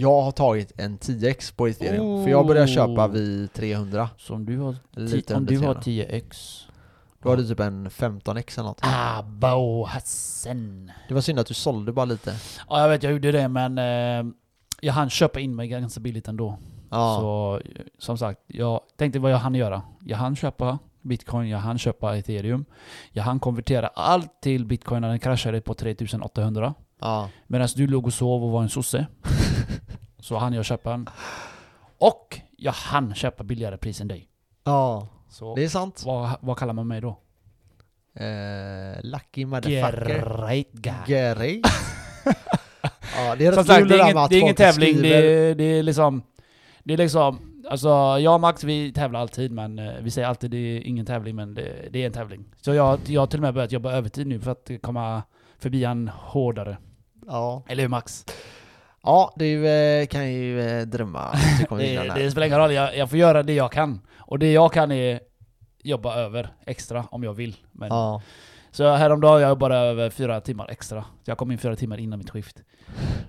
jag 0.00 0.22
har 0.22 0.30
tagit 0.32 0.72
en 0.80 0.98
10x 0.98 1.56
på 1.56 1.68
ethereum, 1.68 2.24
för 2.24 2.30
jag 2.30 2.46
börjar 2.46 2.66
köpa 2.66 3.06
Oh. 3.06 3.10
vid 3.12 3.52
300. 3.52 4.10
Så 4.18 4.34
om 4.34 4.46
du 4.46 4.58
har, 4.58 4.76
Lite 4.90 5.34
om 5.34 5.46
du 5.46 5.58
har 5.58 5.74
300. 5.74 5.80
10x. 5.82 6.62
Då 7.22 7.28
har 7.28 7.36
du 7.36 7.46
typ 7.48 7.60
en 7.60 7.88
15x 7.90 8.58
eller 8.58 8.68
något. 8.68 8.80
Abo 8.82 9.84
Hassan. 9.84 10.92
Det 11.08 11.14
var 11.14 11.20
synd 11.20 11.38
att 11.38 11.46
du 11.46 11.54
sålde 11.54 11.92
bara 11.92 12.04
lite. 12.04 12.34
Ja 12.68 12.80
jag 12.80 12.88
vet, 12.88 13.02
jag 13.02 13.12
gjorde 13.12 13.32
det 13.32 13.48
men 13.48 13.78
eh, 13.78 14.32
jag 14.80 14.92
hann 14.92 15.10
köpa 15.10 15.40
in 15.40 15.56
mig 15.56 15.68
ganska 15.68 16.00
billigt 16.00 16.28
ändå. 16.28 16.58
Ja. 16.90 17.16
Så 17.20 17.60
som 17.98 18.18
sagt, 18.18 18.40
jag 18.46 18.80
tänkte 18.96 19.18
vad 19.18 19.32
jag 19.32 19.38
hann 19.38 19.54
göra. 19.54 19.82
Jag 20.04 20.16
hann 20.18 20.36
köpa 20.36 20.78
bitcoin, 21.02 21.48
jag 21.48 21.58
hann 21.58 21.78
köpa 21.78 22.16
ethereum. 22.16 22.64
Jag 23.12 23.22
hann 23.22 23.40
konvertera 23.40 23.86
allt 23.86 24.40
till 24.42 24.64
bitcoin 24.66 25.00
när 25.02 25.08
den 25.08 25.18
kraschade 25.18 25.60
på 25.60 25.74
3800. 25.74 26.74
ja. 27.00 27.28
Medan 27.46 27.68
du 27.76 27.86
låg 27.86 28.06
och 28.06 28.12
sov 28.14 28.44
och 28.44 28.50
var 28.50 28.62
en 28.62 28.68
sosse. 28.68 29.06
Så 30.28 30.36
hann 30.36 30.52
jag 30.52 30.64
köpa 30.64 30.92
en. 30.94 31.08
Och 31.98 32.40
jag 32.56 32.72
hann 32.72 33.14
köpa 33.14 33.44
billigare 33.44 33.76
pris 33.76 34.00
än 34.00 34.08
dig. 34.08 34.28
Ja. 34.64 35.08
Så 35.28 35.54
Det 35.54 35.64
är 35.64 35.68
sant. 35.68 36.02
vad, 36.06 36.30
vad 36.40 36.58
kallar 36.58 36.72
man 36.72 36.86
mig 36.86 37.00
då? 37.00 37.08
Eh, 38.14 39.02
lucky 39.02 39.46
motherfucker. 39.46 40.38
Great 40.38 40.72
guy. 40.72 40.94
Great. 41.06 41.60
ja, 43.16 43.36
det 43.38 43.46
är 43.46 43.52
rätt 43.52 43.66
sagt, 43.66 43.88
det 43.88 43.94
är 43.94 44.10
ingen, 44.10 44.28
det 44.30 44.36
är 44.36 44.40
ingen 44.40 44.54
tävling. 44.54 45.02
Det 45.02 45.14
är, 45.14 45.54
det 45.54 45.64
är 45.64 45.82
liksom... 45.82 46.22
Det 46.82 46.92
är 46.92 46.98
liksom... 46.98 47.38
Alltså, 47.70 47.88
jag 48.20 48.34
och 48.34 48.40
Max 48.40 48.64
vi 48.64 48.92
tävlar 48.92 49.20
alltid 49.20 49.52
men 49.52 49.78
eh, 49.78 49.94
vi 50.00 50.10
säger 50.10 50.28
alltid 50.28 50.50
det 50.50 50.56
är 50.56 50.80
ingen 50.80 51.06
tävling 51.06 51.36
men 51.36 51.54
det, 51.54 51.88
det 51.90 52.02
är 52.02 52.06
en 52.06 52.12
tävling. 52.12 52.44
Så 52.60 52.74
jag, 52.74 52.98
jag 53.06 53.20
har 53.20 53.26
till 53.26 53.38
och 53.38 53.42
med 53.42 53.54
börjat 53.54 53.72
jobba 53.72 53.92
övertid 53.92 54.26
nu 54.26 54.40
för 54.40 54.50
att 54.50 54.70
komma 54.82 55.22
förbi 55.58 55.84
han 55.84 56.08
hårdare. 56.08 56.76
Ja. 57.26 57.62
Eller 57.68 57.82
hur 57.82 57.88
Max? 57.88 58.24
Ja, 59.02 59.32
du 59.36 59.68
eh, 59.68 60.06
kan 60.06 60.32
ju 60.32 60.60
eh, 60.60 60.86
drömma. 60.86 61.20
att 61.20 61.38
du 61.60 61.66
kommer 61.66 61.82
vinna 61.82 62.00
Det, 62.02 62.06
den 62.08 62.16
här. 62.16 62.24
det 62.24 62.30
spelar 62.30 62.46
ingen 62.46 62.58
roll, 62.58 62.72
jag, 62.72 62.96
jag 62.96 63.10
får 63.10 63.18
göra 63.18 63.42
det 63.42 63.54
jag 63.54 63.72
kan. 63.72 64.00
Och 64.18 64.38
det 64.38 64.52
jag 64.52 64.72
kan 64.72 64.92
är 64.92 65.20
jobba 65.82 66.14
över 66.16 66.48
extra 66.66 67.04
om 67.10 67.22
jag 67.24 67.34
vill. 67.34 67.56
Men, 67.72 67.88
Ja. 67.88 68.22
Så 68.70 68.90
häromdagen 68.94 69.40
jag 69.42 69.48
jobbade 69.48 69.76
över 69.76 70.10
fyra 70.10 70.40
timmar 70.40 70.68
extra. 70.70 71.04
Jag 71.24 71.38
kom 71.38 71.50
in 71.50 71.58
fyra 71.58 71.76
timmar 71.76 71.98
innan 71.98 72.18
mitt 72.18 72.30
skift. 72.30 72.62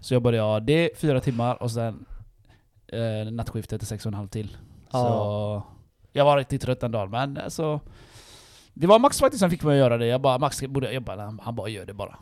Så 0.01 0.13
jobbade 0.13 0.37
jag 0.37 0.63
det 0.63 0.89
fyra 0.97 1.19
timmar 1.21 1.63
och 1.63 1.71
sen 1.71 2.05
eh, 2.87 3.31
nattskiftet 3.31 3.87
sex 3.87 4.05
och 4.05 4.09
en 4.09 4.13
halv 4.13 4.27
till. 4.27 4.57
Ja. 4.91 4.99
Så 4.99 5.63
jag 6.13 6.25
var 6.25 6.37
riktigt 6.37 6.61
trött 6.61 6.83
en 6.83 6.91
dag 6.91 7.09
men 7.11 7.37
alltså 7.37 7.79
Det 8.73 8.87
var 8.87 8.99
Max 8.99 9.19
faktiskt 9.19 9.39
som 9.39 9.49
fick 9.49 9.63
mig 9.63 9.73
att 9.73 9.77
göra 9.79 9.97
det. 9.97 10.05
Jag 10.05 10.21
bara 10.21 10.37
Max 10.37 10.61
borde 10.61 10.91
jobba. 10.93 11.15
Han, 11.15 11.39
han 11.43 11.55
bara 11.55 11.69
gör 11.69 11.85
det 11.85 11.93
bara. 11.93 12.17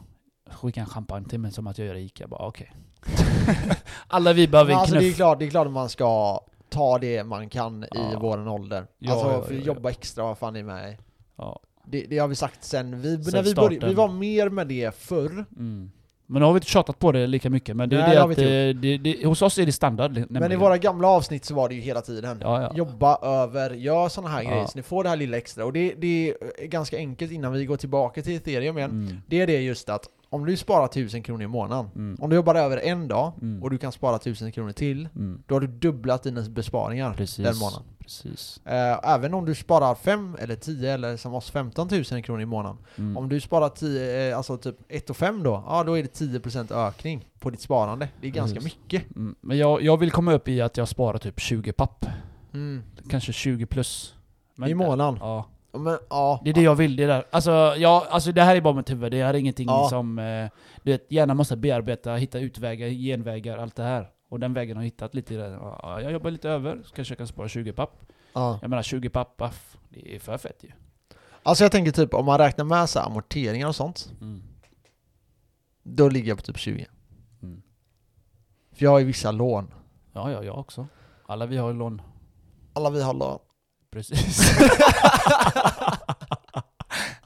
Skicka 0.52 0.80
en 0.80 0.86
champagne 0.86 1.26
till 1.30 1.40
mig 1.40 1.52
som 1.52 1.68
att 1.68 1.78
jag 1.78 1.88
gör 1.88 1.94
det 1.94 2.00
i 2.00 2.06
Ica. 2.06 2.28
Bara 2.28 2.48
okej. 2.48 2.72
Alla 4.08 4.34
vi 4.34 4.48
behöver 4.48 4.72
en 4.72 4.78
alltså 4.80 4.94
det 4.96 5.00
är 5.00 5.02
knuff. 5.02 5.16
klart, 5.16 5.40
det 5.40 5.46
är 5.46 5.50
klart 5.50 5.68
att 5.68 5.74
man 5.74 5.90
ska 5.90 6.40
ta 6.70 6.98
det 6.98 7.24
man 7.24 7.50
kan 7.50 7.84
i 7.84 7.88
Ja. 7.92 8.20
våran 8.20 8.48
ålder. 8.48 8.86
Ja, 9.00 9.12
alltså 9.14 9.54
ja, 9.54 9.60
ja, 9.60 9.66
jobba 9.66 9.90
extra, 9.90 10.24
vad 10.24 10.38
fan 10.38 10.56
är 10.56 10.64
med 10.64 10.98
Ja. 11.38 11.60
det, 11.86 12.06
det 12.10 12.18
har 12.18 12.28
vi 12.28 12.36
sagt 12.36 12.64
sen, 12.64 13.02
vi, 13.02 13.24
Sen 13.24 13.34
när 13.34 13.44
vi, 13.44 13.56
började, 13.56 13.88
vi 13.88 13.94
var 13.94 14.08
mer 14.08 14.50
med 14.50 14.68
det 14.68 14.96
förr. 14.96 15.46
Mm. 15.58 15.92
Men 16.30 16.40
nu 16.40 16.46
har 16.46 16.54
vi 16.54 16.58
inte 16.58 16.68
tjatat 16.68 17.00
på 17.00 17.12
det 17.12 17.28
lika 17.28 17.50
mycket. 17.50 17.76
Men 17.76 17.90
det 17.90 17.96
är 17.96 18.00
Nej, 18.08 18.16
det 18.16 18.24
att 18.24 18.38
eh, 18.38 18.82
det, 18.82 18.98
det, 18.98 19.26
hos 19.26 19.42
oss 19.42 19.58
är 19.58 19.66
det 19.66 19.72
standard. 19.72 20.12
Men 20.12 20.24
i 20.24 20.26
nämligen. 20.30 20.60
våra 20.60 20.78
gamla 20.78 21.08
avsnitt 21.08 21.46
så 21.46 21.54
var 21.56 21.70
det 21.70 21.76
ju 21.76 21.82
hela 21.82 22.02
tiden. 22.02 22.40
Ja, 22.42 22.62
ja. 22.62 22.72
Jobba 22.76 23.18
över, 23.22 23.70
gör 23.72 24.10
såna 24.10 24.28
här 24.28 24.42
Ja. 24.44 24.50
grejer 24.50 24.66
så 24.66 24.72
ni 24.76 24.82
får 24.84 25.04
det 25.04 25.10
här 25.10 25.16
lilla 25.18 25.38
extra. 25.38 25.66
Och 25.66 25.74
det, 25.74 25.94
det 25.98 26.30
är 26.58 26.66
ganska 26.68 26.98
enkelt 26.98 27.32
innan 27.32 27.52
vi 27.52 27.66
går 27.66 27.78
tillbaka 27.78 28.22
till 28.22 28.36
ethereum 28.36 28.78
igen. 28.78 28.90
Mm. 28.92 29.22
Det 29.28 29.42
är 29.42 29.48
det 29.48 29.62
just 29.62 29.90
att 29.90 30.08
om 30.30 30.46
du 30.46 30.58
sparar 30.58 30.86
1000 30.88 31.24
kronor 31.24 31.42
i 31.44 31.48
månaden, 31.48 31.90
Mm. 31.96 32.18
om 32.22 32.30
du 32.30 32.36
jobbar 32.36 32.56
över 32.56 32.78
en 32.78 33.08
dag 33.08 33.32
Mm. 33.42 33.64
och 33.64 33.70
du 33.70 33.78
kan 33.78 33.92
spara 33.92 34.16
1000 34.20 34.52
kronor 34.52 34.72
till, 34.72 35.10
Mm. 35.16 35.44
då 35.48 35.56
har 35.56 35.60
du 35.60 35.68
dubblat 35.68 36.24
dina 36.24 36.42
besparingar 36.42 37.14
Precis. 37.14 37.46
den 37.46 37.58
månaden. 37.58 37.84
Precis. 38.00 38.62
Eh, 38.66 39.10
även 39.14 39.34
om 39.34 39.46
du 39.46 39.56
sparar 39.56 39.96
5 39.96 40.36
eller 40.40 40.56
10 40.56 40.94
eller 40.94 41.18
som 41.18 41.34
oss 41.34 41.50
15 41.52 41.88
000 42.12 42.24
kronor 42.24 42.42
i 42.42 42.46
månaden. 42.46 42.78
Mm. 42.98 43.18
Om 43.18 43.30
du 43.30 43.42
sparar 43.42 43.70
10, 43.70 44.30
eh, 44.32 44.38
alltså 44.38 44.58
typ 44.58 44.76
1 44.90 45.10
och 45.10 45.18
5 45.18 45.44
då, 45.44 45.64
ja 45.68 45.84
då 45.84 45.98
är 45.98 46.04
det 46.04 46.14
10% 46.14 46.72
ökning 46.72 47.28
på 47.40 47.50
ditt 47.50 47.62
sparande. 47.62 48.10
Det 48.22 48.28
är 48.28 48.32
ganska 48.32 48.60
Precis. 48.60 48.78
mycket. 48.84 49.16
Mm. 49.16 49.36
Men 49.42 49.58
jag, 49.58 49.82
jag 49.82 49.98
vill 49.98 50.12
komma 50.12 50.34
upp 50.34 50.48
i 50.48 50.62
att 50.62 50.78
jag 50.78 50.88
sparar 50.88 51.18
typ 51.18 51.40
20 51.40 51.72
papp. 51.74 52.06
Mm. 52.54 52.84
Kanske 53.10 53.34
20 53.34 53.66
plus. 53.66 54.14
Men, 54.56 54.70
I 54.70 54.74
månaden. 54.74 55.18
Ja. 55.22 55.46
Men 55.72 55.98
ja. 56.10 56.42
Det 56.44 56.50
är 56.50 56.54
det 56.54 56.62
jag 56.62 56.76
vill, 56.76 56.96
det 56.96 57.06
där. 57.06 57.24
Alltså, 57.32 57.52
ja, 57.78 58.08
alltså 58.10 58.32
det 58.32 58.42
här 58.42 58.56
är 58.56 58.62
bara 58.62 58.74
mitt 58.74 58.90
huvud, 58.92 59.12
det 59.12 59.24
här 59.24 59.34
är 59.34 59.38
ingenting 59.38 59.68
Ja. 59.68 59.88
som... 59.90 60.20
Eh, 60.20 60.50
du 60.84 60.92
vet, 60.92 61.12
hjärnan 61.12 61.38
måste 61.38 61.58
bearbeta, 61.58 62.16
hitta 62.16 62.40
utvägar, 62.40 62.88
genvägar, 62.90 63.58
allt 63.58 63.76
det 63.76 63.84
här. 63.84 64.10
Och 64.30 64.40
den 64.40 64.54
vägen 64.54 64.78
har 64.78 64.84
jag 64.84 64.86
hittat 64.88 65.14
lite 65.16 65.34
i 65.34 65.38
det. 65.38 65.50
Ja, 65.62 66.02
jag 66.02 66.12
jobbar 66.12 66.32
lite 66.32 66.50
över, 66.50 66.82
ska 66.84 66.96
försöka 66.96 67.28
spara 67.28 67.48
20 67.48 67.74
papp. 67.74 68.06
ja. 68.34 68.60
Jag 68.62 68.70
menar 68.70 68.84
20 68.84 69.10
papp, 69.10 69.42
aff, 69.42 69.78
det 69.90 70.16
är 70.16 70.20
för 70.20 70.38
fett 70.38 70.64
ju. 70.64 70.72
Alltså 71.44 71.64
jag 71.64 71.72
tänker 71.72 71.92
typ 71.92 72.14
om 72.14 72.26
man 72.26 72.38
räknar 72.38 72.66
med 72.66 72.90
så 72.90 73.00
amorteringar 73.00 73.68
och 73.68 73.76
sånt, 73.76 74.12
Mm. 74.22 74.44
då 75.84 76.10
ligger 76.10 76.28
jag 76.30 76.38
på 76.38 76.44
typ 76.44 76.58
20. 76.58 76.88
Mm. 77.44 77.62
För 78.74 78.84
jag 78.84 78.92
har 78.92 79.00
ju 79.00 79.06
vissa 79.06 79.32
lån. 79.32 79.74
Ja, 80.14 80.32
ja, 80.32 80.44
jag 80.44 80.58
också. 80.60 80.88
Alla 81.26 81.46
vi 81.46 81.58
har 81.58 81.68
ju 81.68 81.74
lån. 81.78 82.02
Alla 82.74 82.90
vi 82.90 83.02
har 83.04 83.14
lån. 83.14 83.40
Precis. 83.92 84.58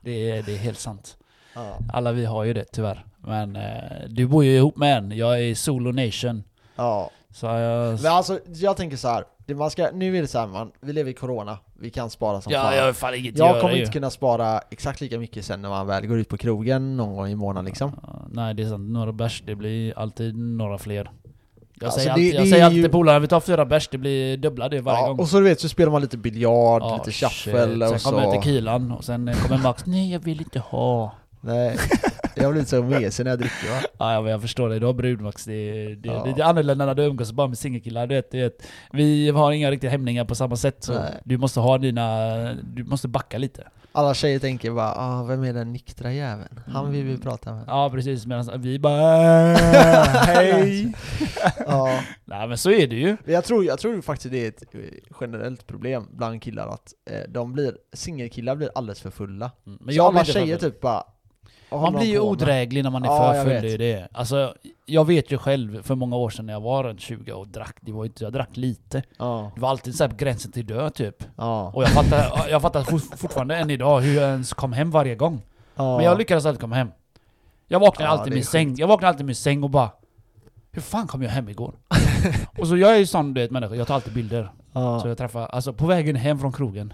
det, 0.01 0.29
är, 0.31 0.43
det 0.43 0.53
är 0.53 0.57
helt 0.57 0.79
sant. 0.79 1.17
Ja. 1.55 1.77
Alla 1.93 2.11
vi 2.11 2.25
har 2.25 2.43
ju 2.43 2.53
det 2.53 2.65
tyvärr. 2.71 3.05
Men 3.17 3.55
eh, 3.55 4.07
du 4.09 4.27
bor 4.27 4.43
ju 4.43 4.55
ihop 4.55 4.77
med 4.77 4.97
en, 4.97 5.11
jag 5.11 5.41
är 5.43 5.55
solo 5.55 5.91
nation. 5.91 6.43
ja. 6.75 7.09
Så 7.33 7.45
jag... 7.45 8.01
Men 8.03 8.11
alltså 8.11 8.39
jag 8.45 8.77
tänker 8.77 8.97
så 8.97 9.07
här. 9.07 9.23
Man 9.55 9.71
ska, 9.71 9.89
nu 9.93 10.17
är 10.17 10.21
det 10.21 10.27
så 10.27 10.39
här 10.39 10.47
man, 10.47 10.71
vi 10.81 10.93
lever 10.93 11.11
i 11.11 11.13
corona, 11.13 11.57
vi 11.79 11.89
kan 11.89 12.09
spara 12.09 12.41
som 12.41 12.53
Ja, 12.53 12.61
fan. 12.61 12.75
jag 12.77 12.95
fan 12.97 13.15
inget 13.15 13.37
Jag 13.37 13.61
kommer 13.61 13.73
ju. 13.73 13.79
inte 13.79 13.91
kunna 13.91 14.09
spara 14.09 14.59
exakt 14.71 15.01
lika 15.01 15.19
mycket 15.19 15.45
sen 15.45 15.61
när 15.61 15.69
man 15.69 15.87
väl 15.87 16.05
går 16.07 16.19
ut 16.19 16.29
på 16.29 16.37
krogen 16.37 16.97
någon 16.97 17.15
gång 17.15 17.27
i 17.27 17.35
månaden 17.35 17.65
liksom. 17.65 17.91
Nej, 18.31 18.53
det 18.53 18.63
är 18.63 18.69
sant. 18.69 18.89
Några 18.89 19.11
bärs, 19.11 19.43
det 19.45 19.55
blir 19.55 19.99
alltid 19.99 20.37
några 20.37 20.77
fler. 20.77 21.11
Jag 21.81 21.87
Alltså, 21.87 21.99
säger 21.99 22.09
det- 22.09 22.13
alltid, 22.13 22.35
jag 22.35 22.47
säger 22.47 22.63
alltid 22.65 22.77
ju- 22.77 22.83
till 22.83 22.91
polarna, 22.91 23.19
vi 23.19 23.27
tar 23.27 23.39
fyra 23.39 23.65
bärs, 23.65 23.87
det 23.87 23.97
blir 23.97 24.37
dubbla 24.37 24.69
det 24.69 24.81
varje 24.81 24.99
Ja, 24.99 25.07
gång. 25.07 25.19
och 25.19 25.27
så 25.27 25.37
du 25.37 25.43
vet 25.43 25.59
så 25.59 25.69
spelar 25.69 25.91
man 25.91 26.01
lite 26.01 26.17
biljard, 26.17 26.81
Ja, 26.81 26.97
lite 26.97 27.11
shuffle 27.11 27.51
Sen 27.67 27.81
och 27.81 28.01
så... 28.01 28.09
kommer 28.09 28.31
tequilan 28.31 28.91
och 28.91 29.03
sen 29.03 29.33
kommer 29.47 29.57
Max, 29.63 29.85
nej 29.85 30.11
jag 30.11 30.19
vill 30.19 30.39
inte 30.41 30.59
ha. 30.59 31.15
Nej, 31.43 31.77
jag 32.35 32.51
blir 32.51 32.59
lite 32.59 32.69
så 32.69 32.83
mesig 32.83 33.23
när 33.23 33.31
jag 33.31 33.39
dricker 33.39 33.69
va? 33.71 33.81
Ja, 34.13 34.21
men 34.21 34.31
jag 34.31 34.41
förstår 34.41 34.69
det, 34.69 34.79
du 34.79 34.85
har 34.85 34.93
brud 34.93 35.21
Max. 35.21 35.45
Det, 35.45 35.53
är- 35.53 35.95
det, 35.95 36.07
Ja. 36.09 36.27
det 36.35 36.41
är 36.41 36.45
annorlunda 36.45 36.85
när 36.85 36.95
du 36.95 37.03
umgås 37.03 37.31
bara 37.31 37.47
med 37.47 37.57
singelkillar. 37.57 38.07
Du 38.07 38.15
vet, 38.15 38.31
du 38.31 38.41
vet, 38.41 38.67
vi 38.91 39.29
har 39.29 39.51
inga 39.51 39.71
riktiga 39.71 39.91
hämningar 39.91 40.25
på 40.25 40.35
samma 40.35 40.55
sätt. 40.55 40.75
Så 40.83 40.93
Nej. 40.93 41.11
du 41.23 41.37
måste 41.37 41.59
ha 41.59 41.77
dina... 41.77 42.27
Du 42.53 42.83
måste 42.83 43.07
backa 43.07 43.37
lite. 43.37 43.63
Alla 43.93 44.13
tjejer 44.13 44.39
tänker 44.39 44.71
bara 44.71 44.93
ah, 44.95 45.23
vem 45.23 45.43
är 45.43 45.53
den 45.53 45.73
nyktra 45.73 46.13
jäveln? 46.13 46.61
Han 46.67 46.91
vill 46.91 47.05
vi 47.05 47.17
prata 47.17 47.53
med. 47.53 47.63
Ja 47.67 47.89
precis, 47.89 48.25
medan 48.25 48.61
vi 48.61 48.79
bara 48.79 49.51
"Äh, 49.51 49.57
hej. 50.13 50.93
Ja. 51.67 51.99
Nej 52.25 52.47
men 52.47 52.57
så 52.57 52.71
är 52.71 52.87
det 52.87 52.95
ju. 52.95 53.17
Jag 53.25 53.43
tror, 53.43 53.65
jag 53.65 53.79
tror 53.79 54.01
faktiskt 54.01 54.31
det 54.31 54.45
är 54.45 54.47
ett 54.49 54.63
eh, 54.75 54.79
generellt 55.21 55.67
problem 55.67 56.07
bland 56.11 56.41
killar 56.41 56.67
att 56.67 56.93
eh, 57.09 57.19
de 57.29 57.53
blir, 57.53 57.77
singelkillar 57.93 58.55
blir 58.55 58.69
alldeles 58.75 59.01
för 59.01 59.09
fulla. 59.11 59.51
Men 59.63 59.77
så 59.77 59.91
jag 59.97 60.05
alla 60.05 60.25
tjejer 60.25 60.57
typ 60.57 60.81
bara 60.81 61.03
Man 61.71 61.93
blir 61.93 62.05
ju 62.07 62.19
odräglig 62.19 62.83
när 62.83 62.89
man 62.89 63.03
är 63.03 63.07
Ja, 63.07 63.33
för 63.33 63.43
full, 63.61 63.77
det 63.77 63.93
är. 63.93 64.07
Alltså, 64.11 64.53
jag 64.85 65.05
vet 65.07 65.31
ju 65.31 65.37
själv 65.37 65.83
för 65.83 65.95
många 65.95 66.15
år 66.15 66.29
sedan 66.29 66.45
när 66.45 66.53
jag 66.53 66.61
var 66.61 66.83
runt 66.83 67.01
20 67.01 67.31
och 67.33 67.47
drack, 67.47 67.75
det 67.81 67.91
var 67.91 68.05
inte, 68.05 68.23
jag 68.23 68.33
drack 68.33 68.57
lite. 68.57 69.03
Ja, 69.17 69.51
Det 69.55 69.61
var 69.61 69.69
alltid 69.69 69.95
så 69.95 70.09
på 70.09 70.15
gränsen 70.15 70.51
till 70.51 70.65
död 70.65 70.93
typ. 70.93 71.23
ja, 71.37 71.71
Och 71.75 71.83
jag 71.83 71.89
fattar, 71.89 72.49
jag 72.49 72.61
fattar 72.61 72.83
fort- 72.83 73.19
fortfarande 73.19 73.55
än 73.55 73.69
idag 73.69 73.99
hur 74.01 74.15
jag 74.15 74.29
ens 74.29 74.53
kom 74.53 74.73
hem 74.73 74.91
varje 74.91 75.15
gång. 75.15 75.41
ja. 75.75 75.97
Men 75.97 76.05
jag 76.05 76.17
lyckades 76.17 76.45
alltid 76.45 76.61
komma 76.61 76.75
hem. 76.75 76.91
Jag 77.67 77.79
vaknade 77.79 78.11
Ja, 78.11 78.17
alltid 78.17 78.33
i 78.33 78.35
min 78.35 78.45
säng, 78.45 78.75
jag 78.77 78.87
vaknade 78.87 79.09
alltid 79.09 79.21
i 79.21 79.25
min 79.27 79.35
säng 79.35 79.63
och 79.63 79.69
bara 79.69 79.89
Hur 80.71 80.81
fan 80.81 81.07
kom 81.07 81.21
jag 81.23 81.29
hem 81.29 81.49
igår? 81.49 81.73
och 82.57 82.67
så 82.67 82.77
jag 82.77 82.91
är 82.95 82.97
ju 82.97 83.05
sån 83.05 83.33
du 83.33 83.41
vet 83.41 83.51
människa, 83.51 83.75
jag 83.75 83.87
tar 83.87 83.95
alltid 83.95 84.13
bilder. 84.13 84.51
Så 84.73 85.07
jag 85.07 85.17
träffar, 85.17 85.45
alltså 85.47 85.73
på 85.73 85.85
vägen 85.85 86.15
hem 86.15 86.39
från 86.39 86.51
krogen, 86.51 86.93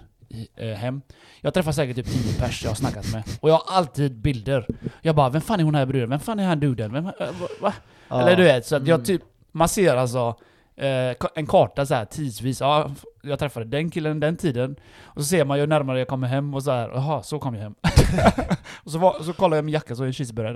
hem 0.76 1.02
Jag 1.40 1.54
träffar 1.54 1.72
säkert 1.72 1.96
typ 1.96 2.06
10 2.06 2.38
pers 2.40 2.62
jag 2.62 2.70
har 2.70 2.74
snackat 2.74 3.12
med. 3.12 3.22
Och 3.40 3.50
jag 3.50 3.54
har 3.54 3.76
alltid 3.76 4.16
bilder. 4.20 4.66
Jag 5.02 5.14
bara, 5.16 5.28
vem 5.30 5.40
fan 5.40 5.60
är 5.60 5.64
hon 5.64 5.74
här 5.74 5.86
bruden? 5.86 6.10
Vem 6.10 6.20
fan 6.20 6.40
är 6.40 6.44
han 6.46 6.60
duden? 6.60 6.92
Vem, 6.92 7.06
eh, 7.06 7.12
va? 7.60 7.72
ja. 8.08 8.20
Eller 8.22 8.36
du 8.36 8.42
vet, 8.44 8.66
så 8.66 8.76
att 8.76 8.86
jag 8.86 8.94
Mm. 8.94 9.04
typ, 9.04 9.22
man 9.52 9.68
ser 9.68 9.96
alltså 9.96 10.34
eh, 10.76 11.14
en 11.34 11.46
karta 11.46 11.86
så 11.86 11.94
här 11.94 12.04
tidsvis, 12.04 12.60
ja, 12.60 12.90
jag 13.22 13.38
träffade 13.38 13.66
den 13.66 13.90
killen 13.90 14.20
den 14.20 14.36
tiden 14.36 14.76
Och 15.02 15.22
så 15.22 15.28
ser 15.28 15.44
man 15.44 15.58
ju 15.58 15.66
närmare 15.66 15.98
jag 15.98 16.08
kommer 16.08 16.28
hem 16.28 16.54
och 16.54 16.62
så 16.62 16.70
här, 16.70 16.88
jaha, 16.88 17.22
så 17.22 17.38
kom 17.38 17.54
jag 17.54 17.62
hem 17.62 17.74
Och 18.84 18.90
så, 18.90 18.98
var, 18.98 19.22
så 19.22 19.32
kollar 19.32 19.56
jag 19.56 19.64
min 19.64 19.74
jacka 19.74 19.94
så 19.96 20.02
är 20.02 20.06
en 20.06 20.12
cheeseburgare 20.12 20.52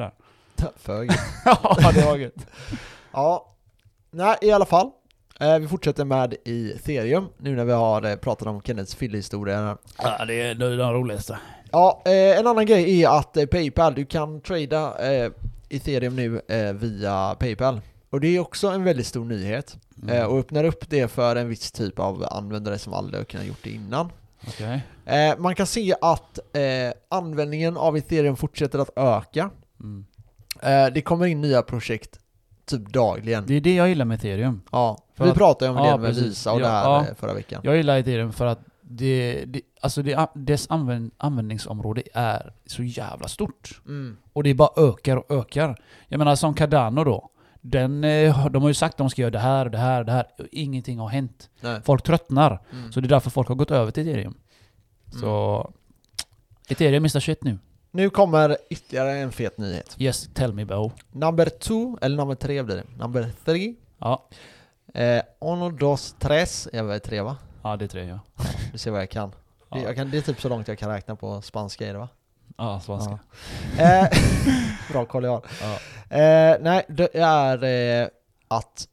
där 0.57 0.71
För 0.77 1.03
gött. 1.03 1.17
Ja, 1.45 1.93
det 1.95 2.05
var 2.05 2.17
gött 2.17 2.47
Ja, 3.13 3.47
nej 4.11 4.37
i 4.43 4.51
alla 4.53 4.65
fall. 4.67 4.91
Eh, 5.43 5.59
vi 5.59 5.69
fortsätter 5.69 6.05
med 6.05 6.35
Ethereum, 6.45 7.29
nu 7.39 7.57
när 7.57 7.65
vi 7.65 7.73
har 7.73 8.03
eh, 8.03 8.17
pratat 8.17 8.49
om 8.49 8.63
Kennets 8.63 8.95
fyllhistoria. 8.95 9.57
här. 9.57 9.77
Ja, 10.19 10.25
det 10.25 10.43
är 10.43 10.55
den 10.55 10.93
roligaste 10.93 11.39
Ja, 11.71 12.03
eh, 12.05 12.39
en 12.39 12.47
annan 12.47 12.67
grej 12.67 13.03
är 13.03 13.19
att 13.19 13.51
Paypal, 13.51 13.95
du 13.95 14.05
kan 14.05 14.41
trada 14.41 14.95
Ethereum 15.69 16.17
nu 16.17 16.41
via 16.75 17.35
Paypal. 17.35 17.81
Och 18.11 18.21
det 18.21 18.37
är 18.37 18.41
också 18.41 18.69
en 18.69 18.85
väldigt 18.85 19.07
stor 19.07 19.25
nyhet. 19.25 19.77
Mm. 20.03 20.27
Och 20.31 20.39
öppnar 20.39 20.65
upp 20.65 20.91
det 20.91 21.09
för 21.09 21.37
en 21.37 21.49
viss 21.49 21.73
typ 21.73 21.99
av 21.99 22.27
användare 22.31 22.79
som 22.79 22.93
aldrig 22.93 23.21
har 23.21 23.25
kunnat 23.25 23.47
gjort 23.47 23.65
det 23.65 23.71
innan. 23.71 24.13
Eh, 25.05 25.39
man 25.39 25.55
kan 25.55 25.67
se 25.67 25.95
att 26.01 26.39
användningen 27.09 27.77
av 27.77 27.97
Ethereum 27.97 28.37
fortsätter 28.37 28.79
att 28.79 28.91
öka. 28.97 29.51
mm. 29.81 30.05
Det 30.95 31.03
kommer 31.03 31.27
in 31.27 31.41
nya 31.41 31.63
projekt 31.63 32.19
typ 32.79 32.93
dagligen. 32.93 33.45
Det 33.47 33.55
är 33.55 33.61
det 33.61 33.75
jag 33.75 33.89
gillar 33.89 34.05
med 34.05 34.15
ethereum 34.19 34.61
Ja, 34.73 34.99
För 35.15 35.25
vi 35.25 35.31
att- 35.31 35.37
pratade 35.37 35.71
ju 35.73 35.79
om 35.79 35.85
ja, 35.87 35.93
det 35.97 36.03
med. 36.03 36.15
Visa 36.15 36.53
och 36.53 36.61
Ja, 36.61 36.65
det 36.65 36.71
här 36.73 36.85
ja. 36.85 37.07
eh, 37.09 37.15
förra 37.15 37.35
veckan. 37.35 37.61
Jag 37.65 37.77
gillar 37.77 37.99
ethereum 37.99 38.33
för 38.33 38.47
att 38.47 38.59
det, 38.83 39.45
det, 39.47 39.61
alltså 39.81 40.03
det, 40.03 40.29
dess 40.35 40.67
använd, 40.71 41.11
användningsområde 41.17 42.03
är 42.15 42.53
så 42.67 42.83
jävla 42.83 43.29
stort 43.29 43.81
Mm. 43.87 44.17
Och 44.33 44.43
det 44.43 44.55
bara 44.55 44.89
ökar 44.89 45.17
och 45.17 45.31
ökar. 45.31 45.77
Jag 46.09 46.19
menar 46.19 46.35
som 46.37 46.55
Cardano 46.55 47.05
då. 47.05 47.29
Den, 47.61 48.05
eh, 48.05 48.47
de 48.49 48.63
har 48.63 48.69
ju 48.71 48.75
sagt 48.75 48.93
att 48.95 48.99
de 48.99 49.11
ska 49.11 49.23
göra 49.23 49.31
det 49.31 49.39
här, 49.39 49.69
det 49.69 49.79
här, 49.79 50.05
det 50.05 50.13
här. 50.13 50.27
och 50.39 50.47
Ingenting 50.53 50.99
har 50.99 51.09
hänt. 51.09 51.51
Nej. 51.61 51.81
Folk 51.85 52.03
tröttnar. 52.03 52.61
Mm. 52.73 52.93
Så 52.93 53.01
det 53.01 53.07
är 53.07 53.09
därför 53.09 53.31
folk 53.31 53.49
har 53.49 53.55
gått 53.55 53.71
över 53.71 53.91
till 53.91 54.09
ethereum. 54.09 54.35
Så... 55.21 55.73
Ethereum 56.69 57.05
is 57.05 57.13
the 57.13 57.21
shit 57.21 57.45
nu. 57.45 57.59
Nu 57.95 58.11
kommer 58.11 58.57
ytterligare 58.71 59.13
en 59.19 59.33
fet 59.33 59.59
nyhet. 59.59 59.95
Yes, 59.99 60.29
tell 60.35 60.53
me 60.53 60.65
Bo. 60.65 60.91
Number 61.13 61.47
two, 61.49 61.99
eller 62.01 62.17
number 62.17 62.35
tre 62.35 62.63
blir 62.63 62.77
det. 62.77 62.85
Number 62.99 63.31
three. 63.45 63.75
Ja, 63.99 64.29
Eh, 64.95 65.23
uno, 65.41 65.71
dos, 65.71 66.15
tres. 66.19 66.69
Jag 66.73 66.85
var 66.85 66.99
tre 66.99 67.21
va? 67.21 67.37
ja 67.63 67.77
det 67.77 67.85
är 67.85 67.89
tre 67.89 68.05
ja. 68.05 68.19
Du 68.73 68.79
ser 68.79 68.91
vad 68.91 69.01
jag 69.01 69.11
kan. 69.11 69.31
Det, 69.31 69.37
Ja, 69.71 69.79
jag 69.79 69.97
kan. 69.97 70.11
det 70.11 70.19
är 70.19 70.23
typ 70.23 70.41
så 70.41 70.49
långt 70.49 70.69
jag 70.69 70.79
kan 70.79 70.91
räkna 70.91 71.17
på 71.17 71.43
spanska 71.43 71.87
är 71.89 71.93
det 71.93 71.99
va? 71.99 72.09
ja 72.59 72.81
svenska. 72.81 73.19
Eh, 73.79 74.09
bra 74.93 75.05
koll 75.05 75.25
jag 75.25 75.31
har. 75.31 75.45
Ja. 75.63 75.73
Eh, 76.17 76.57
nej, 76.61 76.85
det 76.89 77.17
är 77.19 77.65
eh, 78.03 78.09
att 78.49 78.89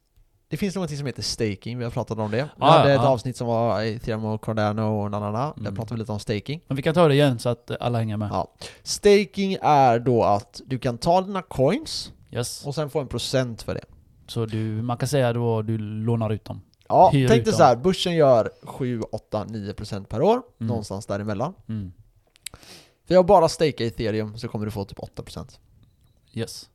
det 0.50 0.56
finns 0.56 0.74
något 0.74 0.90
som 0.90 1.06
heter 1.06 1.22
staking, 1.22 1.78
vi 1.78 1.84
har 1.84 1.90
pratat 1.90 2.18
om 2.18 2.30
det. 2.30 2.42
Vi 2.42 2.48
Ah, 2.58 2.70
hade 2.78 2.92
ett 2.92 3.00
ja. 3.02 3.08
avsnitt 3.08 3.36
som 3.36 3.46
var 3.46 3.82
Ethereum 3.82 4.24
och 4.24 4.44
Cardano 4.44 4.82
och 4.82 5.10
nanana, 5.10 5.52
där 5.56 5.60
Mm. 5.60 5.74
pratade 5.74 5.94
vi 5.94 6.00
lite 6.00 6.12
om 6.12 6.20
staking. 6.20 6.60
Men 6.66 6.76
vi 6.76 6.82
kan 6.82 6.94
ta 6.94 7.08
det 7.08 7.14
igen 7.14 7.38
så 7.38 7.48
att 7.48 7.70
alla 7.80 7.98
hänger 7.98 8.16
med. 8.16 8.28
Ja. 8.32 8.52
Staking 8.82 9.56
är 9.62 9.98
då 9.98 10.24
att 10.24 10.60
du 10.66 10.78
kan 10.78 10.98
ta 10.98 11.20
dina 11.20 11.42
coins 11.42 12.12
Yes. 12.32 12.66
och 12.66 12.74
sen 12.74 12.90
få 12.90 13.00
en 13.00 13.08
procent 13.08 13.62
för 13.62 13.74
det. 13.74 13.84
Så 14.26 14.46
du, 14.46 14.58
man 14.82 14.96
kan 14.96 15.08
säga 15.08 15.32
då 15.32 15.62
du 15.62 15.78
lånar 15.78 16.30
ut 16.32 16.44
dem. 16.44 16.60
Ja, 16.88 17.10
Hyr 17.12 17.28
tänk 17.28 17.44
dig 17.44 17.54
så 17.54 17.62
här, 17.62 17.76
börsen 17.76 18.14
gör 18.14 18.50
7, 18.62 19.00
8, 19.12 19.44
9% 19.44 20.04
per 20.08 20.22
år, 20.22 20.32
Mm. 20.34 20.44
någonstans 20.68 21.06
däremellan. 21.06 21.54
Mm. 21.68 21.92
För 23.06 23.14
jag 23.14 23.26
bara 23.26 23.48
stakea 23.48 23.86
ethereum 23.86 24.38
så 24.38 24.48
kommer 24.48 24.64
du 24.64 24.70
få 24.70 24.84
typ 24.84 24.98
8%. 24.98 25.58
Yes. 26.32 26.68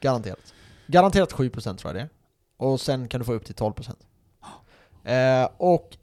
Garanterat. 0.00 0.54
Garanterat 0.86 1.32
7% 1.32 1.76
tror 1.78 1.88
jag 1.94 1.94
det 1.94 2.00
är. 2.00 2.08
Och 2.62 2.80
sen 2.80 3.08
kan 3.08 3.20
du 3.20 3.24
få 3.24 3.32
upp 3.32 3.44
till 3.44 3.54
12%. 3.54 3.90
Eh, 5.04 5.48
och 5.56 5.96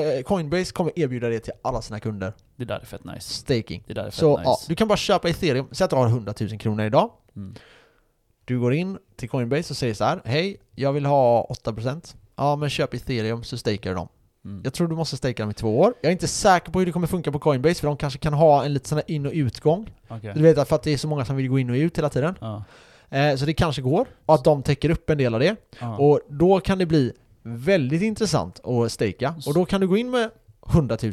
eh, 0.00 0.22
Coinbase 0.22 0.72
kommer 0.72 0.98
erbjuda 0.98 1.28
det 1.28 1.40
till 1.40 1.52
alla 1.62 1.82
sina 1.82 2.00
kunder. 2.00 2.32
Det 2.56 2.64
där 2.64 2.80
är 2.80 2.84
fett 2.84 3.04
nice. 3.04 3.34
Staking. 3.34 3.84
Det 3.86 3.94
där 3.94 4.02
är 4.02 4.10
fett 4.10 4.14
Så 4.14 4.38
nice. 4.38 4.50
ja, 4.50 4.58
du 4.68 4.74
kan 4.74 4.88
bara 4.88 4.96
köpa 4.96 5.28
ethereum, 5.28 5.68
säg 5.72 5.84
att 5.84 5.90
du 5.90 5.96
har 5.96 6.06
100 6.06 6.34
000 6.40 6.58
kronor 6.58 6.84
idag. 6.84 7.10
Mm. 7.36 7.54
Du 8.44 8.60
går 8.60 8.74
in 8.74 8.98
till 9.16 9.30
Coinbase 9.30 9.72
och 9.72 9.76
säger 9.76 9.94
så 9.94 10.04
här: 10.04 10.20
Hej, 10.24 10.56
jag 10.74 10.92
vill 10.92 11.06
ha 11.06 11.46
8%. 11.64 12.14
Ja 12.36 12.56
men 12.56 12.70
köp 12.70 12.94
ethereum 12.94 13.44
så 13.44 13.58
stakar 13.58 13.90
du 13.90 13.96
dem. 13.96 14.08
Mm. 14.44 14.60
Jag 14.64 14.74
tror 14.74 14.88
du 14.88 14.94
måste 14.94 15.16
staka 15.16 15.42
dem 15.42 15.50
i 15.50 15.54
två 15.54 15.80
år. 15.80 15.94
Jag 16.00 16.08
är 16.08 16.12
inte 16.12 16.28
säker 16.28 16.72
på 16.72 16.78
hur 16.78 16.86
det 16.86 16.92
kommer 16.92 17.06
funka 17.06 17.32
på 17.32 17.38
Coinbase 17.38 17.80
för 17.80 17.86
de 17.86 17.96
kanske 17.96 18.18
kan 18.18 18.32
ha 18.32 18.64
en 18.64 18.72
liten 18.74 18.88
sån 18.88 18.98
här 18.98 19.10
in 19.10 19.26
och 19.26 19.32
utgång. 19.32 19.94
Okej. 20.08 20.32
Du 20.34 20.42
vet 20.42 20.68
för 20.68 20.76
att 20.76 20.82
det 20.82 20.90
är 20.90 20.96
så 20.96 21.08
många 21.08 21.24
som 21.24 21.36
vill 21.36 21.48
gå 21.48 21.58
in 21.58 21.70
och 21.70 21.74
ut 21.74 21.98
hela 21.98 22.08
tiden. 22.08 22.34
Ja. 22.40 22.64
Eh, 23.10 23.36
så 23.36 23.46
det 23.46 23.54
kanske 23.54 23.82
går. 23.82 24.06
Och 24.26 24.34
att 24.34 24.44
de 24.44 24.62
täcker 24.62 24.90
upp 24.90 25.10
en 25.10 25.18
del 25.18 25.34
av 25.34 25.40
det. 25.40 25.56
Ja. 25.80 25.96
Och 25.98 26.20
då 26.28 26.60
kan 26.60 26.78
det 26.78 26.86
bli 26.86 27.12
väldigt 27.42 28.02
intressant 28.02 28.60
att 28.66 28.92
staka. 28.92 29.34
Och 29.46 29.54
då 29.54 29.64
kan 29.64 29.80
du 29.80 29.88
gå 29.88 29.96
in 29.96 30.10
med 30.10 30.30
100 30.72 30.96
000 31.02 31.12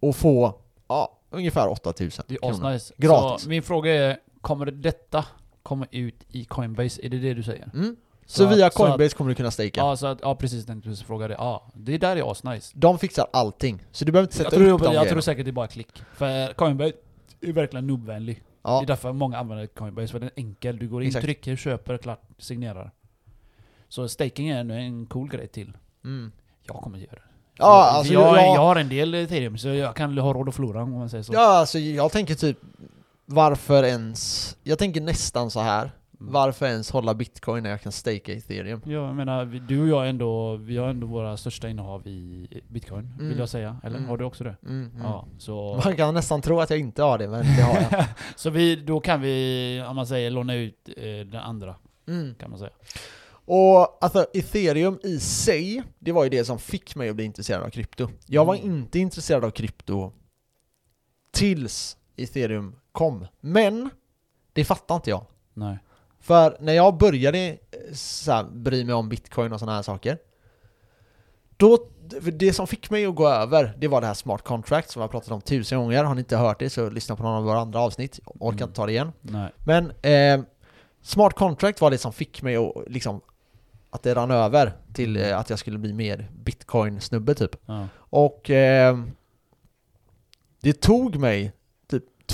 och 0.00 0.16
få 0.16 0.54
ja, 0.88 1.18
ungefär 1.30 1.68
8 1.68 1.92
000 2.00 2.10
Det 2.26 2.34
är 2.34 2.38
kronor. 2.38 2.70
asnice. 2.70 2.94
Gratis. 2.96 3.42
Så 3.44 3.48
min 3.48 3.62
fråga 3.62 3.92
är, 3.94 4.16
kommer 4.40 4.66
detta 4.66 5.24
komma 5.62 5.86
ut 5.90 6.24
i 6.28 6.44
Coinbase? 6.44 7.00
Är 7.06 7.08
det 7.08 7.18
det 7.18 7.34
du 7.34 7.42
säger? 7.42 7.70
Mm. 7.74 7.96
Så, 8.26 8.46
via 8.46 8.56
så 8.56 8.64
att- 8.66 8.74
Coinbase 8.74 9.16
kommer 9.16 9.28
du 9.28 9.34
kunna 9.34 9.50
staka. 9.50 9.70
Ja, 9.80 9.96
så 9.96 10.06
att, 10.06 10.18
ja 10.22 10.34
precis, 10.34 10.66
tänkte 10.66 10.88
precis 10.88 11.04
fråga 11.06 11.28
det. 11.28 11.34
Ja, 11.34 11.66
det 11.74 11.98
där 11.98 12.16
är 12.16 12.30
asnice. 12.30 12.72
De 12.74 12.98
fixar 12.98 13.26
allting. 13.32 13.82
Så 13.92 14.04
du 14.04 14.12
behöver 14.12 14.26
inte 14.28 14.38
Jag 14.42 14.44
sätta 14.52 14.56
tror, 14.56 14.70
upp 14.74 14.82
de 14.82 14.94
jag, 14.94 15.04
jag 15.04 15.08
tror 15.10 15.20
säkert 15.20 15.44
det 15.44 15.50
är 15.50 15.52
bara 15.52 15.66
klick. 15.66 16.02
För 16.14 16.52
Coinbase 16.52 16.92
är 17.40 17.52
verkligen 17.52 17.86
noobvänlig. 18.64 18.70
Det 18.70 18.70
Ja. 18.70 18.82
är 18.82 18.86
därför 18.86 19.12
många 19.12 19.38
använder 19.38 19.66
Coinbase, 19.66 20.08
för 20.08 20.18
den 20.20 20.28
är 20.34 20.40
enkel. 20.40 20.78
Du 20.78 20.88
går 20.88 21.02
in, 21.02 21.08
Exakt. 21.08 21.24
trycker, 21.24 21.56
köper, 21.56 21.98
klart, 21.98 22.22
signerar. 22.38 22.90
Så 23.88 24.08
staking 24.08 24.48
är 24.48 24.70
en 24.70 25.06
cool 25.06 25.28
grej 25.28 25.48
till. 25.48 25.72
Mm. 26.04 26.32
Jag 26.62 26.76
kommer 26.76 26.98
göra 26.98 27.10
det. 27.14 27.20
Ja, 27.56 27.86
jag, 27.86 27.96
alltså, 27.96 28.12
jag, 28.12 28.22
jag- 28.36 28.54
jag 28.54 28.60
har 28.60 28.76
en 28.76 28.88
del 28.88 29.14
ethereum, 29.14 29.58
så 29.58 29.68
jag 29.68 29.96
kan 29.96 30.18
ha 30.18 30.32
råd 30.32 30.48
att 30.48 30.54
förlora 30.54 30.82
om 30.82 30.90
man 30.92 31.10
säger 31.10 31.22
så. 31.24 31.32
ja, 31.34 31.58
alltså 31.58 31.78
jag 31.78 32.12
tänker 32.12 32.34
typ 32.34 32.58
varför 33.26 33.82
ens... 33.84 34.56
Jag 34.62 34.78
tänker 34.78 35.00
nästan 35.00 35.50
så 35.50 35.60
här. 35.60 35.90
Varför 36.32 36.66
ens 36.66 36.90
hålla 36.90 37.14
bitcoin 37.14 37.62
när 37.62 37.70
jag 37.70 37.80
kan 37.82 37.92
staka 37.92 38.32
ethereum? 38.32 38.80
Ja, 38.84 38.92
jag 38.92 39.14
menar, 39.16 39.44
du 39.44 39.82
och 39.82 39.88
jag 39.88 40.08
ändå, 40.08 40.56
vi 40.56 40.76
har 40.76 40.88
ändå 40.88 41.06
våra 41.06 41.36
största 41.36 41.68
innehav 41.68 42.06
i 42.06 42.48
bitcoin, 42.68 43.04
Mm. 43.14 43.28
vill 43.28 43.38
jag 43.38 43.48
säga. 43.48 43.76
Eller 43.84 43.96
Mm. 43.96 44.08
har 44.08 44.16
du 44.16 44.24
också 44.24 44.44
det? 44.44 44.56
Mm, 44.62 44.90
mm. 44.90 45.02
Ja, 45.02 45.28
så... 45.38 45.80
Man 45.84 45.96
kan 45.96 46.14
nästan 46.14 46.42
tro 46.42 46.60
att 46.60 46.70
jag 46.70 46.78
inte 46.78 47.02
har 47.02 47.18
det, 47.18 47.28
men 47.28 47.40
det 47.56 47.62
har 47.62 47.74
jag. 47.98 48.04
så 48.36 48.50
vi, 48.50 48.76
då 48.76 49.00
kan 49.00 49.20
vi, 49.20 49.84
om 49.88 49.96
man 49.96 50.06
säger, 50.06 50.30
låna 50.30 50.54
ut 50.54 50.88
eh, 50.96 51.04
den 51.04 51.36
andra, 51.40 51.74
Mm. 52.08 52.34
kan 52.34 52.50
man 52.50 52.58
säga. 52.58 52.70
Och 53.46 54.04
alltså 54.04 54.26
ethereum 54.34 54.98
i 55.02 55.18
sig, 55.20 55.82
det 55.98 56.12
var 56.12 56.24
ju 56.24 56.30
det 56.30 56.44
som 56.44 56.58
fick 56.58 56.96
mig 56.96 57.08
att 57.08 57.16
bli 57.16 57.24
intresserad 57.24 57.62
av 57.62 57.70
krypto. 57.70 58.08
Jag 58.26 58.44
var 58.44 58.54
Mm. 58.54 58.66
inte 58.66 58.98
intresserad 58.98 59.44
av 59.44 59.50
krypto 59.50 60.12
tills 61.32 61.96
ethereum 62.16 62.76
kom. 62.92 63.26
Men 63.40 63.90
det 64.52 64.64
fattar 64.64 64.94
inte 64.94 65.10
jag. 65.10 65.26
Nej. 65.54 65.78
För 66.24 66.56
när 66.60 66.72
jag 66.72 66.96
började 66.98 67.58
så 67.92 68.32
här, 68.32 68.44
bry 68.44 68.84
mig 68.84 68.94
om 68.94 69.08
bitcoin 69.08 69.52
och 69.52 69.58
sådana 69.60 69.76
här 69.76 69.82
saker. 69.82 70.18
Då, 71.56 71.88
det 72.32 72.52
som 72.52 72.66
fick 72.66 72.90
mig 72.90 73.06
att 73.06 73.14
gå 73.14 73.28
över, 73.28 73.74
det 73.78 73.88
var 73.88 74.00
det 74.00 74.06
här 74.06 74.14
smart 74.14 74.42
contract 74.42 74.90
som 74.90 75.02
jag 75.02 75.10
pratat 75.10 75.30
om 75.30 75.40
tusen 75.40 75.78
gånger. 75.78 76.04
Har 76.04 76.14
ni 76.14 76.20
inte 76.20 76.36
hört 76.36 76.58
det 76.58 76.70
så 76.70 76.90
lyssna 76.90 77.16
på 77.16 77.22
någon 77.22 77.34
av 77.34 77.44
våra 77.44 77.58
andra 77.60 77.80
avsnitt. 77.80 78.20
Orkar 78.26 78.46
Mm. 78.58 78.62
inte 78.68 78.76
ta 78.76 78.86
det 78.86 78.92
igen. 78.92 79.12
Nej. 79.20 79.50
Men 79.64 79.92
eh, 80.02 80.46
smart 81.02 81.34
contract 81.34 81.80
var 81.80 81.90
det 81.90 81.98
som 81.98 82.12
fick 82.12 82.42
mig 82.42 82.56
att 82.56 82.72
liksom 82.86 83.20
att 83.90 84.02
det 84.02 84.14
rann 84.14 84.30
över 84.30 84.72
till 84.92 85.16
eh, 85.16 85.38
att 85.38 85.50
jag 85.50 85.58
skulle 85.58 85.78
bli 85.78 85.92
mer 85.92 86.30
bitcoin-snubbe 86.44 87.34
typ. 87.34 87.56
Ja. 87.66 87.88
Och 87.96 88.50
eh, 88.50 88.98
det 90.60 90.72
tog 90.80 91.16
mig 91.16 91.52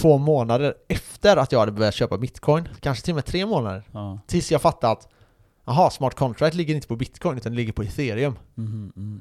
två 0.01 0.19
månader 0.19 0.75
efter 0.89 1.37
att 1.37 1.53
jag 1.53 1.59
hade 1.61 1.73
börjat 1.73 1.95
köpa 1.95 2.19
bitcoin, 2.19 2.69
kanske 2.81 3.05
till 3.05 3.13
och 3.13 3.17
med 3.17 3.25
tre 3.25 3.47
månader, 3.47 3.83
Ja. 3.93 4.19
tills 4.27 4.53
jag 4.53 4.63
fattade 4.63 4.93
att 4.93 5.09
Jaha, 5.65 5.91
smart 5.91 6.15
contract 6.15 6.55
ligger 6.57 6.75
inte 6.75 6.89
på 6.89 6.97
bitcoin 6.97 7.37
utan 7.37 7.55
ligger 7.55 7.73
på 7.73 7.83
ethereum. 7.83 8.39
Mhm, 8.55 8.93
mm. 8.97 9.21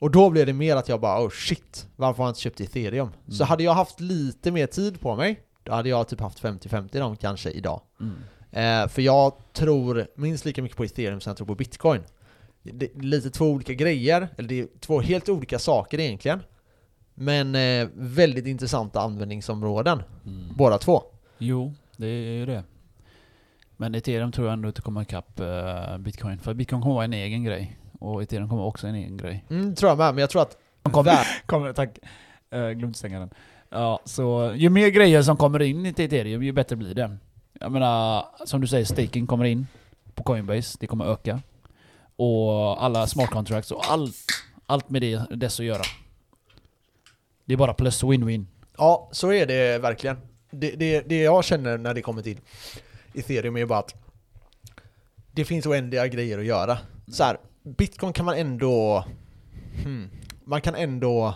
Och 0.00 0.10
då 0.10 0.30
blev 0.30 0.46
det 0.46 0.52
mer 0.52 0.76
att 0.76 0.88
jag 0.88 1.00
bara 1.00 1.24
oh 1.26 1.30
shit, 1.30 1.86
varför 1.96 2.18
har 2.22 2.28
jag 2.28 2.30
inte 2.30 2.40
köpt 2.40 2.60
ethereum? 2.60 3.08
Så 3.28 3.42
Mm. 3.42 3.48
hade 3.48 3.62
jag 3.62 3.72
haft 3.74 4.00
lite 4.00 4.50
mer 4.50 4.66
tid 4.66 5.00
på 5.00 5.16
mig, 5.16 5.40
då 5.62 5.72
hade 5.72 5.88
jag 5.88 6.08
typ 6.08 6.20
haft 6.20 6.40
50-50 6.42 6.98
dem 6.98 7.16
kanske 7.16 7.50
idag. 7.50 7.80
Mm. 8.00 8.14
Eh, 8.84 8.88
för 8.88 9.02
jag 9.02 9.32
tror 9.52 10.06
minst 10.16 10.44
lika 10.44 10.62
mycket 10.62 10.76
på 10.76 10.84
ethereum 10.84 11.20
som 11.20 11.30
jag 11.30 11.36
tror 11.36 11.46
på 11.46 11.54
bitcoin. 11.54 12.00
Det 12.62 12.96
är 12.96 13.00
lite 13.02 13.30
två 13.30 13.44
olika 13.46 13.72
grejer, 13.74 14.28
eller 14.38 14.48
det 14.48 14.60
är 14.60 14.66
två 14.80 15.00
helt 15.00 15.28
olika 15.28 15.58
saker 15.58 16.00
egentligen. 16.00 16.40
Men 17.22 17.54
eh, 17.54 17.88
väldigt 17.94 18.46
intressanta 18.46 19.00
användningsområden, 19.00 20.02
Mm. 20.26 20.48
båda 20.56 20.78
två. 20.78 21.02
Jo, 21.38 21.74
det 21.96 22.06
är 22.06 22.32
ju 22.32 22.46
det. 22.46 22.64
Men 23.76 23.94
ethereum 23.94 24.32
tror 24.32 24.46
jag 24.46 24.52
ändå 24.52 24.68
inte 24.68 24.80
kommer 24.82 25.02
ikapp 25.02 25.40
eh, 25.40 25.98
bitcoin. 25.98 26.38
För 26.38 26.54
bitcoin 26.54 26.82
kommer 26.82 26.94
vara 26.94 27.04
en 27.04 27.12
egen 27.12 27.44
grej. 27.44 27.78
Och 28.00 28.22
ethereum 28.22 28.48
kommer 28.48 28.62
också 28.62 28.86
en 28.86 28.94
egen 28.94 29.16
grej. 29.16 29.44
Mm, 29.50 29.74
tror 29.74 29.88
jag 29.90 29.98
med, 29.98 30.14
men 30.14 30.20
jag 30.20 30.30
tror 30.30 30.42
att... 30.42 30.56
Kom- 30.82 31.04
vär- 31.06 31.26
Kommer, 31.46 31.72
tack. 31.72 31.98
Uh, 32.54 32.70
glömde 32.70 32.98
stänga 32.98 33.18
den. 33.18 33.30
Ja, 33.70 34.00
så 34.04 34.52
ju 34.56 34.68
mer 34.70 34.88
grejer 34.88 35.22
som 35.22 35.36
kommer 35.36 35.62
in 35.62 35.86
i 35.86 35.88
ethereum, 35.88 36.42
ju 36.42 36.52
bättre 36.52 36.76
blir 36.76 36.94
det. 36.94 37.16
Jag 37.60 37.72
menar, 37.72 38.24
som 38.46 38.60
du 38.60 38.66
säger, 38.66 38.84
staking 38.84 39.26
kommer 39.26 39.44
in 39.44 39.66
på 40.14 40.22
Coinbase. 40.22 40.76
Det 40.80 40.86
kommer 40.86 41.04
öka. 41.04 41.40
Och 42.16 42.84
alla 42.84 43.06
smart 43.06 43.30
contracts 43.30 43.70
och 43.70 43.82
allt, 43.90 44.16
allt 44.66 44.90
med 44.90 45.02
det 45.02 45.22
dess 45.36 45.60
att 45.60 45.66
göra. 45.66 45.82
Det 47.52 47.54
är 47.54 47.58
bara 47.58 47.74
plus 47.74 48.02
win-win. 48.02 48.46
Ja, 48.78 49.08
så 49.12 49.32
är 49.32 49.46
det 49.46 49.78
verkligen. 49.78 50.16
Det, 50.50 50.70
det, 50.70 51.00
det 51.00 51.22
jag 51.22 51.44
känner 51.44 51.78
när 51.78 51.94
det 51.94 52.02
kommer 52.02 52.22
till 52.22 52.40
ethereum 53.14 53.56
är 53.56 53.66
bara 53.66 53.78
att 53.78 53.94
det 55.32 55.44
finns 55.44 55.66
oändliga 55.66 56.06
grejer 56.06 56.38
att 56.38 56.44
göra. 56.44 56.78
Så 57.08 57.24
här, 57.24 57.38
bitcoin 57.62 58.12
kan 58.12 58.24
man 58.24 58.34
ändå... 58.38 59.04
Hmm, 59.82 60.10
man 60.44 60.60
kan 60.60 60.74
ändå 60.74 61.34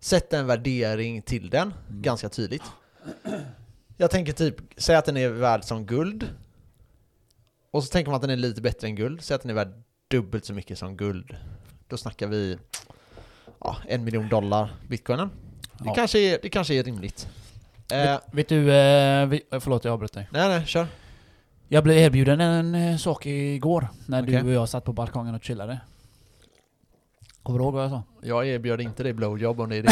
sätta 0.00 0.38
en 0.38 0.46
värdering 0.46 1.22
till 1.22 1.50
den, 1.50 1.74
Mm. 1.88 2.02
ganska 2.02 2.28
tydligt. 2.28 2.64
Jag 3.96 4.10
tänker 4.10 4.32
typ, 4.32 4.56
säg 4.76 4.96
att 4.96 5.04
den 5.04 5.16
är 5.16 5.28
värd 5.28 5.64
som 5.64 5.86
guld. 5.86 6.28
Och 7.70 7.84
så 7.84 7.92
tänker 7.92 8.10
man 8.10 8.16
att 8.16 8.22
den 8.22 8.30
är 8.30 8.36
lite 8.36 8.62
bättre 8.62 8.86
än 8.86 8.94
guld, 8.94 9.22
säg 9.22 9.34
att 9.34 9.42
den 9.42 9.50
är 9.50 9.54
värd 9.54 9.72
dubbelt 10.08 10.44
så 10.44 10.54
mycket 10.54 10.78
som 10.78 10.96
guld. 10.96 11.36
Då 11.88 11.96
snackar 11.96 12.26
vi 12.26 12.58
ja, 13.60 13.76
en 13.88 14.04
miljon 14.04 14.28
dollar 14.28 14.70
bitcoinen. 14.88 15.30
Det, 15.78 15.84
Ja. 15.84 15.94
kanske, 15.94 16.18
är, 16.18 16.38
det 16.42 16.48
kanske 16.48 16.74
är 16.74 16.82
rimligt. 16.82 17.28
Eh, 17.92 17.98
Vet, 17.98 18.20
vet 18.32 18.48
du, 18.48 18.72
eh, 18.74 19.26
vi, 19.26 19.42
eh, 19.52 19.60
förlåt 19.60 19.84
jag 19.84 19.92
avbröt 19.92 20.12
dig. 20.12 20.28
nej, 20.32 20.48
nej, 20.48 20.66
kör. 20.66 20.86
Jag 21.68 21.84
blev 21.84 21.96
erbjuden 21.98 22.40
en 22.40 22.74
eh, 22.74 22.96
sak 22.96 23.26
igår 23.26 23.88
när 24.06 24.22
Okej. 24.22 24.34
du 24.34 24.46
och 24.46 24.52
jag 24.52 24.68
satt 24.68 24.84
på 24.84 24.92
balkongen 24.92 25.34
och 25.34 25.44
chillade. 25.44 25.80
Kommer 27.42 27.58
du 27.58 27.64
ihåg 27.64 27.74
vad 27.74 27.84
jag 27.84 27.90
sa? 27.90 28.02
Jag 28.22 28.46
erbjöd 28.48 28.80
inte 28.80 29.02
dig 29.02 29.12
blowjob 29.12 29.60
om 29.60 29.68
det 29.68 29.76
är 29.76 29.82
det 29.82 29.88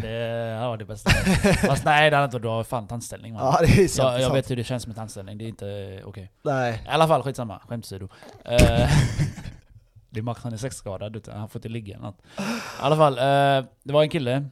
det 0.08 0.58
ja, 0.60 0.76
det 0.76 0.84
bästa. 0.84 1.10
Fast 1.66 1.84
nej, 1.84 2.10
det 2.10 2.16
hade 2.16 2.24
inte 2.24 2.38
du 2.38 2.48
har 2.48 2.64
fan 2.64 2.86
tandställning 2.86 3.32
man. 3.34 3.44
Ja, 3.44 3.58
det 3.66 3.84
är 3.84 3.88
sant. 3.88 4.06
jag, 4.12 4.14
jag 4.14 4.22
sant. 4.22 4.34
vet 4.36 4.50
hur 4.50 4.56
det 4.56 4.64
känns 4.64 4.86
med 4.86 4.96
tandställning, 4.96 5.38
det 5.38 5.44
är 5.44 5.48
inte 5.48 6.00
okej. 6.04 6.30
Nej. 6.42 6.82
I 6.86 6.88
alla 6.88 7.08
fall, 7.08 7.22
skitsamma. 7.22 7.60
Skämt 7.68 7.84
åsido. 7.84 8.08
Det 10.10 10.20
är 10.20 10.22
Max, 10.22 10.42
han 10.42 10.52
är 10.52 10.56
sexskadad, 10.56 11.16
utan 11.16 11.38
han 11.38 11.48
får 11.48 11.58
inte 11.58 11.68
ligga 11.68 11.94
eller 11.94 12.04
något. 12.06 12.18
I 12.38 12.42
alla 12.80 12.96
fall, 12.96 13.18
eh, 13.18 13.68
det 13.82 13.92
var 13.92 14.02
en 14.02 14.08
kille. 14.08 14.44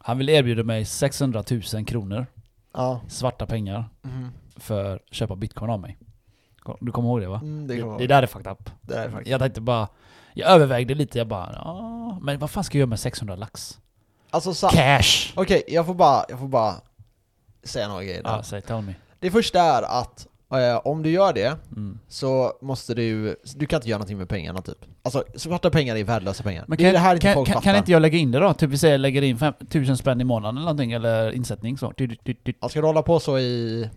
Han 0.00 0.18
ville 0.18 0.32
erbjuda 0.32 0.62
mig 0.62 0.84
600 0.84 1.44
000 1.74 1.84
kronor, 1.86 2.26
Ja. 2.74 3.00
svarta 3.08 3.46
pengar, 3.46 3.84
Mhm. 4.02 4.30
för 4.56 4.94
att 4.96 5.02
köpa 5.14 5.36
bitcoin 5.36 5.70
av 5.70 5.80
mig. 5.80 5.98
Du 6.80 6.92
kommer 6.92 7.08
ihåg 7.08 7.20
det 7.20 7.26
va? 7.28 7.38
Mm, 7.42 7.66
det, 7.66 7.74
Det, 7.74 7.98
det 7.98 8.06
där 8.06 8.22
är 8.22 8.26
fucked 8.26 8.52
up. 8.52 8.70
det 8.82 8.94
är 8.94 9.10
faktiskt. 9.10 9.30
Jag 9.30 9.40
tänkte 9.40 9.60
bara... 9.60 9.88
Jag 10.34 10.50
övervägde 10.50 10.94
lite, 10.94 11.18
jag 11.18 11.26
bara 11.28 11.52
ja, 11.54 12.18
men 12.22 12.38
vad 12.38 12.50
fan 12.50 12.64
ska 12.64 12.78
jag 12.78 12.80
göra 12.80 12.88
med 12.88 13.00
600 13.00 13.36
lax? 13.36 13.78
Alltså 14.30 14.54
så, 14.54 14.68
Cash! 14.68 15.32
okej, 15.36 15.62
jag 15.68 15.86
får 15.86 15.94
bara, 15.94 16.24
jag 16.28 16.38
får 16.38 16.48
bara 16.48 16.74
säga 17.62 17.88
några 17.88 18.04
grejer 18.04 18.22
där. 18.22 18.30
Ja, 18.30 18.42
säg 18.42 18.62
tell 18.62 18.82
me. 18.82 18.94
Det 19.20 19.30
första 19.30 19.60
är 19.62 19.82
att 19.82 20.26
eh, 20.52 20.80
om 20.84 21.02
du 21.02 21.10
gör 21.10 21.32
det 21.32 21.56
Mm. 21.72 21.98
så 22.08 22.52
måste 22.62 22.94
du, 22.94 23.36
du 23.56 23.66
kan 23.66 23.76
inte 23.76 23.88
göra 23.88 23.98
någonting 23.98 24.18
med 24.18 24.28
pengarna 24.28 24.62
typ. 24.62 24.78
Alltså 25.02 25.24
svarta 25.34 25.70
pengar 25.70 25.96
är 25.96 26.04
värdelösa 26.04 26.42
pengar. 26.42 26.64
Men 26.68 26.78
kan, 26.78 26.92
det 26.92 26.98
här 26.98 27.14
inte 27.14 27.26
kan, 27.26 27.34
folk 27.34 27.48
kan, 27.48 27.62
kan 27.62 27.76
inte 27.76 27.92
jag 27.92 28.02
lägga 28.02 28.18
in 28.18 28.30
det 28.30 28.38
då? 28.38 28.52
Typ 28.54 28.70
vi 28.70 28.78
säger 28.78 28.98
lägger 28.98 29.22
in 29.22 29.38
fem, 29.38 29.54
1000 29.60 29.96
spänn 29.96 30.20
i 30.20 30.24
månaden 30.24 30.56
eller 30.56 30.64
någonting, 30.64 30.92
eller 30.92 31.32
insättning 31.32 31.78
så. 31.78 31.92
Du, 31.96 32.06
du, 32.06 32.16
du, 32.22 32.34
du. 32.42 32.52
Ja, 32.60 32.68
ska 32.68 32.80
du 32.80 32.86
hålla 32.86 33.02
på 33.02 33.20
så 33.20 33.38
i... 33.38 33.90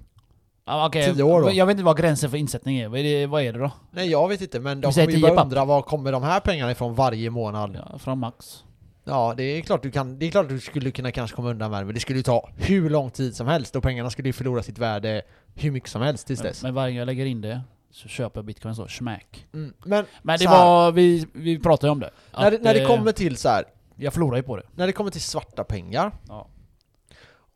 Ja, 0.66 0.88
okej. 0.88 1.14
Tio 1.14 1.24
år 1.24 1.42
då? 1.42 1.52
Jag 1.52 1.66
vet 1.66 1.74
inte 1.74 1.84
vad 1.84 1.98
gränsen 1.98 2.30
för 2.30 2.38
insättning 2.38 2.78
är. 2.78 2.88
Vad 2.88 3.00
är 3.00 3.04
det, 3.04 3.26
vad 3.26 3.42
är 3.42 3.54
det 3.54 3.60
då? 3.60 3.72
Nej 3.92 4.10
jag 4.10 4.28
vet 4.28 4.42
inte 4.42 4.60
men 4.60 4.82
de 4.82 4.92
kommer 4.94 5.12
ju 5.12 5.22
papp. 5.22 5.46
undra 5.46 5.66
var 5.66 5.82
kommer 5.82 6.12
de 6.12 6.24
här 6.24 6.40
pengarna 6.40 6.72
ifrån 6.72 6.96
varje 6.96 7.30
månad? 7.30 7.80
Ja, 7.92 7.98
från 8.00 8.20
Max. 8.20 8.64
Ja, 9.10 9.34
det 9.38 9.44
är 9.44 9.62
klart 9.62 9.84
du 9.84 9.92
kan, 9.92 10.20
det 10.20 10.26
är 10.28 10.32
klart 10.32 10.50
du 10.50 10.60
skulle 10.60 10.92
kunna 10.92 11.12
kanske 11.12 11.36
komma 11.36 11.50
undan 11.50 11.72
med 11.72 11.82
det, 11.82 11.86
men 11.86 11.94
det 11.94 12.00
skulle 12.00 12.20
ju 12.20 12.24
ta 12.24 12.50
hur 12.58 12.90
lång 12.90 13.12
tid 13.12 13.36
som 13.36 13.48
helst 13.48 13.76
och 13.76 13.84
pengarna 13.84 14.10
skulle 14.10 14.30
ju 14.30 14.34
förlora 14.34 14.64
sitt 14.64 14.78
värde 14.78 15.22
hur 15.56 15.72
mycket 15.72 15.90
som 15.90 16.02
helst 16.02 16.28
tills 16.28 16.40
Men, 16.40 16.48
dess. 16.48 16.64
men 16.64 16.74
varje 16.74 16.92
gång 16.92 16.98
jag 17.00 17.06
lägger 17.06 17.26
in 17.26 17.42
det 17.42 17.62
så 17.92 18.08
köper 18.08 18.38
jag 18.40 18.46
bitcoin 18.46 18.76
så, 18.76 18.88
smack. 18.88 19.48
Mm. 19.54 19.74
Men 19.86 20.06
Men 20.22 20.40
det 20.40 20.46
var, 20.48 20.92
vi, 20.92 21.28
vi 21.34 21.60
pratade 21.60 21.88
ju 21.88 21.92
om 21.92 22.00
det. 22.00 22.10
när, 22.38 22.52
det, 22.52 22.58
när 22.62 22.74
det 22.74 22.82
eh, 22.82 22.88
kommer 22.88 23.12
till 23.12 23.38
så 23.38 23.50
här, 23.50 23.64
Jag 23.96 24.14
förlorar 24.14 24.38
ju 24.38 24.44
på 24.44 24.56
det. 24.58 24.64
när 24.76 24.88
det 24.88 24.94
kommer 24.94 25.12
till 25.12 25.22
svarta 25.22 25.64
pengar 25.64 26.12
Ja. 26.28 26.48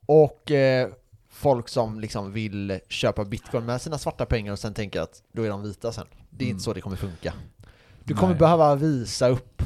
och 0.05 0.51
eh, 0.51 0.89
folk 1.29 1.69
som 1.69 1.99
liksom 1.99 2.31
vill 2.31 2.79
köpa 2.89 3.25
bitcoin 3.25 3.65
med 3.65 3.81
sina 3.81 3.97
svarta 3.97 4.25
pengar 4.25 4.51
och 4.51 4.59
sen 4.59 4.73
tänker 4.73 5.01
att 5.01 5.21
då 5.31 5.43
är 5.43 5.49
de 5.49 5.63
vita 5.63 5.91
sen. 5.91 6.07
Det 6.29 6.43
är 6.43 6.47
Mm. 6.47 6.51
inte 6.55 6.63
så 6.63 6.73
det 6.73 6.81
kommer 6.81 6.97
funka. 6.97 7.33
Du 8.03 8.13
kommer 8.13 8.33
Nej. 8.33 8.39
behöva 8.39 8.75
visa 8.75 9.27
upp 9.29 9.61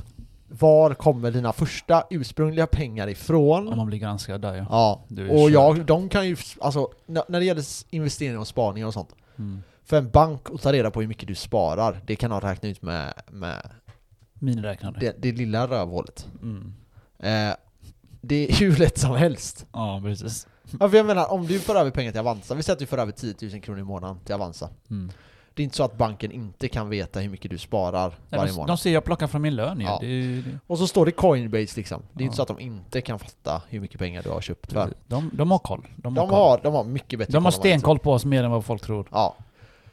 var 0.47 0.93
kommer 0.93 1.31
dina 1.31 1.53
första 1.53 2.03
ursprungliga 2.09 2.67
pengar 2.67 3.07
ifrån? 3.07 3.67
Om 3.67 3.77
man 3.77 3.87
blir 3.87 3.99
granskad 3.99 4.41
där 4.41 4.55
ja. 4.55 4.65
Ja, 4.69 5.05
och 5.29 5.51
jag, 5.51 5.85
de 5.85 6.09
kan 6.09 6.27
ju, 6.27 6.37
alltså 6.59 6.89
när 7.05 7.39
det 7.39 7.45
gäller 7.45 7.63
investeringar 7.89 8.39
och 8.39 8.47
spaningar 8.47 8.87
och 8.87 8.93
sånt 8.93 9.15
Mm. 9.39 9.63
För 9.83 9.97
en 9.97 10.09
bank 10.09 10.49
att 10.53 10.61
ta 10.61 10.73
reda 10.73 10.91
på 10.91 11.01
hur 11.01 11.07
mycket 11.07 11.27
du 11.27 11.35
sparar, 11.35 12.01
det 12.05 12.15
kan 12.15 12.29
de 12.29 12.41
räkna 12.41 12.69
ut 12.69 12.81
med, 12.81 13.13
med 13.31 13.69
Miniräknare. 14.33 14.97
det, 14.99 15.15
det 15.17 15.31
lilla 15.31 15.67
rövhålet. 15.67 16.27
Mm. 16.41 16.73
Eh, 17.19 17.55
det 18.21 18.49
är 18.49 18.53
hur 18.53 18.75
lätt 18.75 18.97
som 18.97 19.15
helst. 19.15 19.65
Ja, 19.73 20.01
precis. 20.03 20.47
Ja, 20.79 20.89
för 20.89 20.97
jag 20.97 21.05
menar, 21.05 21.31
om 21.31 21.47
du 21.47 21.59
får 21.59 21.75
över 21.75 21.91
pengar 21.91 22.11
till 22.11 22.19
Avanza, 22.19 22.55
vi 22.55 22.63
säger 22.63 22.75
att 22.75 22.79
du 22.79 22.85
får 22.85 22.97
över 22.97 23.11
10 23.11 23.35
000 23.41 23.61
kronor 23.61 23.79
i 23.79 23.83
månaden 23.83 24.19
till 24.25 24.35
Avanza. 24.35 24.69
Mm. 24.89 25.11
Det 25.57 25.61
är 25.61 25.63
inte 25.63 25.75
så 25.77 25.83
att 25.83 25.97
banken 25.97 26.31
inte 26.31 26.67
kan 26.67 26.89
veta 26.89 27.19
hur 27.19 27.29
mycket 27.29 27.51
du 27.51 27.57
sparar 27.57 28.09
Nej, 28.29 28.39
varje 28.39 28.51
de, 28.51 28.55
månad. 28.55 28.67
de 28.69 28.77
ser 28.77 28.93
jag 28.93 29.03
plockar 29.03 29.27
från 29.27 29.41
min 29.41 29.55
lön 29.55 29.81
Ja. 29.81 29.87
ja. 29.89 30.07
det, 30.07 30.41
det, 30.41 30.59
Och 30.67 30.77
så 30.77 30.87
står 30.87 31.05
det 31.05 31.11
Coinbase 31.11 31.77
liksom. 31.77 32.01
Det 32.13 32.19
är 32.19 32.23
Ja. 32.23 32.25
inte 32.25 32.35
så 32.35 32.41
att 32.41 32.47
de 32.47 32.59
inte 32.59 33.01
kan 33.01 33.19
fatta 33.19 33.61
hur 33.69 33.79
mycket 33.79 33.99
pengar 33.99 34.23
du 34.23 34.29
har 34.29 34.41
köpt 34.41 34.71
för. 34.73 34.93
de, 35.07 35.29
de 35.33 35.51
har 35.51 35.59
koll. 35.59 35.87
De 35.95 36.17
har, 36.17 36.23
De 36.23 36.29
koll. 36.29 36.39
har, 36.39 36.59
de 36.63 36.73
har 36.73 36.83
mycket 36.83 37.19
bättre 37.19 37.33
de 37.33 37.45
har 37.45 37.51
stenkoll 37.51 37.99
på 37.99 38.11
oss 38.13 38.25
mer 38.25 38.43
än 38.43 38.51
vad 38.51 38.65
folk 38.65 38.81
tror. 38.81 39.07
Ja. 39.11 39.35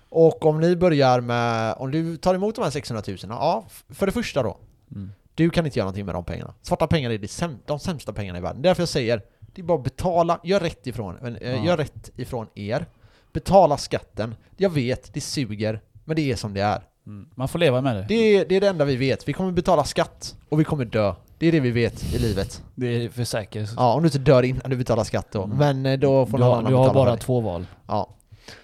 Och 0.08 0.46
om 0.46 0.60
ni 0.60 0.76
börjar 0.76 1.20
med, 1.20 1.74
om 1.78 1.90
du 1.90 2.16
tar 2.16 2.34
emot 2.34 2.54
de 2.54 2.62
här 2.64 2.70
600 2.70 3.02
000, 3.08 3.16
ja, 3.28 3.64
för 3.88 4.06
det 4.06 4.12
första 4.12 4.42
då. 4.42 4.56
Mm. 4.94 5.12
Du 5.34 5.50
kan 5.50 5.66
inte 5.66 5.78
göra 5.78 5.84
någonting 5.84 6.06
med 6.06 6.14
de 6.14 6.24
pengarna. 6.24 6.54
Svarta 6.62 6.86
pengar 6.86 7.10
är 7.10 7.18
det 7.18 7.26
säm- 7.26 7.58
de 7.66 7.78
sämsta 7.78 8.12
pengarna 8.12 8.38
i 8.38 8.42
världen. 8.42 8.62
Därför 8.62 8.82
jag 8.82 8.88
säger, 8.88 9.22
det 9.40 9.60
är 9.60 9.64
bara 9.64 9.78
att 9.78 9.84
betala, 9.84 10.40
gör 10.44 10.60
rätt 10.60 10.86
ifrån, 10.86 11.36
eh, 11.40 11.52
Ja. 11.52 11.64
gör 11.64 11.76
rätt 11.76 12.10
ifrån 12.16 12.46
er. 12.54 12.86
Betala 13.34 13.76
skatten. 13.76 14.34
Jag 14.56 14.70
vet, 14.70 15.14
det 15.14 15.20
suger, 15.20 15.80
men 16.04 16.16
det 16.16 16.32
är 16.32 16.36
som 16.36 16.54
det 16.54 16.60
är. 16.60 16.82
Mm. 17.06 17.28
Man 17.34 17.48
får 17.48 17.58
leva 17.58 17.80
med 17.80 17.96
det. 17.96 18.04
Det 18.08 18.14
är, 18.14 18.44
det 18.48 18.56
är 18.56 18.60
det 18.60 18.68
enda 18.68 18.84
vi 18.84 18.96
vet. 18.96 19.28
Vi 19.28 19.32
kommer 19.32 19.52
betala 19.52 19.84
skatt, 19.84 20.36
och 20.48 20.60
vi 20.60 20.64
kommer 20.64 20.84
dö. 20.84 21.14
Det 21.38 21.46
är 21.46 21.52
det 21.52 21.60
vi 21.60 21.70
vet 21.70 22.14
i 22.14 22.18
livet. 22.18 22.62
Det 22.74 22.86
är 22.86 23.08
för 23.08 23.24
säkert. 23.24 23.70
Ja, 23.76 23.94
om 23.94 24.02
du 24.02 24.06
inte 24.06 24.18
dör 24.18 24.42
innan 24.42 24.70
du 24.70 24.76
betalar 24.76 25.04
skatt 25.04 25.26
då. 25.30 25.42
Mm. 25.44 25.56
Men 25.58 25.86
eh, 25.86 25.98
då 25.98 26.26
får 26.26 26.38
du 26.38 26.44
någon 26.44 26.50
har, 26.50 26.58
annan 26.58 26.72
du 26.72 26.78
har 26.78 26.94
bara 26.94 27.16
två 27.16 27.40
val. 27.40 27.66
Ja. 27.86 28.08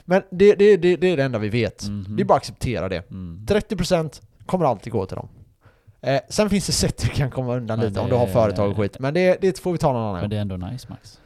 Men 0.05 0.23
det, 0.31 0.55
det, 0.55 0.77
det, 0.77 0.97
det 0.97 1.07
är 1.07 1.17
det 1.17 1.23
enda 1.23 1.39
vi 1.39 1.49
vet. 1.49 1.89
Mhm. 1.89 2.17
Det 2.17 2.23
är 2.23 2.25
bara 2.25 2.35
att 2.35 2.43
acceptera 2.43 2.89
det. 2.89 3.11
Mm. 3.11 3.47
30% 3.49 4.23
kommer 4.47 4.65
alltid 4.65 4.93
gå 4.93 5.07
till 5.07 5.17
dem. 5.17 5.29
Eh, 6.01 6.21
sen 6.29 6.51
finns 6.51 6.67
det 6.67 6.73
sätt 6.73 6.99
du 6.99 7.09
kan 7.09 7.31
komma 7.31 7.57
undan 7.57 7.79
Men 7.79 7.89
lite 7.89 8.01
om 8.01 8.09
du 8.09 8.15
har 8.15 8.27
företag 8.27 8.71
och 8.71 8.77
skit. 8.77 8.97
Men 8.99 9.15
det, 9.15 9.41
det 9.41 9.59
får 9.59 9.73
vi 9.73 9.79
ta 9.79 9.93
någon 9.93 10.03
annan 10.03 10.21
Men 10.21 10.31
det 10.31 10.37
är 10.37 10.41
ändå 10.41 10.57
nice 10.57 10.87
Max. 10.91 11.21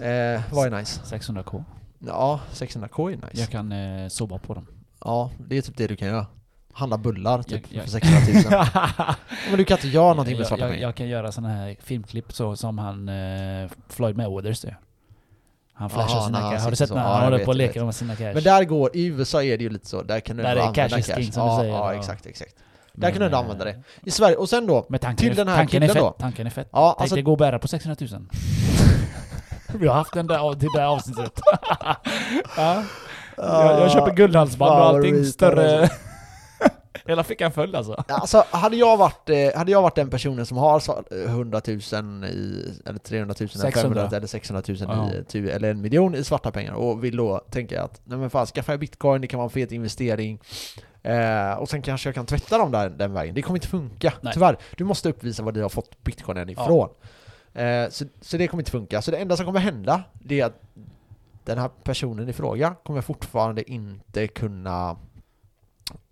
Eh, 0.00 0.40
vad 0.52 0.66
är 0.66 0.78
nice? 0.78 1.16
600k. 1.16 1.64
Ja, 2.06 2.40
600k 2.52 3.08
är 3.12 3.16
nice. 3.16 3.28
Jag 3.40 3.48
kan 3.48 3.72
eh, 3.72 4.08
sova 4.08 4.38
på 4.38 4.54
dem. 4.54 4.66
Ja, 5.04 5.30
det 5.48 5.56
är 5.58 5.62
typ 5.62 5.76
det 5.76 5.86
du 5.86 5.96
kan 5.96 6.08
göra. 6.08 6.26
Handla 6.72 6.98
bullar 6.98 7.42
typ 7.42 7.62
Jag- 7.68 7.76
jag- 7.76 7.84
för 7.84 7.90
600 7.90 8.66
000. 9.06 9.14
Men 9.50 9.58
du 9.58 9.64
kan 9.64 9.76
inte 9.76 9.88
göra 9.88 10.08
någonting 10.08 10.38
med 10.38 10.46
svarta 10.46 10.62
jag, 10.62 10.70
pengar. 10.70 10.82
jag 10.86 10.94
kan 10.94 11.08
göra 11.08 11.32
såna 11.32 11.48
här 11.48 11.76
filmklipp 11.80 12.32
så 12.32 12.56
som 12.56 12.78
han 12.78 13.08
eh, 13.08 13.70
Floyd 13.88 14.16
Mayweathers 14.16 14.60
det. 14.60 14.76
Han 15.72 15.90
flashar 15.90 16.16
Aha, 16.16 16.26
sina 16.26 16.38
han 16.38 16.52
cash. 16.52 16.62
Har 16.64 16.70
du 16.70 16.76
sett 16.76 16.90
när 16.90 16.96
Ja, 16.96 17.02
han 17.02 17.16
jag 17.24 17.30
håller 17.30 17.44
på 17.44 17.50
och 17.50 17.56
leker 17.56 17.84
med 17.84 17.94
sina 17.94 18.16
cash? 18.16 18.34
Men 18.34 18.42
där 18.42 18.64
går, 18.64 18.96
i 18.96 19.04
USA 19.06 19.42
är 19.42 19.58
det 19.58 19.64
ju 19.64 19.70
lite 19.70 19.86
så, 19.88 20.02
där 20.02 20.20
kan 20.20 20.36
du 20.36 20.42
Där 20.42 20.56
är 20.56 20.60
använda 20.60 20.88
cash 20.88 20.98
is 20.98 21.06
king, 21.06 21.32
som 21.32 21.42
du 21.46 21.48
ja, 21.52 21.58
säger, 21.58 21.72
Ja, 21.72 21.92
ja. 21.92 21.98
exakt, 21.98 22.26
exakt. 22.26 22.54
Där 22.92 23.00
Men, 23.00 23.12
kan 23.12 23.20
du 23.20 23.24
ändå 23.26 23.36
eh, 23.36 23.42
använda 23.42 23.64
det. 23.64 23.82
I 24.02 24.10
Sverige, 24.10 24.36
och 24.36 24.48
sen 24.48 24.66
då, 24.66 24.82
Till 24.82 25.30
är, 25.30 25.34
den 25.34 25.48
här 25.48 25.56
tanken, 25.56 25.82
är 25.82 25.86
killen 25.88 25.94
fett, 25.94 26.02
då? 26.02 26.10
tanken 26.18 26.46
är 26.46 26.50
fett. 26.50 26.68
ja 26.72 26.90
Tänk 26.98 27.00
alltså, 27.02 27.14
dig 27.14 27.22
gå 27.24 27.32
och 27.32 27.38
bära 27.38 27.58
på 27.58 27.68
600 27.68 27.96
000. 28.12 28.26
Vi 29.78 29.86
har 29.86 29.94
haft 29.94 30.12
den 30.14 30.26
där, 30.26 30.54
det 30.54 30.68
där 30.78 30.84
avsnittet. 30.86 31.40
ja. 32.56 32.84
jag, 33.36 33.80
jag 33.80 33.90
köper 33.90 34.14
guldhalsband 34.14 34.70
och 34.80 34.86
allting 34.86 35.24
större. 35.24 35.80
alltså. 35.80 35.96
Hela 37.06 37.24
fickan 37.24 37.52
full 37.52 37.74
alltså. 37.74 38.04
Alltså 38.08 38.44
hade 38.50 38.76
jag 38.76 38.96
varit, 38.96 39.30
eh, 39.30 39.58
hade 39.58 39.70
jag 39.72 39.82
varit 39.82 39.94
den 39.94 40.10
personen 40.10 40.46
som 40.46 40.56
har 40.56 40.80
så- 40.80 41.02
100 41.26 41.60
000 41.66 41.78
i, 42.24 42.72
eller 42.86 42.98
300 42.98 43.34
000 43.40 43.48
eller 43.54 43.62
600. 43.62 43.72
500 44.00 44.16
eller 44.16 44.26
600 44.26 44.62
000 44.68 44.76
Ja. 44.80 45.12
i, 45.12 45.24
ty- 45.24 45.50
eller 45.50 45.70
en 45.70 45.80
miljon 45.80 46.14
i 46.14 46.24
svarta 46.24 46.50
pengar 46.50 46.72
och 46.72 47.04
vill 47.04 47.16
då 47.16 47.38
tänka 47.50 47.82
att 47.82 48.00
nej 48.04 48.18
men 48.18 48.30
fan 48.30 48.46
skaffa 48.46 48.78
bitcoin, 48.78 49.20
det 49.20 49.26
kan 49.28 49.38
vara 49.38 49.44
en 49.46 49.50
fet 49.50 49.72
investering 49.72 50.40
eh, 51.02 51.52
och 51.58 51.68
sen 51.68 51.82
kanske 51.82 52.08
jag 52.08 52.14
kan 52.14 52.26
tvätta 52.26 52.58
dem 52.58 52.72
där, 52.72 52.88
den 52.90 53.12
vägen. 53.12 53.34
Det 53.34 53.42
kommer 53.42 53.56
inte 53.56 53.68
funka, 53.68 54.12
Nej. 54.20 54.32
tyvärr. 54.34 54.56
Du 54.76 54.84
måste 54.84 55.08
uppvisa 55.08 55.42
var 55.42 55.52
du 55.52 55.62
har 55.62 55.68
fått 55.68 56.02
bitcoinen 56.04 56.48
ifrån. 56.48 56.88
Eh, 56.88 57.06
så, 57.90 58.04
så 58.20 58.36
det 58.36 58.48
kommer 58.48 58.60
inte 58.62 58.70
funka. 58.70 59.02
Så 59.02 59.10
det 59.10 59.16
enda 59.16 59.36
som 59.36 59.46
kommer 59.46 59.60
hända, 59.60 60.02
det 60.12 60.40
är 60.40 60.44
att 60.46 60.62
den 61.44 61.58
här 61.58 61.70
personen 61.84 62.28
i 62.28 62.32
fråga 62.32 62.74
kommer 62.84 63.00
fortfarande 63.00 63.70
inte 63.70 64.26
kunna 64.26 64.96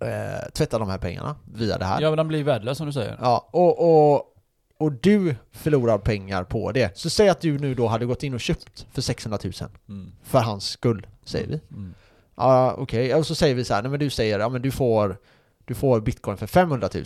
eh, 0.00 0.50
tvätta 0.52 0.78
de 0.78 0.88
här 0.88 0.98
pengarna 0.98 1.36
via 1.54 1.78
det 1.78 1.84
här. 1.84 2.00
Ja 2.00 2.10
men 2.10 2.16
den 2.16 2.28
blir 2.28 2.44
värdelös 2.44 2.78
som 2.78 2.86
du 2.86 2.92
säger. 2.92 3.16
Ja, 3.20 3.48
och, 3.50 3.78
och, 4.14 4.34
och 4.78 4.92
du 4.92 5.34
förlorar 5.52 5.98
pengar 5.98 6.44
på 6.44 6.72
det. 6.72 6.98
Så 6.98 7.10
säg 7.10 7.28
att 7.28 7.40
du 7.40 7.58
nu 7.58 7.74
då 7.74 7.86
hade 7.86 8.06
gått 8.06 8.22
in 8.22 8.34
och 8.34 8.40
köpt 8.40 8.86
för 8.92 9.02
600 9.02 9.38
000 9.44 9.52
Mm. 9.88 10.12
för 10.22 10.38
hans 10.38 10.64
skull, 10.68 11.06
säger 11.24 11.46
vi. 11.46 11.60
Mm. 11.70 11.94
Ja, 12.36 12.74
okej. 12.78 13.14
Och 13.14 13.26
så 13.26 13.34
säger 13.34 13.54
vi 13.54 13.64
så 13.64 13.74
här, 13.74 13.82
nej 13.82 13.90
men 13.90 14.00
du 14.00 14.10
säger, 14.10 14.38
ja 14.38 14.48
men 14.48 14.62
du 14.62 14.70
får, 14.70 15.16
du 15.64 15.74
får 15.74 16.00
bitcoin 16.00 16.36
för 16.36 16.46
500 16.46 16.88
000. 16.94 17.04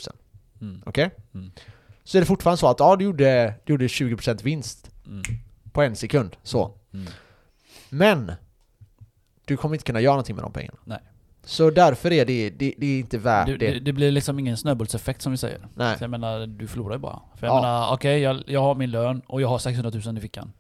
Mm. 0.61 0.83
Okej? 0.87 1.11
Mm. 1.35 1.51
Så 2.05 2.19
är 2.19 2.21
det 2.23 2.27
fortfarande 2.27 2.57
så 2.59 2.67
att, 2.69 2.81
ja 2.81 2.97
du 2.97 3.05
gjorde, 3.05 3.55
du 3.65 3.73
gjorde 3.73 3.87
20% 3.87 4.43
vinst 4.43 4.89
Mm. 5.07 5.23
på 5.73 5.83
en 5.83 5.97
sekund, 5.97 6.37
så. 6.43 6.71
Mm. 6.95 7.07
Men, 7.89 8.33
du 9.45 9.57
kommer 9.57 9.75
inte 9.75 9.85
kunna 9.85 10.01
göra 10.01 10.13
någonting 10.13 10.37
med 10.37 10.45
de 10.45 10.53
pengarna. 10.53 10.79
Nej. 10.85 10.99
Så 11.45 11.71
därför 11.71 12.13
är 12.13 12.25
det, 12.27 12.51
det, 12.51 12.75
det 12.79 12.87
är 12.87 12.99
inte 12.99 13.19
värt 13.19 13.47
Det, 13.47 13.57
det. 13.57 13.79
det, 13.81 13.93
blir 13.93 14.11
liksom 14.13 14.39
ingen 14.39 14.57
snöbollseffekt 14.57 15.23
som 15.23 15.33
vi 15.33 15.39
säger. 15.39 15.69
Nej. 15.75 15.99
Så 15.99 16.05
jag 16.05 16.11
menar, 16.11 16.47
du 16.47 16.67
förlorar 16.69 16.93
ju 16.95 16.99
bara. 16.99 17.21
För 17.37 17.47
jag 17.47 17.57
Ja. 17.57 17.61
menar, 17.61 17.93
okej 17.95 18.19
jag, 18.21 18.43
jag 18.47 18.61
har 18.61 18.75
min 18.75 18.91
lön 18.91 19.23
och 19.27 19.41
jag 19.43 19.49
har 19.49 19.59
600 19.59 20.01
000 20.07 20.19
i 20.19 20.21
fickan. 20.21 20.53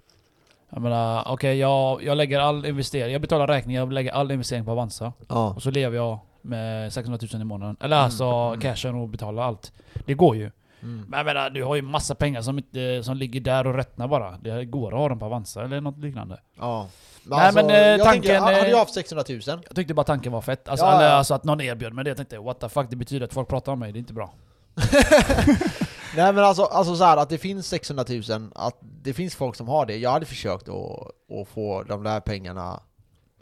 Jag 0.70 0.82
menar, 0.82 1.24
okej 1.28 1.59
jag, 1.59 2.05
jag 2.05 2.16
lägger 2.16 2.40
all 2.40 2.66
investering, 2.66 3.12
jag 3.12 3.20
betalar 3.22 3.47
räkningar, 3.47 3.80
jag 3.80 3.93
lägger 3.93 4.12
all 4.12 4.30
investering 4.30 4.64
på 4.64 4.70
Avanza. 4.70 5.12
Ja. 5.28 5.53
Och 5.55 5.62
så 5.62 5.70
lever 5.70 5.97
jag 5.97 6.18
med 6.43 6.93
600 6.93 7.18
000 7.32 7.43
i 7.43 7.45
månaden. 7.45 7.76
Eller 7.80 7.97
Mm, 7.97 8.05
alltså 8.05 8.24
mm. 8.24 8.61
cashen 8.61 8.95
och 8.95 9.09
betalar 9.09 9.43
allt. 9.43 9.72
Det 10.07 10.14
går 10.14 10.36
ju. 10.36 10.51
Mm. 10.83 11.05
Men 11.09 11.18
jag 11.18 11.26
menar, 11.26 11.51
du 11.51 11.64
har 11.64 11.76
ju 11.76 11.83
massa 11.83 12.14
pengar 12.14 12.43
som, 12.43 12.59
inte, 12.59 13.03
som 13.03 13.16
ligger 13.16 13.41
där 13.41 13.66
och 13.66 13.74
rättnar 13.74 14.09
bara. 14.09 14.30
Det 14.30 14.64
går 14.64 14.93
att 14.93 14.99
ha 14.99 15.09
dem 15.09 15.18
på 15.18 15.24
Avanza 15.26 15.64
eller 15.64 15.80
något 15.80 15.99
liknande. 15.99 16.41
Ja. 16.59 16.89
Men 17.24 17.39
Nej, 17.39 17.47
alltså, 17.47 17.66
men, 17.66 17.70
eh, 17.70 17.76
jag 17.76 18.01
tanken, 18.01 18.22
tänker, 18.22 18.41
hade 18.41 18.61
eh, 18.61 18.70
jag 18.70 18.78
haft 18.78 18.95
600 18.95 19.24
000 19.28 19.41
Jag 19.47 19.76
tyckte 19.76 19.95
bara 19.95 20.05
tanken 20.05 20.33
var 20.33 20.41
fett. 20.41 20.68
Alltså, 20.68 20.87
Ja, 20.87 21.03
ja. 21.03 21.09
alltså 21.09 21.35
att 21.35 21.45
någon 21.45 21.61
erbjöd 21.61 21.93
mig 21.93 22.05
det. 22.05 22.11
Jag 22.11 22.16
tänkte 22.16 22.39
what 22.39 22.61
the 22.61 22.68
fuck, 22.68 22.87
det 22.91 22.97
betyder 22.97 23.26
att 23.26 23.33
folk 23.33 23.49
pratar 23.49 23.72
om 23.72 23.78
mig. 23.78 23.93
Det 23.93 23.97
är 23.97 24.01
inte 24.01 24.12
bra. 24.12 24.35
Nej 26.16 26.33
men 26.33 26.39
alltså, 26.39 26.62
alltså 26.62 26.97
så 26.97 27.05
här 27.05 27.16
att 27.16 27.28
det 27.28 27.39
finns 27.39 27.66
600 27.66 28.05
000, 28.09 28.51
att 28.55 28.78
det 28.80 29.12
finns 29.12 29.35
folk 29.35 29.57
som 29.57 29.68
har 29.68 29.87
det. 29.87 29.97
Jag 29.97 30.11
hade 30.11 30.26
försökt 30.26 30.68
att, 30.68 31.41
att 31.41 31.49
få 31.49 31.83
de 31.83 32.03
där 32.03 32.20
pengarna 32.20 32.80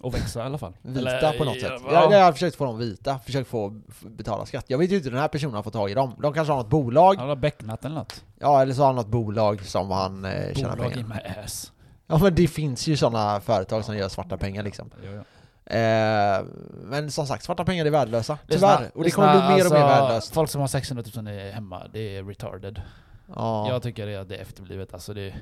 Och 0.00 0.14
växa 0.14 0.40
i 0.40 0.42
alla 0.42 0.58
fall. 0.58 0.72
vita 0.82 1.00
Eller, 1.00 1.38
på 1.38 1.44
något 1.44 1.60
sätt. 1.60 1.72
ja. 1.86 1.92
Jag, 1.92 2.12
jag 2.12 2.24
har 2.24 2.32
försökt 2.32 2.56
få 2.56 2.64
dem 2.64 2.78
vita, 2.78 3.18
försökt 3.18 3.48
få 3.50 3.80
betala 4.02 4.46
skatt. 4.46 4.64
Jag 4.68 4.78
vet 4.78 4.90
ju 4.90 4.96
inte 4.96 5.04
hur 5.04 5.12
den 5.12 5.20
här 5.20 5.28
personen 5.28 5.54
har 5.54 5.62
fått 5.62 5.72
tag 5.72 5.90
i 5.90 5.94
dem. 5.94 6.14
De 6.22 6.32
kanske 6.32 6.52
har 6.52 6.58
något 6.58 6.68
bolag, 6.70 7.14
Han 7.14 7.28
har 7.28 7.36
becknat 7.36 7.84
eller 7.84 7.94
något. 7.94 8.24
ja 8.38 8.62
eller 8.62 8.74
så 8.74 8.80
har 8.82 8.86
han 8.86 8.96
något 8.96 9.06
bolag 9.08 9.64
som 9.64 9.90
han 9.90 10.24
eh, 10.24 10.54
tjänar 10.54 10.76
Bolag 10.76 10.92
pengar. 10.92 10.98
in 10.98 11.08
my 11.08 11.42
ass. 11.44 11.72
Ja 12.06 12.18
men 12.18 12.34
det 12.34 12.48
finns 12.48 12.86
ju 12.86 12.96
sådana 12.96 13.40
företag 13.40 13.84
som 13.84 13.96
gör 13.96 14.08
svarta 14.08 14.36
pengar 14.36 14.62
liksom. 14.62 14.90
Ja, 15.04 15.10
ja. 15.10 15.22
Eh, 15.76 16.44
men 16.84 17.10
som 17.10 17.26
sagt, 17.26 17.44
svarta 17.44 17.64
pengar 17.64 17.84
är 17.86 17.90
värdelösa. 17.90 18.38
Lyssna, 18.46 18.68
Tyvärr. 18.76 18.90
Och 18.94 18.98
det 19.00 19.04
lyssna, 19.04 19.24
kommer 19.32 19.46
bli 19.46 19.56
mer 19.56 19.66
och 19.66 19.72
mer 19.72 19.80
alltså, 19.80 20.02
värdelöst. 20.02 20.34
Folk 20.34 20.50
som 20.50 20.60
har 20.60 20.68
600 20.68 21.04
000 21.16 21.26
är 21.26 21.52
hemma, 21.52 21.82
det 21.92 22.16
är 22.16 22.24
retarded. 22.24 22.82
Ja. 23.34 23.68
Jag 23.68 23.82
tycker 23.82 24.06
det 24.06 24.12
är, 24.12 24.24
det 24.24 24.36
är 24.36 24.42
efterblivet. 24.42 24.94
Alltså 24.94 25.14
det 25.14 25.20
är, 25.22 25.34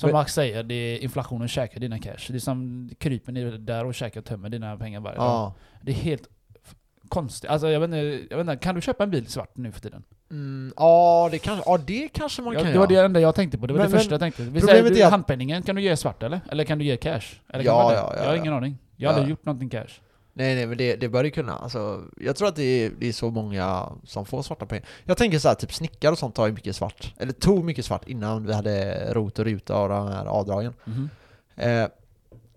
som 0.00 0.12
Max 0.12 0.34
säger, 0.34 0.62
det 0.62 0.74
är 0.74 0.98
inflationen 0.98 1.48
käkar 1.48 1.80
dina 1.80 1.98
cash. 1.98 2.16
Det 2.28 2.34
är 2.34 2.38
som 2.38 2.90
kryper 2.98 3.32
ner 3.32 3.50
där 3.50 3.84
och 3.84 3.94
käkar 3.94 4.20
och 4.20 4.26
tömmer 4.26 4.48
dina 4.48 4.76
pengar 4.76 5.00
varje 5.00 5.16
dag. 5.18 5.24
ja. 5.26 5.54
Det 5.82 5.92
är 5.92 5.96
helt 5.96 6.28
konstigt. 7.08 7.50
Alltså 7.50 7.68
jag 7.70 7.80
vet, 7.80 7.86
inte, 7.86 8.26
jag 8.30 8.38
vet 8.38 8.44
inte, 8.52 8.56
kan 8.56 8.74
du 8.74 8.80
köpa 8.80 9.04
en 9.04 9.10
bil 9.10 9.26
svart 9.26 9.56
nu 9.56 9.72
för 9.72 9.80
tiden? 9.80 10.02
Mm, 10.30 10.72
ja, 10.76 11.28
det 11.32 11.38
kan, 11.38 11.58
ja, 11.66 11.78
det 11.86 12.08
kanske 12.08 12.42
man 12.42 12.54
Ja, 12.54 12.60
kan 12.60 12.72
det 12.72 12.78
var 12.78 12.86
det 12.86 12.96
enda 13.04 13.20
jag 13.20 13.34
tänkte 13.34 13.58
på, 13.58 13.66
det 13.66 13.72
var 13.72 13.80
Men- 13.80 13.90
det 13.90 13.96
första 13.98 14.08
men 14.10 14.12
jag 14.14 14.20
tänkte. 14.20 14.42
Vi 14.42 14.60
problemet 14.60 14.86
säger, 14.94 15.04
du, 15.04 15.10
handpenningen, 15.10 15.62
kan 15.62 15.76
du 15.76 15.82
ge 15.82 15.96
svart 15.96 16.22
eller? 16.22 16.40
Eller 16.50 16.64
kan 16.64 16.78
du 16.78 16.84
ge 16.84 16.96
cash? 16.96 17.20
Eller 17.48 17.64
Ja, 17.64 17.92
ja, 17.94 18.12
ja, 18.16 18.22
jag 18.22 18.28
har 18.30 18.36
ingen 18.36 18.52
aning. 18.52 18.78
Jag 18.96 19.08
har 19.10 19.14
aldrig 19.14 19.30
gjort 19.30 19.44
någonting 19.44 19.68
cash. 19.68 20.00
Nej 20.38 20.54
nej 20.54 20.66
men 20.66 20.78
det, 20.78 20.96
det 20.96 21.08
bör 21.08 21.22
det 21.22 21.30
kunna. 21.30 21.56
Alltså, 21.56 22.00
jag 22.16 22.36
tror 22.36 22.48
att 22.48 22.56
det 22.56 22.62
är, 22.84 22.90
det 22.98 23.08
är 23.08 23.12
så 23.12 23.30
många 23.30 23.92
som 24.04 24.26
får 24.26 24.42
svarta 24.42 24.66
pengar. 24.66 24.84
Jag 25.04 25.16
tänker 25.16 25.38
så 25.38 25.48
här, 25.48 25.54
typ 25.54 25.72
snickare 25.74 26.12
och 26.12 26.18
sånt 26.18 26.34
tar 26.34 26.46
ju 26.46 26.52
mycket 26.52 26.76
svart. 26.76 27.14
Eller 27.18 27.32
tog 27.32 27.64
mycket 27.64 27.84
svart 27.84 28.08
innan 28.08 28.46
vi 28.46 28.52
hade 28.52 29.04
rot 29.14 29.38
och 29.38 29.44
ruta 29.44 29.78
och 29.80 29.88
de 29.88 30.08
här 30.08 30.24
avdragen. 30.26 30.72
Mhm. 30.84 31.10
Eh, 31.56 31.88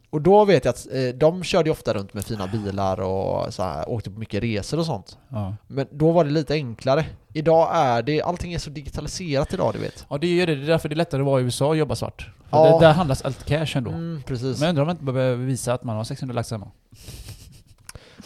och 0.09 0.21
då 0.21 0.45
vet 0.45 0.65
jag 0.65 0.69
att 0.71 0.87
eh, 0.91 1.07
de 1.15 1.43
körde 1.43 1.69
ju 1.69 1.71
ofta 1.71 1.93
runt 1.93 2.13
med 2.13 2.25
fina 2.25 2.47
bilar 2.47 3.01
och 3.01 3.53
så 3.53 3.63
här, 3.63 3.89
åkte 3.89 4.11
på 4.11 4.19
mycket 4.19 4.43
resor 4.43 4.79
och 4.79 4.85
sånt. 4.85 5.17
Ja. 5.29 5.55
Men 5.67 5.87
då 5.91 6.11
var 6.11 6.23
det 6.25 6.31
lite 6.31 6.53
enklare. 6.53 7.05
Idag 7.33 7.69
är 7.73 8.01
det, 8.01 8.21
allting 8.21 8.53
är 8.53 8.59
så 8.59 8.69
digitaliserat 8.69 9.53
idag 9.53 9.73
du 9.73 9.79
vet. 9.79 10.05
ja, 10.09 10.17
det 10.17 10.27
är 10.27 10.31
ju 10.31 10.45
det. 10.45 10.55
Det 10.55 10.63
är 10.63 10.67
därför 10.67 10.89
det 10.89 10.93
är 10.93 10.97
lättare 10.97 11.21
att 11.21 11.25
vara 11.25 11.41
i 11.41 11.43
USA 11.43 11.67
och 11.67 11.77
jobba 11.77 11.95
svart. 11.95 12.29
För 12.49 12.57
Ja. 12.57 12.79
det, 12.79 12.85
där 12.85 12.93
handlas 12.93 13.21
allt 13.21 13.45
cash 13.45 13.67
ändå. 13.77 13.91
Mm, 13.91 14.21
precis. 14.25 14.59
Men 14.59 14.61
jag 14.65 14.69
undrar 14.69 14.81
om 14.83 14.87
man 14.87 14.95
inte 14.95 15.05
behöver 15.13 15.45
visa 15.45 15.73
att 15.73 15.83
man 15.83 15.95
har 15.97 16.03
600 16.03 16.33
lax 16.35 16.51
hemma. 16.51 16.71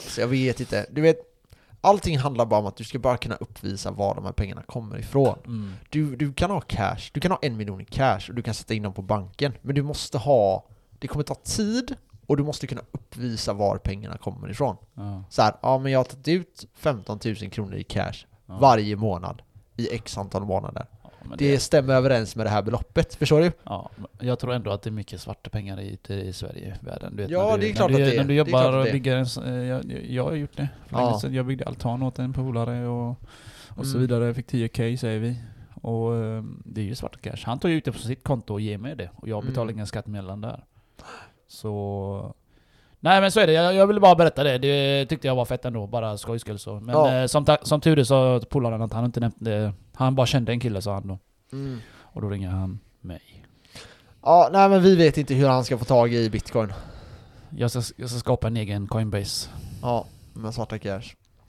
Så 0.08 0.22
jag 0.22 0.28
vet 0.28 0.60
inte. 0.60 0.86
Du 0.92 1.02
vet, 1.02 1.18
allting 1.82 2.18
handlar 2.18 2.46
bara 2.46 2.60
om 2.60 2.66
att 2.66 2.76
du 2.76 2.84
ska 2.84 3.00
bara 3.00 3.18
kunna 3.18 3.36
uppvisa 3.36 3.92
var 3.92 4.16
de 4.16 4.26
här 4.26 4.32
pengarna 4.32 4.64
kommer 4.64 5.00
ifrån. 5.00 5.38
Mm. 5.46 5.74
Du, 5.90 6.16
du 6.16 6.34
kan 6.34 6.52
ha 6.52 6.62
cash, 6.62 7.10
du 7.14 7.20
kan 7.20 7.32
ha 7.32 7.40
en 7.42 7.58
miljon 7.58 7.82
i 7.82 7.86
cash 7.86 8.22
och 8.30 8.36
du 8.36 8.42
kan 8.42 8.54
sätta 8.54 8.74
in 8.74 8.84
dem 8.84 8.94
på 8.94 9.02
banken. 9.02 9.54
Men 9.62 9.76
du 9.76 9.82
måste 9.84 10.18
ha, 10.18 10.66
det 11.00 11.08
kommer 11.08 11.24
ta 11.24 11.36
tid 11.36 11.96
och 12.28 12.38
du 12.38 12.44
måste 12.44 12.68
kunna 12.68 12.82
uppvisa 12.92 13.54
var 13.54 13.78
pengarna 13.78 14.18
kommer 14.18 14.50
ifrån. 14.52 14.76
Ja. 14.94 15.24
Så 15.30 15.42
här, 15.42 15.56
ja 15.62 15.78
men 15.78 15.92
jag 15.92 16.00
har 16.00 16.04
tagit 16.04 16.28
ut 16.28 16.66
15 16.76 17.20
000 17.26 17.36
kronor 17.36 17.76
i 17.76 17.84
cash 17.84 18.14
Ja. 18.48 18.58
varje 18.62 18.96
månad 18.96 19.42
i 19.78 19.96
x 19.96 20.18
antal 20.18 20.46
månader. 20.46 20.86
Men 21.30 21.38
Det 21.38 21.60
stämmer 21.60 21.94
överens 21.94 22.36
med 22.36 22.46
det 22.46 22.50
här 22.50 22.62
beloppet, 22.62 23.16
förstår 23.16 23.40
du? 23.42 23.52
Ja, 23.64 23.90
jag 24.20 24.40
tror 24.40 24.54
ändå 24.54 24.72
att 24.72 24.82
det 24.82 24.90
är 24.90 24.92
mycket 24.92 25.22
svarta 25.22 25.50
pengar 25.50 25.80
i, 25.80 26.00
i 26.10 26.34
Sverige, 26.34 26.76
världen. 26.82 27.16
Du 27.16 27.22
vet, 27.24 27.32
Ja, 27.32 27.56
du, 27.56 27.62
det 27.62 27.70
är 27.70 27.74
klart 27.74 27.88
du, 27.90 27.94
att 27.94 28.00
det 28.00 28.12
är. 28.14 28.18
När 28.18 28.24
du 28.24 28.28
Det 28.28 28.34
jobbar 28.34 28.78
och 28.78 28.86
det 28.86 28.92
bygger 28.92 29.16
en... 29.16 29.26
eh, 29.60 29.68
Jag, 29.68 29.84
jag, 30.10 30.24
har 30.24 30.34
gjort 30.34 30.58
det. 30.58 30.70
För 30.88 31.00
Ja. 31.00 31.22
Jag 31.30 31.46
byggde 31.46 31.66
altan 31.66 32.04
åt 32.04 32.20
en 32.20 32.34
polare 32.34 32.88
och, 32.88 33.10
och 33.70 33.86
så 33.86 33.98
Mm. 33.98 34.02
vidare. 34.02 34.26
Jag 34.26 34.36
fick 34.36 34.52
10k 34.52 34.98
säger 34.98 35.20
vi. 35.20 35.36
Och 35.82 36.16
eh, 36.16 36.44
det 36.66 36.82
är 36.82 36.86
ju 36.86 36.96
svarta 36.96 37.18
cash. 37.20 37.38
Han 37.46 37.60
tar 37.60 37.70
ju 37.70 37.76
ut 37.76 37.86
det 37.86 37.92
på 37.92 37.98
sitt 38.00 38.24
konto 38.24 38.54
och 38.54 38.62
ger 38.62 38.78
mig 38.78 38.96
det. 38.96 39.10
Och 39.16 39.28
jag 39.28 39.44
betalar 39.46 39.64
Mm. 39.64 39.76
ingen 39.76 39.88
skatt 39.88 40.08
mellan 40.08 40.42
där. 40.42 40.64
Så... 41.48 42.36
Nej 43.00 43.22
men 43.22 43.32
så 43.32 43.40
är 43.40 43.48
det, 43.48 43.54
jag, 43.54 43.74
jag 43.76 43.88
ville 43.88 44.00
bara 44.00 44.16
berätta 44.16 44.44
det. 44.44 44.58
Det 44.58 45.06
tyckte 45.06 45.28
jag 45.28 45.36
var 45.36 45.46
fett 45.46 45.66
ändå, 45.66 45.88
bara 45.88 46.18
skojs 46.18 46.42
skull 46.42 46.60
så. 46.60 46.80
Men 46.80 46.96
Ja. 46.96 47.14
eh, 47.22 47.26
som, 47.26 47.46
som 47.62 47.82
tur 47.82 48.00
är 48.00 48.04
så 48.04 48.40
polaren 48.50 48.82
att 48.82 48.94
han 48.94 49.06
inte 49.06 49.20
nämnt 49.20 49.36
det. 49.40 49.74
Han 49.96 50.16
bara 50.16 50.26
kände 50.28 50.52
en 50.52 50.60
kille 50.60 50.82
sa 50.82 50.94
han 50.94 51.08
då. 51.08 51.20
Mm. 51.52 51.80
Och 51.98 52.22
då 52.22 52.30
ringer 52.30 52.50
han 52.50 52.80
mig. 53.02 53.22
Ja, 54.22 54.50
nej 54.54 54.70
men 54.70 54.82
vi 54.82 54.96
vet 54.96 55.18
inte 55.18 55.34
hur 55.34 55.48
han 55.48 55.66
ska 55.66 55.78
få 55.78 55.86
tag 55.86 56.14
i 56.14 56.30
bitcoin. 56.30 56.74
Jag 57.58 57.72
ska, 57.72 57.82
jag 57.98 58.10
ska 58.10 58.20
skapa 58.20 58.48
en 58.48 58.58
egen 58.58 58.88
Coinbase. 58.88 59.50
Ja, 59.82 60.06
med 60.34 60.54
svarta 60.54 60.80
cash. 60.80 61.04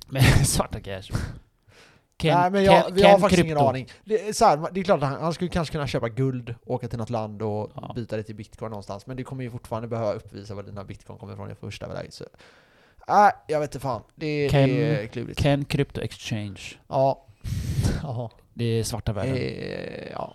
Med 0.06 0.22
svarta 0.46 0.80
cash. 0.80 1.02
Ken, 2.18 2.38
Nej 2.38 2.50
men 2.50 2.64
jag, 2.64 2.84
Ken- 2.84 2.94
vi 2.94 3.02
har 3.02 3.10
Ken 3.10 3.20
faktiskt 3.20 3.42
Krypto. 3.42 3.46
ingen 3.56 3.68
aning. 3.68 3.88
Det 4.04 4.28
är, 4.28 4.32
så 4.32 4.44
här, 4.44 4.68
det 4.72 4.80
är 4.80 4.84
klart 4.84 5.02
att 5.02 5.08
han, 5.08 5.20
han 5.22 5.34
skulle 5.34 5.50
kanske 5.50 5.72
kunna 5.72 5.86
köpa 5.86 6.08
guld, 6.08 6.54
åka 6.66 6.88
till 6.88 6.98
något 6.98 7.10
land 7.10 7.42
och 7.42 7.72
Ja. 7.74 7.92
byta 7.96 8.16
det 8.16 8.22
till 8.22 8.34
bitcoin 8.34 8.70
någonstans. 8.70 9.06
Men 9.06 9.16
du 9.16 9.24
kommer 9.24 9.44
ju 9.44 9.50
fortfarande 9.50 9.88
behöva 9.88 10.12
uppvisa 10.12 10.54
var 10.54 10.62
dina 10.62 10.84
bitcoin 10.84 11.18
kommer 11.18 11.32
ifrån 11.32 11.50
i 11.50 11.54
första 11.54 11.86
läget. 11.86 12.14
Så. 12.14 12.24
Nej, 13.08 13.32
jag 13.48 13.60
vet 13.60 13.70
inte 13.74 13.80
fan. 13.82 14.02
Det, 14.14 14.48
Ken- 14.48 14.68
det 14.68 15.02
är 15.02 15.06
klurigt. 15.06 15.40
Ken 15.40 15.64
Crypto 15.64 16.00
Exchange. 16.00 16.60
Ja. 16.88 17.25
Ja. 18.02 18.30
Det 18.54 18.64
är 18.64 18.84
svarta 18.84 19.12
världen. 19.12 19.36
Eh, 19.36 20.10
ja. 20.12 20.34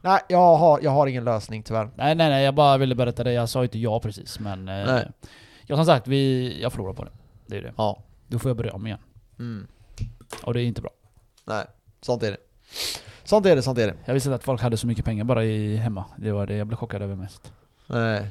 Nej, 0.00 0.20
jag 0.28 0.56
har, 0.56 0.80
jag 0.82 0.90
har 0.90 1.06
ingen 1.06 1.24
lösning 1.24 1.62
tyvärr. 1.62 1.90
Nej 1.96 2.14
nej 2.14 2.28
nej, 2.28 2.44
jag 2.44 2.54
bara 2.54 2.78
ville 2.78 2.94
berätta 2.94 3.24
det. 3.24 3.32
Jag 3.32 3.48
sa 3.48 3.62
inte 3.62 3.78
ja 3.78 4.00
precis 4.00 4.40
men... 4.40 4.68
Eh, 4.68 4.86
Nej. 4.86 5.08
ja 5.66 5.76
som 5.76 5.84
sagt, 5.84 6.08
vi, 6.08 6.56
jag 6.62 6.72
förlorar 6.72 6.92
på 6.92 7.04
det. 7.04 7.10
Det 7.46 7.56
är 7.56 7.62
det. 7.62 7.72
Ja. 7.76 8.02
Då 8.28 8.38
får 8.38 8.48
jag 8.48 8.56
börja 8.56 8.72
om 8.72 8.86
igen. 8.86 8.98
Mm. 9.38 9.66
Och 10.42 10.54
det 10.54 10.62
är 10.62 10.64
inte 10.64 10.82
bra. 10.82 10.90
Nej, 11.44 11.64
sånt 12.00 12.22
är 12.22 12.30
det. 12.30 12.36
Sånt 13.24 13.46
är 13.46 13.56
det, 13.56 13.62
sånt 13.62 13.78
är 13.78 13.86
det. 13.86 13.94
Jag 14.04 14.14
visste 14.14 14.28
inte 14.28 14.34
att 14.34 14.44
folk 14.44 14.62
hade 14.62 14.76
så 14.76 14.86
mycket 14.86 15.04
pengar 15.04 15.24
bara 15.24 15.44
i 15.44 15.76
hemma. 15.76 16.04
Det 16.16 16.32
var 16.32 16.46
det 16.46 16.56
jag 16.56 16.66
blev 16.66 16.76
chockad 16.76 17.02
över 17.02 17.16
mest. 17.16 17.52
Nej. 17.86 18.26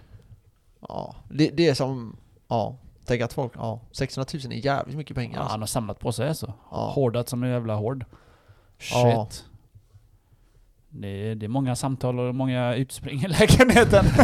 Ja, 0.79 1.15
det, 1.29 1.49
det 1.49 1.67
är 1.67 1.73
som, 1.73 2.17
ja. 2.47 2.77
Tänk 3.07 3.21
att 3.21 3.33
folk, 3.33 3.51
ja, 3.55 3.79
600 3.91 4.29
000 4.33 4.53
är 4.53 4.65
jävligt 4.65 4.97
mycket 4.97 5.15
pengar 5.15 5.33
Ja, 5.35 5.39
alltså. 5.39 5.51
han 5.53 5.59
har 5.59 5.67
samlat 5.67 5.99
på 5.99 6.11
sig 6.11 6.27
alltså. 6.27 6.53
Ja. 6.71 6.91
Hårdat 6.95 7.29
som 7.29 7.43
en 7.43 7.49
jävla 7.49 7.75
hård. 7.75 8.05
Shit. 8.79 8.91
Ja. 8.93 9.27
Det, 10.89 11.07
är, 11.07 11.35
det 11.35 11.45
är 11.45 11.47
många 11.47 11.75
samtal 11.75 12.19
och 12.19 12.35
många 12.35 12.75
utspring 12.75 13.19
i 13.21 13.27
lägenheten. 13.27 14.05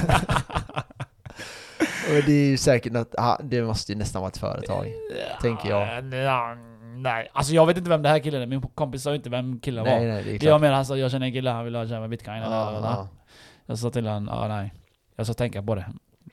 Och 2.10 2.24
det 2.26 2.32
är 2.32 2.50
ju 2.50 2.58
säkert 2.58 2.96
att, 2.96 3.16
ja, 3.18 3.40
det 3.44 3.62
måste 3.64 3.92
ju 3.92 3.98
nästan 3.98 4.22
vara 4.22 4.30
ett 4.30 4.38
företag. 4.38 4.88
Tänker 5.42 5.70
jag. 5.70 6.14
Ja, 6.14 6.56
nej, 6.96 7.30
alltså 7.34 7.54
jag 7.54 7.66
vet 7.66 7.78
inte 7.78 7.90
vem 7.90 8.02
det 8.02 8.10
här 8.10 8.20
killen 8.20 8.42
är. 8.42 8.46
Min 8.46 8.62
kompis 8.62 9.04
sa 9.04 9.16
inte 9.16 9.30
vem 9.30 9.60
killen 9.60 9.84
var. 9.86 9.92
Nej, 9.92 10.08
nej, 10.08 10.24
det 10.24 10.30
är 10.36 10.38
klart. 10.38 10.50
jag 10.50 10.62
menar 10.62 10.78
alltså, 10.78 10.98
jag 10.98 11.12
känner 11.12 11.26
en 11.26 11.34
kille, 11.34 11.50
han 11.50 11.66
vill 11.66 11.76
ha 11.76 11.88
tjäna 11.88 12.08
bitcoin 12.08 12.38
eller 12.38 12.56
Ja, 12.56 12.80
ja. 12.84 13.08
Jag 13.66 13.80
sa 13.80 13.90
till 13.90 14.08
honom, 14.08 14.28
ja 14.42 14.48
nej. 14.48 14.74
Jag 15.16 15.26
ska 15.26 15.34
tänka 15.34 15.64
på 15.64 15.76
det. 15.76 15.86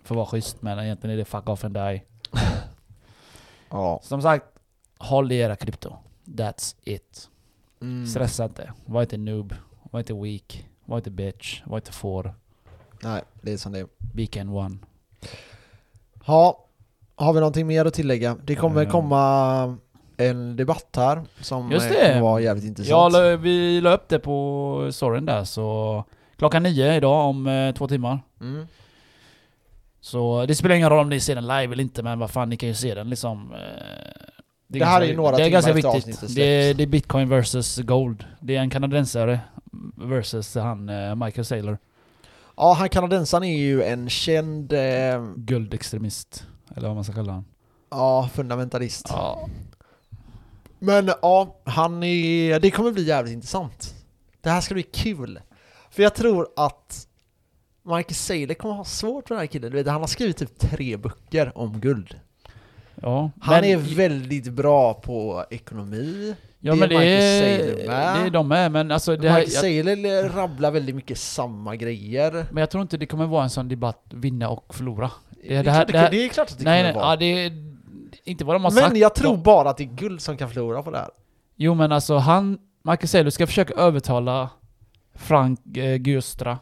För 0.04 0.14
att 0.14 0.16
vara 0.16 0.26
schysst, 0.26 0.62
men 0.62 0.78
egentligen 0.78 1.14
är 1.14 1.18
det 1.18 1.24
fuck 1.24 1.48
off 1.48 1.64
and 1.64 1.74
die. 1.74 2.02
Ja. 3.70 4.00
Som 4.02 4.22
sagt, 4.22 4.44
håll 4.98 5.32
i 5.32 5.36
era 5.38 5.56
krypto. 5.56 5.92
That's 6.24 6.76
it. 6.84 7.28
Mm. 7.80 8.06
Stressa 8.06 8.44
inte. 8.44 8.72
Var 8.86 9.02
inte 9.02 9.16
noob. 9.16 9.54
Var 9.90 10.00
inte 10.00 10.14
weak. 10.14 10.66
Var 10.84 10.96
inte 10.98 11.10
bitch. 11.10 11.62
Var 11.66 11.78
inte 11.78 11.92
får. 11.92 12.34
Nej, 13.02 13.22
det 13.42 13.52
är 13.52 13.56
som 13.56 13.72
det 13.72 13.78
är. 13.78 13.86
Weekend 14.14 14.50
one. 14.56 14.76
Ja, 16.26 16.64
har 17.16 17.32
vi 17.32 17.40
någonting 17.40 17.66
mer 17.66 17.84
att 17.84 17.94
tillägga? 17.94 18.36
Det 18.44 18.54
kommer 18.54 18.82
Eh. 18.84 18.90
komma 18.90 19.76
en 20.16 20.56
debatt 20.56 20.88
här 20.96 21.22
som 21.40 21.70
Just 21.70 21.86
eh, 21.86 21.92
det. 21.92 22.20
vara 22.20 22.40
jävligt 22.40 22.64
intressant. 22.64 23.14
Ja, 23.14 23.36
vi 23.36 23.80
la 23.80 23.94
upp 23.94 24.08
det 24.08 24.18
på 24.18 24.88
storyn 24.92 25.26
där 25.26 25.44
så... 25.44 26.04
Klockan 26.36 26.62
nio 26.62 26.94
idag 26.96 27.28
om 27.28 27.46
eh, 27.46 27.74
två 27.74 27.88
timmar. 27.88 28.20
Mm. 28.40 28.66
Så 30.00 30.46
det 30.46 30.54
spelar 30.54 30.74
ingen 30.74 30.90
roll 30.90 30.98
om 31.00 31.08
ni 31.08 31.20
ser 31.20 31.34
den 31.34 31.44
live 31.46 31.72
eller 31.72 31.80
inte, 31.80 32.02
men 32.02 32.18
vad 32.18 32.30
fan, 32.30 32.48
ni 32.48 32.56
kan 32.56 32.68
ju 32.68 32.74
se 32.74 32.94
den 32.94 33.10
liksom. 33.10 33.52
eh, 33.52 33.58
Det 34.66 34.84
här 34.84 35.00
är 35.00 35.06
ju 35.06 35.16
några 35.16 35.36
Det 35.36 35.44
är 35.44 35.48
ganska 35.50 35.72
viktigt. 35.72 35.94
avsnittet 35.94 36.34
Det 36.34 36.42
är, 36.42 36.74
det 36.74 36.82
är 36.82 36.86
bitcoin 36.86 37.28
versus 37.28 37.78
gold. 37.78 38.24
Det 38.40 38.56
är 38.56 38.60
en 38.60 38.70
kanadensare 38.70 39.40
versus 39.96 40.54
han 40.54 40.88
eh, 40.88 41.14
Michael 41.14 41.44
Saylor. 41.44 41.78
Ja, 42.56 42.72
han 42.78 42.88
kanadensaren 42.88 43.44
är 43.44 43.58
ju 43.58 43.82
en 43.82 44.08
känd 44.08 44.72
eh, 44.72 45.24
Guldextremist. 45.36 46.46
Eller 46.76 46.88
vad 46.88 46.94
man 46.94 47.04
ska 47.04 47.12
kalla 47.12 47.32
han. 47.32 47.44
ja, 47.90 48.28
fundamentalist. 48.34 49.06
Ja. 49.08 49.48
Men 50.78 51.10
ja, 51.22 51.56
han 51.64 52.02
är, 52.02 52.60
det 52.60 52.70
kommer 52.70 52.92
bli 52.92 53.02
jävligt 53.02 53.32
intressant. 53.34 53.94
Det 54.40 54.50
här 54.50 54.60
ska 54.60 54.74
bli 54.74 54.82
kul. 54.82 55.40
För 55.90 56.02
jag 56.02 56.14
tror 56.14 56.48
att 56.56 57.07
Michael 57.96 58.14
Saylor 58.14 58.54
kommer 58.54 58.74
ha 58.74 58.84
svårt 58.84 59.28
för 59.28 59.34
den 59.34 59.40
här 59.40 59.46
killen. 59.46 59.70
Du 59.70 59.76
vet, 59.76 59.86
han 59.86 60.00
har 60.00 60.06
skrivit 60.08 60.36
typ 60.36 60.58
tre 60.58 60.96
böcker 60.96 61.52
om 61.58 61.80
guld. 61.80 62.14
ja. 62.94 63.30
Han 63.40 63.54
men- 63.60 63.64
är 63.64 63.76
väldigt 63.76 64.52
bra 64.52 64.94
på 64.94 65.44
ekonomi. 65.50 66.34
Ja 66.60 66.72
det 66.74 66.78
men 66.80 66.92
är 66.92 67.00
det 67.00 67.40
Saylor 67.40 67.86
med. 67.86 68.20
det 68.20 68.26
är 68.26 68.30
de 68.30 68.48
med, 68.48 68.72
men 68.72 68.90
alltså 68.90 69.16
det 69.16 69.28
här, 69.30 69.44
jag, 69.64 70.36
rabblar 70.36 70.70
väldigt 70.70 70.94
mycket 70.94 71.18
samma 71.18 71.76
grejer. 71.76 72.46
Men 72.50 72.60
jag 72.60 72.70
tror 72.70 72.82
inte 72.82 72.96
det 72.96 73.06
kommer 73.06 73.26
vara 73.26 73.42
en 73.44 73.50
sån 73.50 73.68
debatt, 73.68 74.02
vinna 74.10 74.48
och 74.48 74.74
förlora. 74.74 75.10
Det 75.42 75.56
är, 75.56 75.64
det 75.64 75.70
här- 75.70 75.86
det 75.86 75.98
här- 75.98 76.10
det 76.10 76.24
är 76.24 76.28
klart 76.28 76.50
att 76.50 76.58
det 76.58 76.64
nej 76.64 76.82
kommer 76.82 76.92
nej, 76.92 77.02
vara. 77.02 77.10
ja, 77.12 77.16
det 77.16 77.52
inte 78.24 78.44
vad 78.44 78.54
de 78.56 78.64
har 78.64 78.70
Men 78.70 78.82
sagt. 78.82 78.96
jag 78.96 79.14
tror 79.14 79.36
bara 79.36 79.70
att 79.70 79.76
det 79.76 79.84
är 79.84 79.94
guld 79.96 80.20
som 80.20 80.36
kan 80.36 80.48
förlora 80.48 80.82
på 80.82 80.90
det 80.90 80.98
här. 80.98 81.08
Jo 81.56 81.74
men 81.74 81.92
alltså 81.92 82.16
han, 82.16 82.58
Michael 82.82 83.08
Saylor 83.08 83.30
ska 83.30 83.46
försöka 83.46 83.74
övertala 83.74 84.50
Frank 85.14 85.76
eh, 85.76 86.00
Gyostra 86.02 86.58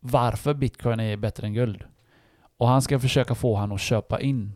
varför 0.00 0.54
bitcoin 0.54 1.00
är 1.00 1.16
bättre 1.16 1.46
än 1.46 1.54
guld. 1.54 1.84
Och 2.56 2.68
han 2.68 2.82
ska 2.82 2.98
försöka 2.98 3.34
få 3.34 3.56
han 3.56 3.72
att 3.72 3.80
köpa 3.80 4.20
in 4.20 4.52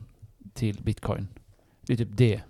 till 0.55 0.83
bitcoin. 0.83 1.29
Det 1.87 1.93
är 1.93 1.97
typ 1.97 2.09
det. 2.13 2.41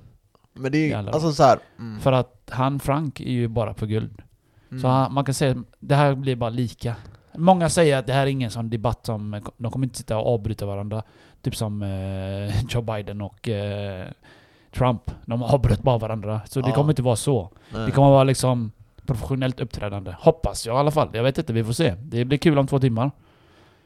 Men 0.52 0.72
det 0.72 0.78
är 0.78 0.86
ju, 0.88 0.94
alltså 1.10 1.32
så 1.32 1.42
här. 1.42 1.58
Mm, 1.78 2.00
För 2.00 2.12
att 2.12 2.50
han, 2.52 2.80
Frank, 2.80 3.20
är 3.20 3.30
ju 3.30 3.48
bara 3.48 3.74
på 3.74 3.86
guld. 3.86 4.22
mm. 4.70 4.80
Så 4.82 4.88
han, 4.88 5.12
man 5.14 5.24
kan 5.24 5.34
säga 5.34 5.52
att 5.52 5.66
det 5.80 5.94
här 5.94 6.14
blir 6.14 6.36
bara 6.36 6.50
lika. 6.50 6.96
Många 7.36 7.68
säger 7.68 7.98
att 7.98 8.06
det 8.06 8.12
här 8.12 8.22
är 8.22 8.26
ingen 8.30 8.50
sån 8.50 8.70
debatt 8.70 9.06
som... 9.06 9.40
De 9.56 9.72
kommer 9.72 9.86
inte 9.86 9.98
sitta 9.98 10.18
och 10.18 10.34
avbryta 10.34 10.66
varandra. 10.66 11.02
Typ 11.42 11.56
som 11.56 11.82
eh, 11.82 12.64
Joe 12.68 12.82
Biden 12.82 13.20
och 13.20 13.48
eh, 13.48 14.08
Trump. 14.74 15.10
De 15.26 15.42
avbröt 15.42 15.82
bara 15.82 15.98
varandra. 15.98 16.40
Så 16.46 16.60
det 16.60 16.68
Ja. 16.68 16.74
kommer 16.74 16.90
inte 16.92 17.02
vara 17.02 17.16
så. 17.16 17.50
Nej. 17.72 17.86
Det 17.86 17.92
kommer 17.92 18.08
vara 18.10 18.24
liksom 18.24 18.72
professionellt 19.06 19.60
uppträdande. 19.60 20.14
Hoppas 20.18 20.66
jag 20.66 20.76
i 20.76 20.78
alla 20.78 20.90
fall. 20.90 21.08
Jag 21.12 21.22
vet 21.22 21.38
inte, 21.38 21.52
vi 21.52 21.64
får 21.64 21.72
se. 21.72 21.94
Det 22.02 22.24
blir 22.24 22.38
kul 22.38 22.58
om 22.58 22.66
två 22.66 22.78
timmar. 22.78 23.10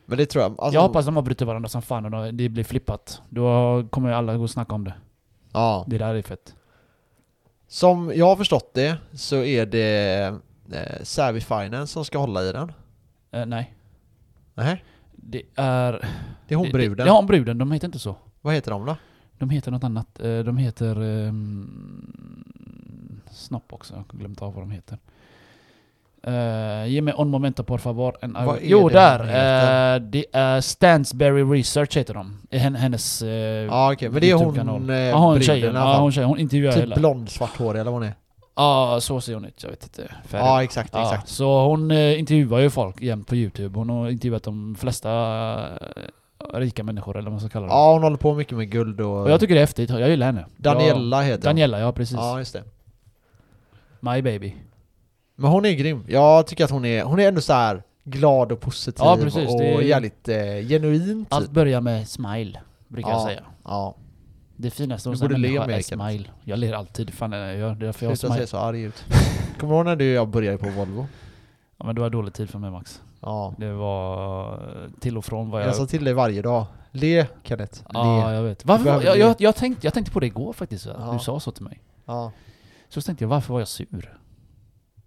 Men 0.07 0.19
det 0.19 0.27
tror 0.27 0.43
jag. 0.43 0.53
Alltså, 0.59 0.75
jag 0.75 0.83
hoppas 0.83 1.07
de 1.07 1.17
avbryter 1.17 1.47
varandra 1.47 1.69
som 1.69 1.83
fan 1.83 2.15
och 2.15 2.35
det 2.35 2.49
blir 2.49 2.65
flippat. 2.65 3.23
Då 3.29 3.85
kommer 3.91 4.09
ju 4.09 4.15
alla 4.15 4.37
gå 4.37 4.43
och 4.43 4.51
snacka 4.51 4.75
om 4.75 4.85
det. 4.85 4.95
Ja. 5.53 5.85
Det 5.89 5.99
där 5.99 6.15
är 6.15 6.23
fett. 6.23 6.55
Som 7.69 8.13
jag 8.15 8.27
har 8.27 8.37
förstått 8.37 8.75
det 8.75 8.97
så 9.13 9.37
är 9.37 9.67
det 9.67 10.19
eh, 10.73 11.03
Savvy 11.03 11.41
Finance 11.41 11.87
som 11.93 12.05
ska 12.05 12.19
hålla 12.19 12.43
i 12.45 12.53
den. 12.53 12.73
Eh, 13.31 13.47
nej. 13.47 13.75
Nej, 14.55 14.85
Det 15.13 15.43
är... 15.55 15.93
det 16.49 16.55
är 16.55 16.57
hon 16.57 16.67
det, 16.67 16.73
bruden. 16.73 16.97
Det, 16.97 17.07
ja, 17.07 17.17
hon 17.17 17.27
bruden. 17.27 17.59
De 17.59 17.73
heter 17.73 17.87
inte 17.89 17.99
så. 17.99 18.17
Vad 18.41 18.55
heter 18.55 18.71
de 18.71 18.87
då? 18.87 18.97
De 19.39 19.51
heter 19.51 19.71
något 19.71 19.85
annat. 19.85 20.21
Eh, 20.21 20.39
De 20.39 20.57
heter... 20.57 21.01
Um, 21.03 22.55
Snopp 23.39 23.73
också. 23.73 23.95
Jag 23.95 23.99
har 23.99 24.19
glömt 24.19 24.43
av 24.43 24.55
vad 24.55 24.63
de 24.63 24.71
heter. 24.71 24.99
Uh, 26.29 26.87
ge 26.89 27.01
mig 27.03 27.15
on 27.17 27.31
momento 27.31 27.65
por 27.65 27.79
favor. 27.79 28.17
En, 28.23 28.37
jo, 28.63 28.89
det 28.89 28.95
där! 28.95 29.21
eh, 29.95 30.01
det 30.01 30.25
är 30.33 30.61
Stansberry 30.61 31.43
Research 31.59 31.97
heter 31.97 32.15
de. 32.15 32.39
Eh, 32.51 32.61
hen- 32.61 32.75
Hennes... 32.77 33.23
Uh, 33.23 33.29
Ja 33.29 33.93
okej, 33.93 34.09
men 34.09 34.21
det 34.21 34.31
är 34.31 34.35
hon, 34.35 34.91
eh, 34.91 34.97
ja, 34.97 35.17
hon 35.17 35.41
tjejen. 35.41 35.75
fall. 35.75 36.01
hon 36.01 36.13
tjejen. 36.13 36.29
Hon 36.29 36.39
intervjuar 36.39 36.73
Typ 36.73 36.81
hela. 36.83 36.97
blond, 36.97 37.31
svarthårig 37.31 37.81
eller 37.81 37.91
vad 37.91 38.01
hon 38.01 38.09
är. 38.09 38.15
Ja, 38.57 38.99
så 39.01 39.21
ser 39.21 39.35
hon 39.35 39.45
ut. 39.45 39.63
Jag 39.63 39.71
vet 39.71 39.83
inte. 39.83 40.15
Färgen. 40.27 40.47
Ja 40.47 40.63
exakt, 40.63 40.91
Ja, 40.93 41.03
exakt. 41.03 41.29
så 41.29 41.67
hon 41.67 41.91
eh, 41.91 42.19
intervjuar 42.19 42.59
ju 42.61 42.71
folk 42.71 43.03
jämt 43.03 43.29
på 43.29 43.37
Youtube. 43.37 43.79
Hon 43.79 43.91
har 43.91 44.09
intervjuat 44.09 44.43
de 44.43 44.77
flesta 44.79 45.09
rika 46.55 46.83
människor, 46.85 47.17
eller 47.17 47.25
vad 47.25 47.33
man 47.33 47.41
ska 47.41 47.49
kalla 47.49 47.67
dem. 47.67 47.77
Ja 47.77 47.93
hon 47.93 48.03
håller 48.03 48.17
på 48.17 48.35
mycket 48.35 48.57
med 48.57 48.71
guld 48.71 49.01
och... 49.01 49.23
Och 49.23 49.31
jag 49.31 49.41
tycker 49.41 49.55
det 49.55 49.61
är 49.61 49.63
häftigt. 49.63 49.91
Jag 49.91 50.09
gillar 50.09 50.27
henne. 50.27 50.45
Daniela 50.57 51.21
heter 51.23 51.37
hon. 51.37 51.45
Daniela, 51.45 51.81
ja 51.81 51.93
precis. 51.93 52.17
Ja 52.17 52.39
just 52.39 52.53
det. 52.53 52.63
My 54.01 54.23
baby. 54.23 54.55
Men 55.37 55.51
hon 55.51 55.65
är 55.65 55.73
grym. 55.73 56.05
Jag 56.09 56.47
tycker 56.47 56.65
att 56.65 56.71
hon 56.71 56.85
är, 56.85 57.03
hon 57.03 57.21
är 57.21 57.29
ändå 57.29 57.41
så 57.41 57.53
här 57.53 57.83
glad 58.05 58.53
och 58.53 58.61
positiv 58.61 59.05
Ja, 59.05 59.17
precis. 59.21 59.49
och 59.49 59.63
är- 59.63 59.81
jävligt 59.81 60.29
eh, 60.29 60.37
genuin 60.69 61.25
typ. 61.25 61.33
Allt 61.33 61.51
börjar 61.51 61.81
med 61.81 62.09
smile, 62.09 62.61
brukar 62.89 63.11
jag 63.11 63.21
Ja. 63.21 63.25
säga. 63.27 63.41
Ja. 63.65 63.95
Det 64.57 64.71
finaste 64.71 65.09
hos 65.09 65.23
en 65.23 65.33
människa 65.41 65.65
är 65.65 65.81
smile. 65.83 66.25
Jag 66.45 66.59
ler 66.59 66.73
alltid. 66.73 67.15
Fan, 67.15 67.33
jag 67.33 67.57
gör 67.57 67.75
det 67.75 67.85
är 67.85 67.87
därför 67.87 68.07
jag 68.07 68.11
har 68.11 68.17
Sluta 68.17 68.35
smile. 68.35 68.47
se 68.47 68.51
så 68.51 68.57
arg 68.57 68.83
ut. 68.83 69.05
Kommer 69.61 69.73
du 69.75 69.77
ihåg 69.77 69.85
när 69.87 69.97
du 69.97 70.09
och 70.11 70.17
jag 70.17 70.29
började 70.29 70.59
på 70.59 70.69
Volvo? 70.71 71.07
Ja, 71.79 71.87
men 71.87 71.95
det 71.95 72.01
var 72.01 72.11
dålig 72.11 72.35
tid 72.35 72.51
för 72.51 72.59
mig 72.59 72.71
Max. 72.71 73.03
Ja. 73.21 73.55
Det 73.59 73.73
var 73.73 74.53
eh, 74.53 74.91
till 75.01 75.19
och 75.19 75.25
från 75.25 75.51
vad 75.51 75.61
jag... 75.61 75.69
Jag 75.69 75.77
sa 75.77 75.87
till 75.87 76.05
dig 76.05 76.15
varje 76.15 76.43
dag. 76.43 76.67
Le 76.91 77.27
Kenneth. 77.43 77.81
Le. 77.83 77.85
Ja, 77.93 78.33
jag 78.35 78.43
vet. 78.43 78.65
Varför, 78.65 79.03
jag, 79.03 79.19
jag, 79.19 79.35
jag, 79.39 79.57
tänkte, 79.57 79.87
jag 79.87 79.95
tänkte 79.95 80.13
på 80.13 80.21
det 80.21 80.27
igår 80.27 80.53
faktiskt. 80.53 80.87
Ja. 80.87 81.13
Du 81.13 81.19
sa 81.19 81.41
så 81.41 81.51
till 81.51 81.65
mig. 81.65 81.81
Ja. 82.05 82.33
Så 82.89 83.03
tänkte 83.03 83.25
jag, 83.25 83.29
varför 83.29 83.53
var 83.53 83.61
jag 83.61 83.69
sur? 83.69 84.19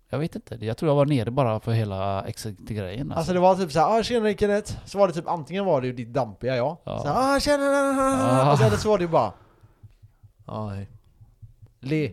Jag 0.09 0.19
vet 0.19 0.35
inte. 0.35 0.57
Jag 0.65 0.77
tror 0.77 0.89
jag 0.89 0.95
var 0.95 1.05
nere 1.05 1.31
bara 1.31 1.59
för 1.59 1.71
hela 1.71 2.23
exit-grejen. 2.27 3.01
Alltså. 3.07 3.17
Alltså 3.19 3.33
det 3.33 3.39
var 3.39 3.55
typ 3.55 3.71
såhär, 3.71 3.99
ah 3.99 4.03
tjena 4.03 4.33
Kenneth. 4.33 4.73
Så 4.85 4.97
var 4.97 5.07
det 5.07 5.13
typ 5.13 5.27
antingen 5.27 5.65
var 5.65 5.81
det 5.81 5.87
ju 5.87 5.93
ditt 5.93 6.13
dampiga 6.13 6.55
jag. 6.55 6.77
Ja. 6.83 6.99
Så 7.01 7.07
här, 7.07 7.35
ah 7.35 7.39
tjena. 7.39 7.63
Ja. 7.63 8.51
Och 8.51 8.57
sen 8.59 8.77
så 8.79 8.89
var 8.89 8.97
det 8.97 9.03
ju 9.03 9.07
bara. 9.09 9.33
Hej. 10.69 10.89
Le. 11.79 12.11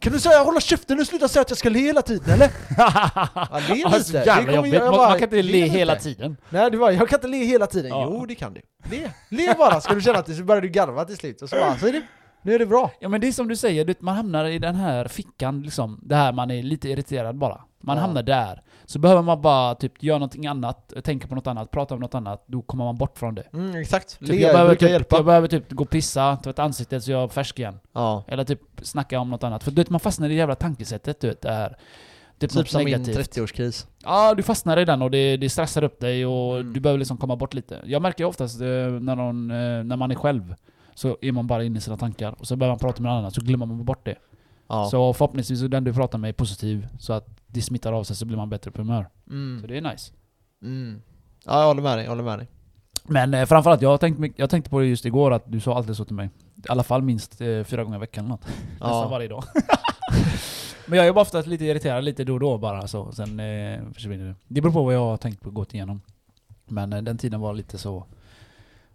Kan 0.00 0.12
du 0.12 0.20
säga 0.20 0.42
hålla 0.42 0.60
käften 0.60 0.96
nu 0.96 1.04
sluta 1.04 1.28
säga 1.28 1.40
att 1.42 1.50
jag 1.50 1.58
ska 1.58 1.68
le 1.68 1.78
hela 1.78 2.02
tiden 2.02 2.30
eller? 2.34 2.50
Ja, 2.76 3.60
le 3.68 3.74
Ja, 3.74 3.90
så 3.90 3.96
lite. 3.98 4.12
jävla 4.18 4.34
Det 4.34 4.42
kommer 4.42 4.56
jobbigt. 4.56 4.74
jag 4.74 4.92
bara, 4.92 5.08
man 5.08 5.18
kan 5.18 5.22
inte 5.28 5.36
le 5.36 5.42
lite. 5.42 5.66
hela 5.78 5.96
tiden. 5.96 6.36
Nej 6.50 6.70
du 6.70 6.78
bara, 6.78 6.92
jag 6.92 7.08
kan 7.08 7.16
inte 7.16 7.28
le 7.28 7.44
hela 7.44 7.66
tiden. 7.66 7.90
Ja. 7.90 8.08
Jo 8.10 8.26
det 8.26 8.34
kan 8.34 8.54
du. 8.54 8.60
Le. 8.90 9.10
Le 9.28 9.54
bara, 9.58 9.80
ska 9.80 9.94
du 9.94 10.00
känna 10.00 10.18
att 10.18 10.26
det 10.26 10.34
så 10.34 10.44
börjar 10.44 10.62
du 10.62 10.68
garva 10.68 11.04
till 11.04 11.16
slut. 11.16 11.42
Och 11.42 11.48
så 11.48 11.56
bara, 11.56 11.76
så 11.78 11.86
är 11.88 11.92
det, 11.92 12.02
nu 12.42 12.54
är 12.54 12.58
det 12.58 12.66
bra. 12.66 12.90
Ja 13.00 13.08
men 13.08 13.20
det 13.20 13.28
är 13.28 13.32
som 13.32 13.48
du 13.48 13.56
säger, 13.56 13.94
man 14.00 14.16
hamnar 14.16 14.44
i 14.44 14.58
den 14.58 14.74
här 14.74 15.08
fickan 15.08 15.62
liksom, 15.62 16.00
det 16.02 16.14
här 16.16 16.32
man 16.32 16.50
är 16.50 16.62
lite 16.62 16.88
irriterad 16.88 17.36
bara. 17.36 17.60
Man 17.82 17.96
Ja. 17.96 18.02
hamnar 18.02 18.22
där. 18.22 18.62
Så 18.84 18.98
behöver 18.98 19.22
man 19.22 19.42
bara 19.42 19.74
typ 19.74 20.02
göra 20.02 20.18
någonting 20.18 20.46
annat, 20.46 20.92
tänka 21.04 21.28
på 21.28 21.34
något 21.34 21.46
annat, 21.46 21.70
prata 21.70 21.94
om 21.94 22.00
något 22.00 22.14
annat, 22.14 22.44
då 22.46 22.62
kommer 22.62 22.84
man 22.84 22.96
bort 22.96 23.18
från 23.18 23.34
det. 23.34 23.44
Mm, 23.52 23.74
exakt. 23.76 24.18
Typ, 24.18 24.28
Le 24.28 24.34
jag, 24.40 24.52
behöver 24.54 24.74
typ, 24.74 24.90
hjälpa. 24.90 25.16
jag 25.16 25.24
behöver 25.24 25.48
typ 25.48 25.72
gå 25.72 25.84
och 25.84 25.90
pissa, 25.90 26.36
tvätta 26.36 26.62
ansiktet 26.62 27.04
så 27.04 27.10
jag 27.10 27.22
är 27.22 27.28
färsk 27.28 27.58
igen. 27.58 27.80
Ja. 27.92 28.24
Eller 28.28 28.44
typ 28.44 28.60
snacka 28.82 29.20
om 29.20 29.30
något 29.30 29.44
annat. 29.44 29.64
För 29.64 29.70
du 29.70 29.74
vet, 29.76 29.90
man 29.90 30.00
fastnar 30.00 30.26
i 30.26 30.30
det 30.30 30.34
jävla 30.34 30.54
tankesättet 30.54 31.20
du 31.20 31.28
vet, 31.28 31.40
det 31.40 31.52
här. 31.52 31.76
Typ, 32.38 32.50
Typ 32.52 32.68
som 32.68 32.84
min 32.84 33.00
negativt. 33.02 33.36
30-årskris. 33.36 33.86
Ja, 34.04 34.34
du 34.34 34.42
fastnar 34.42 34.76
i 34.76 34.84
den 34.84 35.02
och 35.02 35.10
det, 35.10 35.36
det 35.36 35.50
stressar 35.50 35.84
upp 35.84 36.00
dig 36.00 36.26
och 36.26 36.56
Mm. 36.60 36.72
du 36.72 36.80
behöver 36.80 36.98
liksom 36.98 37.16
komma 37.16 37.36
bort 37.36 37.54
lite. 37.54 37.78
Jag 37.84 38.02
märker 38.02 38.24
ju 38.24 38.28
oftast 38.28 38.60
eh, 38.60 38.66
när, 38.66 39.16
någon, 39.16 39.50
eh, 39.50 39.84
när 39.84 39.96
man 39.96 40.10
är 40.10 40.14
själv, 40.14 40.54
Så 40.94 41.16
är 41.20 41.32
man 41.32 41.46
bara 41.46 41.64
inne 41.64 41.78
i 41.78 41.80
sina 41.80 41.96
tankar. 41.96 42.34
Och 42.38 42.46
så 42.46 42.56
börjar 42.56 42.72
man 42.72 42.78
prata 42.78 43.02
med 43.02 43.10
någon 43.10 43.18
annan 43.18 43.30
så 43.30 43.40
glömmer 43.40 43.66
man 43.66 43.84
bort 43.84 44.04
det. 44.06 44.14
Ja. 44.68 44.88
Så 44.90 45.12
förhoppningsvis 45.12 45.62
är 45.62 45.68
den 45.68 45.84
du 45.84 45.92
pratar 45.94 46.18
med 46.18 46.28
är 46.28 46.32
positiv. 46.32 46.86
Så 46.98 47.12
att 47.12 47.28
det 47.46 47.62
smittar 47.62 47.92
av 47.92 48.04
sig 48.04 48.16
så 48.16 48.26
blir 48.26 48.36
man 48.36 48.50
bättre 48.50 48.70
på 48.70 48.82
humör. 48.82 49.06
Mm. 49.30 49.60
Så 49.60 49.66
det 49.66 49.76
är 49.76 49.80
nice. 49.80 50.12
Mm. 50.62 51.02
Ja, 51.44 51.60
jag 51.60 51.66
håller 51.66 51.82
med 51.82 51.98
dig, 51.98 52.04
jag 52.04 52.10
håller 52.10 52.22
med 52.24 52.38
dig. 52.38 52.48
Men 53.04 53.34
eh, 53.34 53.46
framförallt, 53.46 53.82
jag, 53.82 53.88
har 53.88 53.98
tänkt, 53.98 54.18
mycket- 54.18 54.38
jag 54.38 54.50
tänkte 54.50 54.70
på 54.70 54.80
det 54.80 54.86
just 54.86 55.04
igår 55.04 55.30
att 55.30 55.52
du 55.52 55.60
sa 55.60 55.76
alltid 55.76 55.96
så 55.96 56.04
till 56.04 56.14
mig. 56.16 56.30
I 56.56 56.62
alla 56.68 56.82
fall 56.82 57.02
minst 57.02 57.40
eh, 57.40 57.64
fyra 57.64 57.84
gånger 57.84 57.96
i 57.96 58.00
veckan 58.00 58.24
eller 58.24 58.34
något. 58.34 58.46
Nästan 58.72 58.88
Ja. 58.90 59.08
varje 59.08 59.28
dag. 59.28 59.44
Men 60.86 60.98
jag 60.98 61.06
är 61.08 61.12
bara 61.12 61.20
ofta 61.22 61.40
lite 61.40 61.64
irriterad 61.64 62.04
lite 62.04 62.24
då 62.24 62.32
och 62.34 62.40
då 62.40 62.58
bara 62.58 62.86
så. 62.88 63.12
Sen 63.12 63.40
eh, 63.40 63.80
försvinner 63.94 64.24
det. 64.24 64.34
Det 64.48 64.60
beror 64.60 64.72
på 64.72 64.84
vad 64.84 64.94
jag 64.94 65.00
har 65.00 65.16
tänkt 65.16 65.42
på 65.42 65.50
gått 65.50 65.74
igenom. 65.74 66.00
Men 66.66 66.92
eh, 66.92 67.02
den 67.02 67.18
tiden 67.18 67.40
var 67.40 67.54
lite 67.54 67.78
så... 67.78 68.04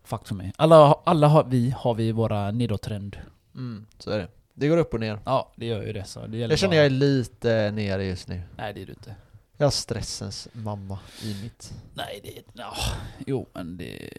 Fuck 0.06 0.28
för 0.28 0.36
mig. 0.36 0.54
Alla, 0.58 0.94
alla 1.04 1.28
har, 1.28 1.44
vi 1.44 1.70
har 1.78 1.94
vi 1.94 2.12
våra 2.12 2.52
nedåttrend. 2.52 3.18
Mm, 3.56 3.86
så 4.00 4.10
är 4.12 4.18
det. 4.18 4.28
Det 4.54 4.68
går 4.68 4.78
upp 4.78 4.94
och 4.94 5.00
ner. 5.00 5.20
Ja, 5.26 5.52
det 5.56 5.66
gör 5.66 5.84
ju 5.84 5.94
det. 5.94 6.04
Så 6.06 6.28
det 6.28 6.38
Jag 6.38 6.60
känner 6.60 6.72
bara- 6.72 6.76
jag 6.76 6.86
är 6.86 6.90
lite 6.90 7.72
nere 7.72 8.06
just 8.06 8.28
nu. 8.28 8.42
Nej, 8.58 8.74
det 8.74 8.82
är 8.82 8.86
du 8.86 8.92
inte. 8.92 9.16
Jag 9.58 9.66
har 9.66 9.72
stressens 9.72 10.48
mamma 10.54 11.00
i 11.24 11.42
mitt. 11.44 11.74
Nej, 11.94 12.20
det... 12.24 12.42
Ja, 12.54 12.74
jo, 13.28 13.46
men 13.54 13.78
det... 13.78 14.10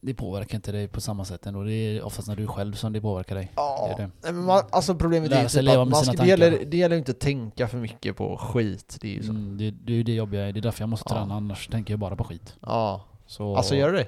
Det 0.00 0.14
påverkar 0.14 0.56
inte 0.56 0.72
dig 0.72 0.88
på 0.88 1.00
samma 1.00 1.24
sätt 1.24 1.46
ändå. 1.46 1.62
Det 1.62 1.72
är 1.72 2.02
oftast 2.02 2.28
när 2.28 2.36
du 2.36 2.42
är 2.42 2.46
själv 2.46 2.72
som 2.72 2.92
det 2.92 3.00
påverkar 3.00 3.34
dig. 3.34 3.52
Ja, 3.56 3.94
Det 3.96 4.02
är 4.02 4.06
det. 4.06 4.32
men 4.32 4.44
man, 4.44 4.62
alltså 4.70 4.94
problemet 4.94 5.30
Lära 5.30 5.40
är 5.40 5.48
typ 5.48 5.68
att 5.78 5.88
man 5.88 6.04
ska, 6.04 6.12
det, 6.22 6.26
gäller, 6.28 6.64
det 6.64 6.76
gäller 6.76 6.96
inte 6.96 7.10
att 7.10 7.20
tänka 7.20 7.68
för 7.68 7.78
mycket 7.78 8.16
på 8.16 8.36
skit. 8.36 8.98
Det 9.00 9.08
är 9.08 9.12
ju 9.12 9.22
så. 9.22 9.30
Mm, 9.30 9.58
det, 9.58 9.70
det 9.70 9.92
är 9.92 9.96
ju 9.96 10.02
det 10.02 10.14
jobbiga. 10.14 10.40
Det 10.52 10.60
är 10.60 10.62
därför 10.62 10.82
jag 10.82 10.88
måste 10.88 11.04
Ja. 11.08 11.14
träna, 11.18 11.34
annars 11.34 11.68
tänker 11.68 11.92
jag 11.92 11.98
bara 12.00 12.16
på 12.16 12.24
skit. 12.24 12.54
Ja. 12.60 13.04
Så, 13.26 13.56
Alltså 13.56 13.74
gör 13.74 13.92
du 13.92 13.98
det? 13.98 14.06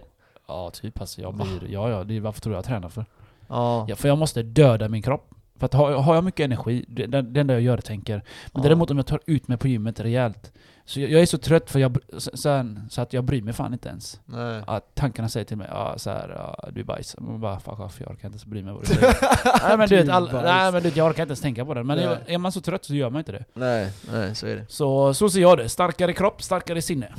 Ja, 0.49 0.71
typ. 0.71 1.01
Alltså, 1.01 1.21
jag 1.21 1.35
blir, 1.35 1.71
ja, 1.71 1.91
ja, 1.91 2.05
det 2.05 2.17
är 2.17 2.21
varför 2.21 2.41
tror 2.41 2.55
jag 2.55 2.59
jag 2.59 2.65
tränar 2.65 2.89
för? 2.89 3.05
Ja. 3.49 3.87
Ja, 3.89 3.97
för 3.97 4.09
jag 4.09 4.19
måste 4.19 4.43
döda 4.43 4.89
min 4.89 5.03
kropp. 5.03 5.31
För 5.59 5.67
att 5.67 5.75
har, 5.75 5.93
har 5.93 6.15
jag 6.15 6.25
mycket 6.25 6.45
energi, 6.45 6.85
det, 6.89 7.07
det, 7.07 7.23
det 7.23 7.41
enda 7.41 7.55
jag 7.55 7.63
gör 7.63 7.77
är 7.79 7.81
tänker. 7.83 8.15
Men 8.53 8.63
Ja. 8.63 8.69
däremot 8.69 8.91
om 8.91 8.97
jag 8.97 9.07
tar 9.07 9.21
ut 9.27 9.49
mig 9.49 9.59
på 9.59 9.69
gymmet 9.69 10.01
rejält. 10.01 10.53
Så 10.85 11.01
jag, 11.01 11.11
jag 11.11 11.23
är 11.23 11.27
så 11.27 11.39
trött 11.39 11.71
för 11.71 11.79
jag, 11.79 11.99
sen, 12.19 12.87
så 12.91 13.01
att 13.01 13.13
jag 13.13 13.25
bryr 13.25 13.43
mig 13.43 13.55
fan 13.55 13.73
inte 13.73 13.89
ens. 13.89 14.21
Nej. 14.25 14.63
Att 14.67 14.95
tankarna 14.95 15.29
säger 15.29 15.45
till 15.47 15.57
mig 15.57 15.67
ja, 15.71 15.95
så 15.97 16.11
här, 16.11 16.29
ja, 16.39 16.69
du 16.73 16.81
är 16.81 16.85
bajs. 16.85 17.17
Man 17.19 17.41
bara 17.41 17.61
fuck 17.61 17.81
off, 17.81 18.01
jag 18.01 18.11
orkar 18.11 18.27
inte 18.29 18.35
ens 18.35 18.45
bry 18.45 18.63
mig 18.63 18.73
vad 18.75 18.83
du 18.83 18.87
säger. 18.87 19.17
nej, 19.69 19.77
men 19.79 19.89
du 19.89 19.97
vet, 19.97 20.07
Du 20.07 20.13
all, 20.13 20.33
nej 20.33 20.73
men 20.73 20.83
du 20.83 20.89
vet, 20.89 20.97
jag 20.97 21.07
orkar 21.07 21.23
inte 21.23 21.31
ens 21.31 21.41
tänka 21.41 21.65
på 21.65 21.75
det. 21.75 21.85
Men 21.85 21.99
är, 21.99 22.19
är 22.27 22.39
man 22.39 22.53
så 22.53 22.61
trött 22.61 22.85
så 22.85 22.95
gör 22.95 23.11
man 23.11 23.19
inte 23.19 23.33
det. 23.33 23.45
nej, 23.55 23.93
nej, 24.13 24.35
så 24.35 24.47
är 24.47 24.57
det. 24.57 24.65
Så, 24.69 25.15
så 25.15 25.31
ser 25.31 25.41
jag 25.41 25.59
det. 25.59 25.69
Starkare 25.69 26.13
kropp, 26.13 26.43
starkare 26.43 26.83
sinne. 26.83 27.15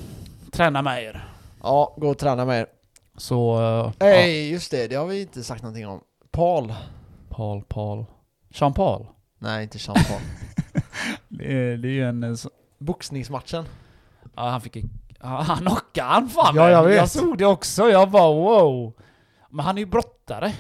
Träna 0.51 0.81
med 0.81 1.03
er. 1.03 1.27
Ja, 1.63 1.95
gå 1.97 2.09
och 2.09 2.17
träna 2.17 2.45
med 2.45 2.59
er. 2.61 2.67
Så... 3.19 3.55
eh, 3.57 3.61
ja. 3.63 3.93
Nej, 3.99 4.51
just 4.51 4.71
det. 4.71 4.87
Det 4.87 4.95
har 4.95 5.05
vi 5.05 5.21
inte 5.21 5.43
sagt 5.43 5.63
någonting 5.63 5.87
om. 5.87 6.01
Paul. 6.31 6.73
Paul, 7.29 7.63
Paul. 7.67 8.05
Jean 8.49 8.73
Paul. 8.73 9.05
Nej, 9.39 9.63
inte 9.63 9.77
Jean 9.81 9.95
Paul. 10.09 10.21
Det 11.27 11.45
är, 11.53 11.77
det 11.77 11.87
är 11.87 11.91
ju 11.91 12.09
en... 12.09 12.23
eh, 12.23 12.35
Boxningsmatchen. 12.79 13.65
Ja, 14.35 14.49
han 14.49 14.61
fick... 14.61 14.75
ja, 14.75 15.27
Han 15.27 15.57
knockade 15.57 16.07
han 16.09 16.29
fan 16.29 16.55
Ja, 16.55 16.69
jag 16.69 16.83
vet. 16.83 16.95
Jag 16.95 17.09
såg 17.09 17.37
det 17.37 17.45
också. 17.45 17.89
Jag 17.89 18.09
bara 18.11 18.33
wow. 18.33 18.93
Men 19.49 19.65
han 19.65 19.77
är 19.77 19.79
ju 19.79 19.85
brottare. 19.85 20.53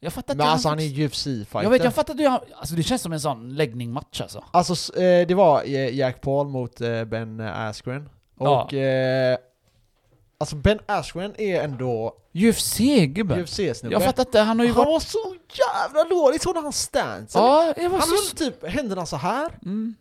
Jag 0.00 0.12
fattar 0.12 0.34
inte 0.34 0.44
Men 0.44 0.52
alltså 0.52 0.68
han 0.68 0.78
är 0.78 0.82
fick- 0.82 0.98
UFC-fighter. 0.98 1.62
Jag 1.62 1.70
vet, 1.70 1.84
jag 1.84 1.94
fattar 1.94 2.12
inte 2.14 2.28
han... 2.28 2.40
Alltså 2.56 2.74
det 2.74 2.82
känns 2.82 3.02
som 3.02 3.12
en 3.12 3.20
sån 3.20 3.54
läggning-match 3.54 4.20
alltså. 4.20 4.44
Alltså 4.50 4.96
eh, 5.00 5.26
det 5.26 5.34
var 5.34 5.62
Jack 5.64 6.20
Paul 6.20 6.48
mot 6.48 6.78
Ben 7.06 7.40
Askren. 7.40 8.08
Ja. 8.38 8.64
Och... 8.64 8.74
Eh, 8.74 9.36
alltså 10.40 10.56
Ben 10.56 10.78
Askren 10.86 11.34
är 11.40 11.62
ändå 11.62 12.14
UFC-gubben. 12.34 13.40
UFC-snubbe. 13.44 13.92
Jag 13.92 14.04
fattar 14.04 14.22
inte, 14.26 14.40
han 14.40 14.58
har 14.58 14.66
ju 14.66 14.72
Han 14.72 14.78
varit... 14.84 14.88
var 14.88 15.00
så 15.00 15.34
jävla 15.58 16.04
dålig, 16.04 16.42
såg 16.42 16.56
hans 16.56 16.82
stance? 16.82 17.38
Ja, 17.38 17.74
jag 17.76 17.90
var 17.90 17.98
Han 17.98 18.08
så... 18.08 18.14
höll 18.14 18.50
typ 18.52 18.66
händerna 18.68 19.06
så 19.06 19.16
här. 19.16 19.58
Mm. 19.62 19.94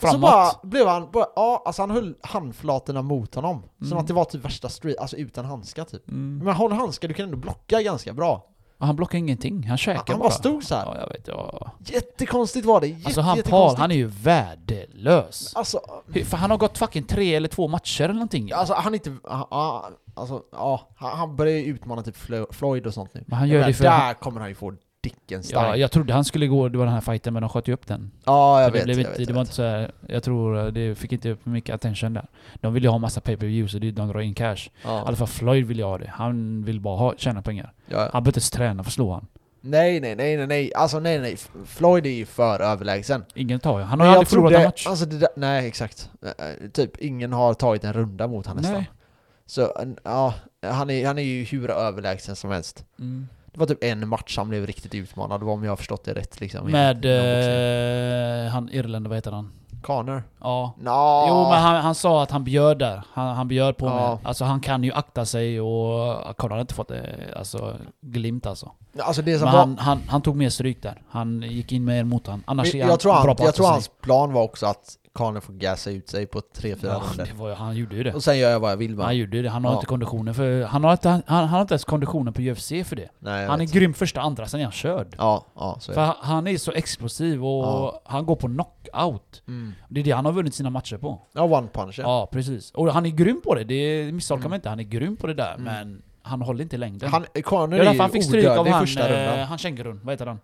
Så 0.00 0.06
Framåt. 0.06 0.20
bara 0.20 0.52
blev 0.62 0.86
han, 0.86 1.10
bara, 1.12 1.26
ja 1.36 1.62
alltså 1.66 1.82
han 1.82 1.90
höll 1.90 2.14
handflatorna 2.20 3.02
mot 3.02 3.34
honom. 3.34 3.62
Som 3.78 3.86
Mm. 3.86 3.98
att 3.98 4.06
det 4.06 4.14
var 4.14 4.24
typ 4.24 4.44
värsta 4.44 4.68
street, 4.68 4.98
alltså 4.98 5.16
utan 5.16 5.44
handskar 5.44 5.84
typ. 5.84 6.08
Mm. 6.08 6.44
Men 6.44 6.54
håll 6.54 6.72
handskar, 6.72 7.08
du 7.08 7.14
kan 7.14 7.24
ändå 7.24 7.36
blocka 7.36 7.82
ganska 7.82 8.12
bra. 8.12 8.48
Och 8.82 8.86
Han 8.86 8.96
blockade 8.96 9.18
ingenting, 9.18 9.66
han 9.68 9.78
käkade 9.78 10.04
Han 10.12 10.18
bara. 10.18 10.28
bara 10.28 10.30
stod 10.34 10.64
så 10.64 10.74
här. 10.74 10.84
Ja, 10.86 10.96
jag 11.00 11.08
vet. 11.08 11.28
Ja. 11.28 11.70
Jättekonstigt 11.78 12.66
var 12.66 12.80
det, 12.80 12.86
Jätte, 12.86 13.06
Alltså 13.06 13.20
han 13.20 13.42
Paul, 13.42 13.76
han 13.76 13.90
är 13.90 13.94
ju 13.94 14.06
värdelös. 14.06 15.52
Alltså, 15.56 15.80
För 16.24 16.36
han 16.36 16.50
har 16.50 16.58
gått 16.58 16.78
fucking 16.78 17.02
tre 17.02 17.34
eller 17.34 17.48
två 17.48 17.68
matcher 17.68 18.04
eller 18.04 18.14
någonting. 18.14 18.52
alltså 18.52 18.74
han 18.74 18.92
är 18.92 18.96
inte, 18.96 19.16
ja, 19.24 19.48
ja, 19.50 19.90
alltså 20.14 20.42
ja, 20.52 20.88
han, 20.96 21.36
börjar 21.36 21.56
ju 21.58 21.64
utmana 21.64 22.02
typ 22.02 22.16
Flo- 22.16 22.52
Floyd 22.52 22.86
och 22.86 22.94
sånt 22.94 23.14
nu. 23.14 23.24
Men 23.26 23.38
han 23.38 23.48
gör 23.48 23.54
menar, 23.58 23.68
det 23.68 23.74
för... 23.74 23.84
Där 23.84 24.14
kommer 24.14 24.40
han 24.40 24.48
ju 24.48 24.54
få 24.54 24.72
dicken 25.02 25.42
stark. 25.42 25.66
Ja, 25.68 25.76
jag 25.76 25.90
trodde 25.90 26.12
han 26.12 26.24
skulle 26.24 26.46
gå, 26.46 26.68
det 26.68 26.78
var 26.78 26.84
den 26.84 26.94
här 26.94 27.00
fighten, 27.00 27.32
men 27.32 27.40
de 27.42 27.48
sköt 27.48 27.68
ju 27.68 27.72
upp 27.72 27.86
den. 27.86 28.10
Ja, 28.24 28.60
jag 28.60 28.68
Så 28.68 28.72
vet, 28.72 28.80
det, 28.80 28.84
blev 28.84 28.96
jag 28.98 29.00
inte, 29.00 29.10
vet, 29.10 29.16
det 29.16 29.22
jag 29.32 29.34
var 29.34 29.42
vet. 29.42 29.48
inte 29.48 29.54
så 29.54 29.62
här, 29.62 29.90
jag 30.06 30.22
tror 30.22 30.58
eh, 30.58 30.66
det 30.66 30.94
fick 30.94 31.12
inte 31.12 31.30
upp 31.30 31.46
mycket 31.46 31.74
attention 31.74 32.14
där. 32.14 32.26
De 32.54 32.74
ville 32.74 32.86
ju 32.86 32.90
ha 32.90 32.98
massa 32.98 33.20
pay-per-view 33.20 33.68
så 33.72 33.78
det- 33.78 33.90
de 33.90 34.08
drar 34.08 34.20
in 34.20 34.34
cash. 34.34 34.54
I 34.54 34.70
Ja. 34.84 35.04
alla 35.06 35.16
fall 35.16 35.26
Floyd 35.28 35.66
vill 35.66 35.78
ju 35.78 35.84
ha 35.84 35.98
det. 35.98 36.10
Han 36.14 36.64
vill 36.64 36.80
bara 36.80 36.96
ha, 36.96 37.14
tjäna 37.16 37.42
pengar. 37.42 37.72
Ja. 37.86 37.98
Han 37.98 38.08
behöver 38.10 38.28
inte 38.28 38.38
ens 38.38 38.50
träna 38.50 38.82
för 38.82 38.88
att 38.90 38.94
slå 38.94 39.12
han. 39.12 39.26
Nej, 39.64 40.00
nej, 40.00 40.16
nej, 40.16 40.36
nej, 40.36 40.46
nej, 40.46 40.74
alltså 40.74 41.00
nej, 41.00 41.18
nej, 41.18 41.36
Floyd 41.66 42.06
är 42.06 42.10
ju 42.10 42.26
för 42.26 42.60
överlägsen. 42.60 43.24
Ingen 43.34 43.60
tar 43.60 43.78
ju. 43.78 43.84
Han 43.84 44.00
har 44.00 44.06
ju 44.06 44.12
aldrig 44.12 44.28
förlorat 44.28 44.52
en 44.52 44.64
match. 44.64 44.86
alltså 44.86 45.06
där, 45.06 45.28
nej 45.36 45.66
exakt. 45.68 46.10
Eh, 46.22 46.68
Typ 46.72 46.96
ingen 46.96 47.32
har 47.32 47.54
tagit 47.54 47.84
en 47.84 47.92
runda 47.92 48.26
mot 48.28 48.46
honom 48.46 48.62
nästan. 48.62 48.78
Nej. 48.78 48.90
Så 49.46 49.72
ja, 50.04 50.34
han 50.66 50.90
är, 50.90 51.06
han 51.06 51.18
är 51.18 51.22
ju 51.22 51.44
hur 51.44 51.70
överlägsen 51.70 52.36
som 52.36 52.50
helst. 52.50 52.84
Mm. 52.98 53.28
Det 53.52 53.60
var 53.60 53.66
typ 53.66 53.84
en 53.84 54.08
match 54.08 54.36
han 54.38 54.48
blev 54.48 54.66
riktigt 54.66 54.94
utmanad, 54.94 55.42
om 55.42 55.64
jag 55.64 55.70
har 55.72 55.76
förstått 55.76 56.04
det 56.04 56.12
rätt 56.14 56.40
liksom. 56.40 56.70
Med 56.70 57.04
eh, 58.46 58.50
han 58.52 58.68
Irland, 58.72 59.06
vad 59.06 59.16
heter 59.16 59.32
han? 59.32 59.52
Connor? 59.82 60.22
Ja. 60.40 60.74
Nå. 60.78 61.26
Jo 61.28 61.48
men 61.50 61.62
han, 61.62 61.76
han 61.82 61.94
sa 61.94 62.22
att 62.22 62.30
han 62.30 62.44
bjöd 62.44 62.78
där. 62.78 63.02
Han, 63.12 63.36
han 63.36 63.48
bjöd 63.48 63.76
på 63.76 63.86
Ja. 63.86 63.94
mig. 64.10 64.18
Alltså 64.24 64.44
han 64.44 64.60
kan 64.60 64.84
ju 64.84 64.92
akta 64.92 65.24
sig 65.26 65.60
och 65.60 66.36
Conor 66.36 66.54
har 66.54 66.60
inte 66.60 66.74
fått 66.74 66.88
det, 66.88 67.16
alltså 67.36 67.76
glimt 68.00 68.46
alltså. 68.46 68.72
Alltså 68.98 69.22
det 69.22 69.38
som 69.38 69.44
Men 69.44 69.52
var... 69.54 69.60
han, 69.60 69.78
han, 69.78 70.02
han 70.08 70.22
tog 70.22 70.36
mer 70.36 70.48
stryk 70.50 70.82
där. 70.82 71.02
Han 71.10 71.42
gick 71.42 71.72
in 71.72 71.84
mer 71.84 72.04
mot 72.04 72.26
han. 72.26 72.42
Annars 72.46 72.74
är 72.74 72.80
han 72.80 72.90
jag 72.90 73.00
tror, 73.00 73.12
bra 73.12 73.18
han, 73.18 73.26
på 73.26 73.32
att 73.32 73.40
jag 73.46 73.54
tror 73.54 73.64
sig. 73.66 73.72
hans 73.72 73.90
plan 74.00 74.32
var 74.32 74.42
också 74.42 74.66
att 74.66 74.96
Connor 75.12 75.40
får 75.40 75.52
gasa 75.52 75.90
ut 75.90 76.08
sig 76.08 76.26
på 76.26 76.40
3-4 76.40 76.76
Ja, 76.82 77.02
det 77.24 77.32
var, 77.34 77.54
han 77.54 77.76
gjorde 77.76 77.96
ju 77.96 78.02
det. 78.02 78.14
Och 78.14 78.24
sen 78.24 78.38
gör 78.38 78.50
jag 78.50 78.60
vad 78.60 78.70
jag 78.72 78.76
vill 78.76 78.96
med 78.96 79.04
Han 79.04 79.16
gjorde 79.16 79.42
det. 79.42 79.48
Han 79.48 79.64
har 79.64 79.72
Ja. 79.72 79.76
inte 79.76 79.86
konditionen 79.86 80.34
för... 80.34 80.62
Han 80.62 80.84
har 80.84 80.92
inte, 80.92 81.08
han, 81.08 81.22
han 81.26 81.48
har 81.48 81.60
inte 81.60 81.74
ens 81.74 81.84
konditionen 81.84 82.32
på 82.32 82.42
UFC 82.42 82.68
för 82.68 82.96
det. 82.96 83.08
Nej, 83.18 83.46
Han 83.46 83.60
är 83.60 83.64
vet. 83.64 83.72
grym 83.74 83.94
första, 83.94 84.20
andra, 84.20 84.46
sen 84.46 84.60
är 84.60 84.64
han 84.64 84.72
körd. 84.72 85.14
Ja, 85.18 85.46
ja, 85.54 85.76
så 85.80 85.92
är 85.92 85.94
För 85.94 86.02
det. 86.06 86.14
han, 86.20 86.46
är 86.46 86.58
så 86.58 86.72
explosiv 86.72 87.44
och 87.44 87.64
Ja. 87.64 88.00
han 88.04 88.26
går 88.26 88.36
på 88.36 88.46
knockout. 88.48 89.42
Mm. 89.48 89.72
Det 89.88 90.00
är 90.00 90.04
det 90.04 90.10
han 90.10 90.24
har 90.24 90.32
vunnit 90.32 90.54
sina 90.54 90.70
matcher 90.70 90.96
på. 90.96 91.20
Ja, 91.32 91.42
one 91.42 91.68
punch 91.72 91.98
ja. 91.98 92.28
Precis. 92.32 92.70
Och 92.70 92.92
han 92.92 93.06
är 93.06 93.10
grym 93.10 93.40
på 93.44 93.54
det. 93.54 93.64
Det 93.64 94.12
misstolkar 94.12 94.40
Mm. 94.42 94.50
man 94.50 94.56
inte. 94.56 94.68
Han 94.68 94.80
är 94.80 94.84
grym 94.84 95.16
på 95.16 95.26
det 95.26 95.34
där, 95.34 95.54
Mm. 95.54 95.64
men 95.64 96.02
han 96.22 96.42
håller 96.42 96.62
inte 96.62 96.76
i 96.76 96.78
längden. 96.78 97.10
Han, 97.10 97.24
Connor 97.44 97.78
det 97.78 97.86
är, 97.86 97.92
ju 97.92 98.00
han 98.00 98.10
fick 98.10 98.24
stryk 98.24 98.46
av 98.46 98.68
han, 98.68 98.80
första 98.80 99.08
rundan. 99.08 99.38
eh, 99.38 99.46
han 99.46 99.58
kängurun. 99.58 100.00
Vad 100.04 100.12
heter 100.12 100.26
han? 100.26 100.38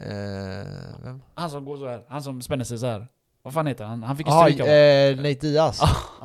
Eh, 0.00 1.04
vem? 1.04 1.22
Han 1.34 1.50
som 1.50 1.64
går 1.64 1.76
så 1.76 1.88
här. 1.88 2.02
Han 2.08 2.22
som 2.22 2.42
spänner 2.42 2.64
sig 2.64 2.78
så 2.78 2.86
här. 2.86 3.06
Vad 3.42 3.54
fan 3.54 3.66
heter 3.66 3.84
han? 3.84 4.02
Han 4.02 4.16
fick 4.16 4.26
ju 4.26 4.32
stryk 4.32 4.60
av 4.60 4.66
eh, 4.66 5.16
Nate 5.16 5.46
Diaz. 5.46 5.80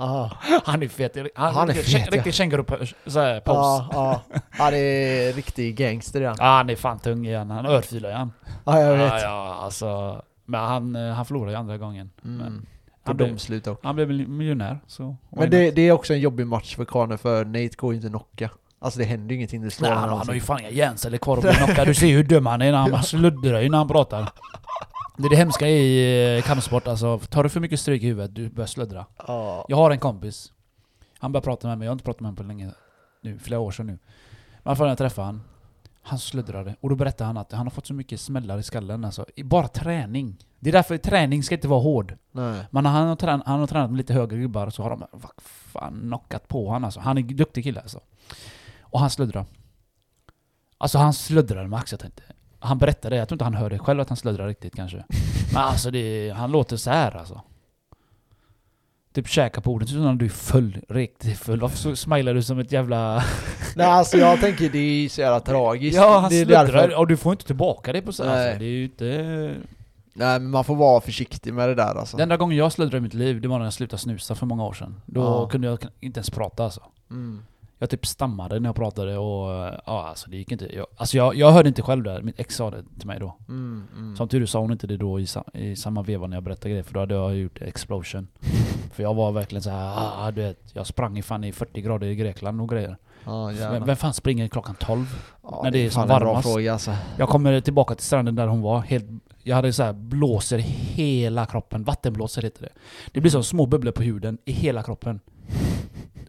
Han 0.66 0.84
är 0.84 0.88
fet. 0.88 1.18
Han, 1.36 1.56
Han 1.56 1.70
är 1.70 1.74
fet. 1.74 2.14
Riktig 2.14 2.34
känguru-pose. 2.34 2.96
Ja, 3.04 4.22
ja, 4.58 4.72
det 4.72 4.78
är 4.78 5.34
riktig 5.34 5.76
gangster 5.76 6.22
igen. 6.22 6.36
Ja, 6.40 6.46
han 6.46 6.70
är 6.70 6.76
fan 6.76 7.00
tung 7.00 7.26
igen. 7.26 7.52
Han 7.52 7.66
örfilar 7.66 8.10
ju 8.10 8.16
han. 8.16 8.32
Ja, 8.66 8.80
jag 8.82 8.98
vet. 8.98 9.12
Ja, 9.14 9.20
ja, 9.20 9.58
alltså. 9.62 10.22
Men 10.46 10.62
han, 10.62 10.96
eh, 10.96 11.14
han 11.14 11.26
förlorade 11.26 11.52
ju 11.52 11.58
andra 11.58 11.78
gången. 11.78 12.12
Mm. 12.26 12.38
Men 12.38 12.66
han, 13.04 13.18
blev, 13.18 13.30
domslut 13.30 13.68
också. 13.68 13.88
han 13.88 13.96
blev 13.96 14.08
mil- 14.08 14.28
miljonär, 14.28 14.80
så... 14.88 15.16
Men 15.30 15.50
det, 15.50 15.72
det 15.72 15.82
är 15.82 15.92
också 15.92 16.14
en 16.14 16.20
jobbig 16.20 16.48
match 16.48 16.76
för 16.76 16.86
Connor 16.86 17.18
för 17.18 17.46
Nate 17.46 17.70
går 17.78 17.94
ju 17.94 17.98
inte 17.98 18.10
knocka. 18.10 18.50
Alltså 18.80 19.00
det 19.00 19.06
händer 19.06 19.30
ju 19.30 19.36
ingenting, 19.36 19.62
du 19.62 19.70
slår 19.70 19.88
Nej, 19.90 19.98
han, 19.98 20.10
han 20.10 20.18
har 20.18 20.24
ju 20.26 20.26
någonsin. 20.28 20.48
fan 20.48 20.60
inga 20.60 20.70
hjärnceller 20.70 21.18
kvar 21.18 21.38
att 21.38 21.44
bli 21.44 21.52
knockad. 21.54 21.88
Du 21.88 21.94
ser 21.94 22.08
ju 22.08 22.16
hur 22.16 22.24
dum 22.24 22.46
han 22.46 22.62
är 22.62 22.72
när 22.72 22.80
han 22.80 22.94
han 22.94 23.04
sluddrar 23.04 23.62
ju 23.62 23.70
när 23.70 23.78
han 23.78 23.88
pratar. 23.88 24.30
Det 25.18 25.26
är 25.26 25.30
det 25.30 25.36
hemska 25.36 25.68
i 25.68 26.38
eh, 26.38 26.44
kampsport 26.44 26.88
alltså. 26.88 27.20
Tar 27.20 27.44
du 27.44 27.50
för 27.50 27.60
mycket 27.60 27.80
stryk 27.80 28.04
i 28.04 28.08
huvudet, 28.08 28.36
du 28.36 28.50
börjar 28.50 28.68
sluddra. 28.68 29.06
Ja. 29.28 29.66
Jag 29.70 29.78
har 29.78 29.92
en 29.92 30.00
kompis. 30.00 30.52
Han 31.20 31.32
började 31.32 31.46
prata 31.46 31.68
med 31.68 31.78
mig, 31.78 31.86
jag 31.86 31.90
har 31.92 31.96
inte 31.96 32.06
pratat 32.06 32.22
med 32.22 32.28
honom 32.28 32.36
på 32.36 32.44
länge 32.44 32.72
nu, 33.22 33.40
flera 33.40 33.60
år 33.60 33.72
sedan 33.72 33.88
nu. 33.88 34.00
Men 34.64 34.76
när 34.80 34.88
jag 34.88 34.98
träffade 34.98 35.26
han, 35.26 35.42
han 36.02 36.20
sluddrade. 36.20 36.76
Och 36.82 36.90
då 36.90 36.96
berättade 36.96 37.26
han 37.28 37.38
att 37.38 37.52
han 37.52 37.66
har 37.66 37.72
fått 37.72 37.88
så 37.88 37.94
mycket 37.94 38.20
smällar 38.20 38.58
i 38.58 38.64
skallen 38.64 39.06
alltså. 39.06 39.26
I 39.36 39.44
bara 39.44 39.68
träning. 39.68 40.38
Det 40.60 40.70
är 40.70 40.74
därför 40.74 40.98
träning 40.98 41.44
ska 41.44 41.56
inte 41.56 41.68
vara 41.68 41.82
hård. 41.82 42.18
Nej. 42.32 42.66
Men 42.72 42.86
han 42.86 43.08
har, 43.08 43.16
trän- 43.16 43.42
han 43.46 43.60
har 43.60 43.68
tränat 43.68 43.90
med 43.90 43.98
lite 43.98 44.14
högre 44.14 44.38
gubbar 44.38 44.70
så 44.70 44.84
har 44.84 44.90
de 44.90 45.06
vad 45.12 45.32
fan 45.46 46.00
knockat 46.02 46.48
på 46.48 46.72
han 46.72 46.86
alltså. 46.86 47.00
Han 47.00 47.18
är 47.18 47.22
en 47.22 47.28
duktig 47.38 47.64
kille 47.64 47.82
alltså. 47.82 48.00
Och 48.82 49.00
han 49.00 49.10
sluddrar. 49.10 49.46
Alltså 50.78 50.98
han 50.98 51.14
sluddrade 51.14 51.68
max, 51.68 51.92
jag 51.92 52.00
tänkte. 52.00 52.24
Han 52.66 52.78
berättade 52.78 53.16
det, 53.16 53.20
jag 53.20 53.28
tror 53.28 53.36
inte 53.36 53.44
han 53.44 53.54
hörde 53.54 53.80
själv 53.80 54.00
att 54.00 54.10
han 54.10 54.18
sluddrar 54.18 54.48
riktigt 54.48 54.76
kanske. 54.76 54.98
Men 55.54 55.62
alltså 55.64 55.92
det, 55.92 56.34
han 56.38 56.52
låter 56.52 56.78
så 56.78 56.90
här 56.90 57.18
alltså. 57.18 57.42
typ 59.14 59.28
käka 59.28 59.62
på 59.62 59.72
ordet, 59.72 59.90
så 59.90 59.96
när 59.96 60.14
du 60.14 60.26
är 60.26 60.30
full, 60.30 60.78
riktigt 60.90 61.38
full. 61.40 61.60
Varför 61.60 61.96
smilar 61.96 62.34
du 62.34 62.44
som 62.44 62.60
ett 62.60 62.72
jävla... 62.72 63.24
Nej 63.76 63.88
alltså 63.88 64.18
jag 64.18 64.40
tänker 64.40 64.70
det 64.70 64.78
är 65.06 65.10
så 65.10 65.22
jävla 65.22 65.40
tragiskt. 65.40 65.96
ja, 65.98 66.20
han 66.20 66.30
sluddrar, 66.32 66.96
och 67.00 67.08
du 67.08 67.18
får 67.18 67.32
inte 67.32 67.46
tillbaka 67.46 67.94
det 67.94 68.02
på 68.02 68.12
så 68.12 68.24
Nej. 68.26 68.46
alltså, 68.48 68.60
Det 68.60 68.66
är 68.66 68.70
ju 68.70 68.84
inte... 68.84 69.06
Nej 70.18 70.40
men 70.40 70.50
man 70.50 70.64
får 70.64 70.76
vara 70.76 71.02
försiktig 71.02 71.54
med 71.54 71.70
det 71.70 71.76
där 71.76 71.96
alltså. 72.00 72.18
Den 72.18 72.24
enda 72.24 72.38
gången 72.38 72.58
jag 72.58 72.72
sluddrade 72.72 72.98
i 72.98 73.02
mitt 73.02 73.14
liv, 73.14 73.42
det 73.42 73.48
var 73.48 73.58
när 73.58 73.66
jag 73.66 73.74
slutade 73.74 74.02
snusa 74.02 74.36
för 74.36 74.46
många 74.46 74.66
år 74.66 74.74
sedan. 74.74 75.02
Då 75.06 75.22
Ja. 75.22 75.50
kunde 75.50 75.68
jag 75.68 75.80
inte 76.00 76.18
ens 76.18 76.30
prata 76.30 76.64
alltså. 76.64 76.82
Mm. 77.10 77.46
Jag 77.80 77.90
typ 77.90 78.06
stammade 78.06 78.60
när 78.60 78.70
jag 78.70 78.76
pratade 78.76 79.18
och 79.18 79.50
ja, 79.86 80.08
alltså 80.08 80.30
det 80.30 80.38
gick 80.38 80.52
inte. 80.52 80.76
Jag, 80.76 80.88
alltså 80.98 81.18
jag, 81.18 81.36
jag 81.36 81.52
hörde 81.52 81.70
inte 81.70 81.82
själv 81.82 82.04
det, 82.04 82.22
mitt 82.22 82.40
ex 82.40 82.56
sa 82.56 82.72
det 82.72 82.84
till 83.00 83.08
mig 83.08 83.20
då. 83.20 83.36
Mm, 83.48 83.88
mm. 83.98 84.16
Som 84.16 84.28
tur 84.28 84.42
är 84.42 84.46
sa 84.46 84.60
hon 84.60 84.72
inte 84.72 84.88
det 84.88 84.98
då 84.98 85.20
i, 85.20 85.28
i 85.54 85.76
samma 85.76 86.02
veva 86.02 86.28
när 86.28 86.38
jag 86.38 86.44
berättade 86.44 86.70
grejer, 86.70 86.84
för 86.84 86.94
då 86.94 87.00
hade 87.00 87.14
jag 87.14 87.36
gjort 87.36 87.62
explosion. 87.62 88.28
för 88.94 89.04
jag 89.04 89.14
var 89.14 89.32
verkligen 89.32 89.64
så 89.64 89.70
här, 89.70 89.94
ah, 89.98 90.32
du 90.32 90.42
vet, 90.42 90.60
jag 90.74 90.88
sprang 90.88 91.18
i 91.18 91.22
fan 91.22 91.44
i 91.44 91.52
40 91.52 91.82
grader 91.82 92.08
i 92.08 92.16
Grekland 92.16 92.62
och 92.62 92.70
grejer. 92.70 92.98
Jävlar. 93.26 93.72
Vem, 93.72 93.86
vem 93.86 93.96
fan 93.96 94.14
springer 94.14 94.48
klockan 94.48 94.76
12? 94.76 95.06
ja, 95.44 95.62
när 95.64 95.72
det 95.72 95.80
är 95.80 95.90
som 95.90 96.08
varmast? 96.08 96.48
fråga 96.48 96.74
alltså. 96.74 96.92
Jag 97.18 97.30
kommer 97.30 97.62
tillbaka 97.62 97.96
till 97.96 98.06
stranden 98.06 98.36
där 98.36 98.48
hon 98.48 98.62
var, 98.62 98.80
helt, 98.80 99.06
jag 99.44 99.56
hade 99.56 99.74
så 99.74 99.84
här 99.84 99.94
blåser 99.94 100.58
hela 100.58 101.46
kroppen, 101.46 101.84
vattenblåsor 101.84 102.42
heter 102.42 102.62
det. 102.62 102.72
Det 103.12 103.22
blir 103.22 103.32
som 103.32 103.44
små 103.44 103.66
bubblor 103.66 103.92
på 103.92 104.04
huden 104.04 104.38
i 104.46 104.52
hela 104.52 104.84
kroppen. 104.84 105.20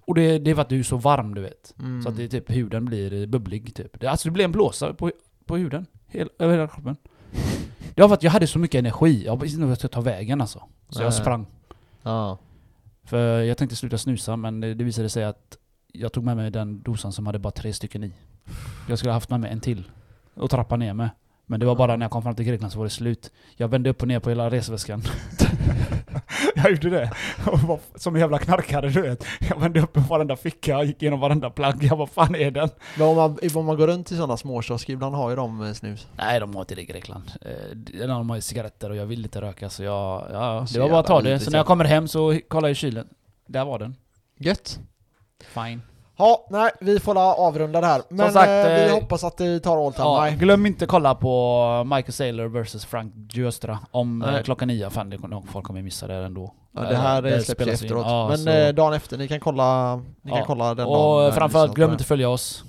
Och 0.07 0.15
det, 0.15 0.39
det 0.39 0.51
är 0.51 0.55
för 0.55 0.63
att 0.63 0.69
du 0.69 0.79
är 0.79 0.83
så 0.83 0.97
varm 0.97 1.35
du 1.35 1.41
vet. 1.41 1.75
Mm. 1.79 2.03
Så 2.03 2.09
att 2.09 2.17
det, 2.17 2.29
typ, 2.29 2.51
huden 2.51 2.85
blir 2.85 3.27
bubblig 3.27 3.75
typ. 3.75 4.01
Det, 4.01 4.07
alltså 4.07 4.29
det 4.29 4.33
blir 4.33 4.45
en 4.45 4.53
blåsa 4.53 4.95
på, 4.95 5.13
på 5.45 5.57
huden, 5.57 5.87
hel, 6.07 6.29
över 6.39 6.55
hela 6.55 6.69
kroppen. 6.69 6.97
Det 7.95 8.03
var 8.03 8.09
för 8.09 8.15
att 8.15 8.23
jag 8.23 8.31
hade 8.31 8.47
så 8.47 8.59
mycket 8.59 8.79
energi, 8.79 9.25
jag 9.25 9.41
visste 9.41 9.55
inte 9.55 9.67
vart 9.67 9.71
jag 9.71 9.79
skulle 9.79 9.89
ta 9.89 10.01
vägen 10.01 10.41
alltså. 10.41 10.63
Så 10.89 11.03
jag 11.03 11.15
sprang. 11.15 11.47
Ja. 12.03 12.39
För 13.05 13.43
jag 13.43 13.59
tänkte 13.59 13.77
sluta 13.77 13.99
snusa 13.99 14.37
men 14.37 14.61
det, 14.61 14.75
det 14.75 14.85
visade 14.85 15.09
sig 15.09 15.25
att 15.25 15.57
jag 15.93 16.13
tog 16.13 16.25
med 16.25 16.37
mig 16.37 16.51
den 16.51 16.83
dosan 16.83 17.13
som 17.13 17.27
hade 17.27 17.39
bara 17.39 17.51
tre 17.51 17.73
stycken 17.73 18.05
i. 18.05 18.13
Jag 18.89 18.99
skulle 18.99 19.11
ha 19.11 19.17
haft 19.17 19.31
med 19.31 19.41
mig 19.41 19.51
en 19.51 19.61
till. 19.61 19.91
Och 20.35 20.51
trappa 20.51 20.77
ner 20.77 20.95
med. 20.95 21.11
Men 21.47 21.61
det 21.61 21.67
var 21.67 21.77
bara 21.77 21.97
när 21.97 22.05
jag 22.05 22.11
kom 22.11 22.23
fram 22.23 22.35
till 22.35 22.45
Grekland 22.45 22.73
så 22.73 22.79
var 22.79 22.87
det 22.87 22.91
slut. 22.91 23.33
Jag 23.57 23.69
vände 23.69 23.91
upp 23.91 24.03
och 24.03 24.09
ner 24.09 24.21
på 24.21 24.29
hela 24.29 24.51
resväskan. 24.51 25.03
jag 26.55 26.71
gjorde 26.71 26.91
det. 26.91 27.11
Och 27.47 27.59
var 27.61 27.79
som 27.95 28.15
en 28.15 28.21
jävla 28.21 28.39
knarkare 28.39 28.89
du 28.89 29.03
vet. 29.03 29.25
Jag 29.49 29.61
vände 29.61 29.81
upp 29.81 29.97
varenda 29.97 30.37
ficka, 30.37 30.83
gick 30.83 31.03
igenom 31.03 31.21
varenda 31.21 31.51
plagg. 31.51 31.85
Jag 31.85 31.97
vad 31.97 32.11
fan 32.11 32.35
är 32.35 32.51
den? 32.51 32.69
Men 32.99 33.09
om 33.09 33.17
man, 33.17 33.39
om 33.55 33.65
man 33.65 33.77
går 33.77 33.87
runt 33.87 34.13
i 34.13 34.17
sådana 34.17 34.37
småkiosker, 34.37 34.93
ibland 34.93 35.15
har 35.15 35.31
ju 35.31 35.37
de 35.37 35.63
eh, 35.63 35.73
snus. 35.73 36.07
Nej, 36.17 36.41
de 36.41 36.55
har 36.55 36.63
inte 36.63 36.75
det 36.75 36.83
i 36.83 36.85
Grekland. 36.85 37.33
Eh, 37.41 38.07
De 38.07 38.31
har 38.31 38.37
ju 38.37 38.43
cigaretter 38.43 38.91
och 38.91 38.97
jag 38.97 39.07
vill 39.07 39.25
inte 39.25 39.41
röka 39.41 39.71
så 39.71 39.83
jag... 39.83 40.27
Ja, 40.33 40.67
Så 40.67 40.75
det 40.75 40.81
var 40.81 40.89
bara 40.91 41.01
att 41.01 41.07
ta 41.07 41.21
det. 41.21 41.39
Så 41.41 41.51
när 41.51 41.59
jag 41.59 41.65
ja. 41.65 41.67
kommer 41.67 41.85
hem 41.85 42.09
så 42.09 42.41
kollar 42.49 42.69
jag 42.69 42.73
i 42.73 42.75
kylen. 42.75 43.09
Där 43.47 43.65
var 43.65 43.79
den. 43.79 43.97
Gött. 44.39 44.81
Fine. 45.45 45.83
Ja, 46.19 46.47
nej, 46.51 46.71
vi 46.81 47.01
får 47.01 47.19
avrunda 47.19 47.81
det 47.81 47.87
här. 47.87 48.03
Men 48.09 48.33
sagt, 48.33 48.49
eh, 48.49 48.75
vi 48.75 48.87
eh, 48.89 48.95
hoppas 48.95 49.25
att 49.25 49.37
det 49.37 49.61
tar 49.61 49.87
all 49.87 49.93
time 49.93 50.05
Ja, 50.05 50.25
high. 50.25 50.39
glöm 50.39 50.67
inte 50.67 50.87
kolla 50.87 51.15
på 51.15 51.85
Michael 51.85 52.13
Saylor 52.13 52.47
vs 52.49 52.85
Frank 52.85 53.15
Giostra 53.33 53.79
om 53.91 54.19
Nej. 54.19 54.37
eh, 54.37 54.43
klockan 54.43 54.69
nio. 54.69 54.91
Fan, 54.91 55.11
det, 55.11 55.19
kommer- 55.19 55.43
folk 55.53 55.65
kommer 55.67 55.83
missa 55.83 56.07
det 56.07 56.15
ändå. 56.15 56.55
Ja, 56.73 56.81
det 56.83 56.97
här 56.97 57.23
Eh, 57.25 57.33
eh, 57.33 57.41
släpps 57.41 57.67
ju 57.67 57.71
efteråt. 57.71 58.07
Ja, 58.07 58.29
Men 58.29 58.39
så- 58.39 58.73
dagen 58.73 58.93
efter, 58.93 59.19
ni 59.19 59.29
kan 59.29 59.41
kolla, 59.41 59.97
ni 60.23 60.31
kan 60.31 60.45
kolla 60.45 60.75
den 60.75 60.87
och 60.87 61.35
framförallt, 61.35 61.75
glöm 61.75 61.91
inte 61.91 62.03
att 62.03 62.09
följa 62.09 62.29
oss. 62.29 62.65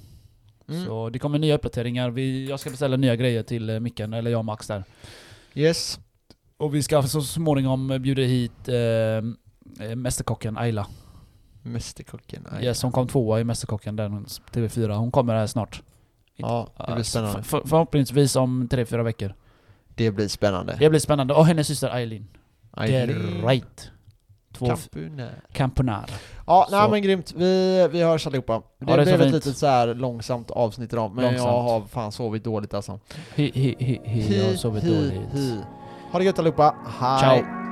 Mm. 0.70 0.86
Så 0.86 1.10
det 1.10 1.20
kommer 1.20 1.39
nya 1.39 1.56
uppdateringar. 1.56 2.10
Vi, 2.10 2.50
jag 2.50 2.60
ska 2.60 2.70
beställa 2.70 2.98
nya 2.98 3.16
grejer 3.16 3.43
till 3.43 3.80
Micken, 3.80 4.14
eller 4.14 4.32
jag 4.32 4.38
och 4.39 4.45
Max 4.45 4.68
där. 4.68 4.84
det. 5.54 5.62
Yes. 5.62 6.00
Och 6.58 6.76
vi 6.76 6.84
ska 6.84 7.04
så 7.04 7.22
småningom 7.22 7.88
bjuda 8.02 8.22
hit 8.22 8.68
eh, 8.70 9.95
Mästerkocken 9.95 10.58
Ayla. 10.58 10.88
Mästerkocken. 11.68 12.47
nej. 12.51 12.65
Yes, 12.65 12.84
hon 12.84 12.91
kom 12.91 13.07
tvåa 13.07 13.39
i 13.39 13.43
Mästerkocken, 13.43 13.95
den 13.95 14.26
TV4. 14.26 14.95
Hon 14.95 15.11
kommer 15.11 15.36
här 15.36 15.47
snart. 15.47 15.82
Ja, 16.36 16.68
det 16.88 16.93
blir 16.93 17.03
spännande. 17.03 17.43
För, 17.43 17.61
förhoppningsvis 17.65 18.36
om 18.36 18.68
tre, 18.72 18.86
fyra 18.86 19.03
veckor. 19.03 19.34
Det 19.95 20.11
blir 20.11 20.28
spännande. 20.28 20.76
Det 20.80 20.89
blir 20.89 20.99
spännande. 20.99 21.34
Och 21.34 21.45
hennes 21.45 21.68
syster 21.68 21.89
Eileen. 21.89 22.28
Aj, 22.72 22.91
Det 22.91 22.97
är 22.97 23.07
right. 23.47 23.91
Två. 24.53 24.65
Ja, 24.65 24.78
nej 26.72 26.82
Så. 26.86 26.91
men 26.91 27.01
grymt. 27.01 27.34
Vi, 27.38 27.88
vi 27.91 28.01
hörs 28.03 28.28
allihopa. 28.28 28.61
Det, 28.80 28.86
det 28.86 28.93
är 28.93 28.97
så 28.97 29.03
blev 29.18 29.22
ett 29.22 29.34
litet 29.34 29.57
så 29.57 29.68
här 29.68 29.93
långsamt 29.93 30.51
avsnitt 30.51 30.93
idag, 30.93 31.15
men 31.15 31.26
jag 31.26 31.32
Långsamt. 31.34 31.51
har 31.51 31.82
fan 31.88 32.11
sovit 32.11 32.43
dåligt 32.43 32.74
alltså. 32.74 32.99
Hi, 33.36 33.51
hi, 33.55 33.76
hi, 33.80 33.99
hi. 34.03 34.39
Jag 34.39 34.47
har 34.49 34.55
sovit 34.55 34.84
dåligt. 34.84 35.63
Ha 36.11 36.20
det 36.20 36.26
gött 36.26 36.39
allihopa. 36.39 36.76
Hej! 36.99 37.20
Ciao. 37.20 37.66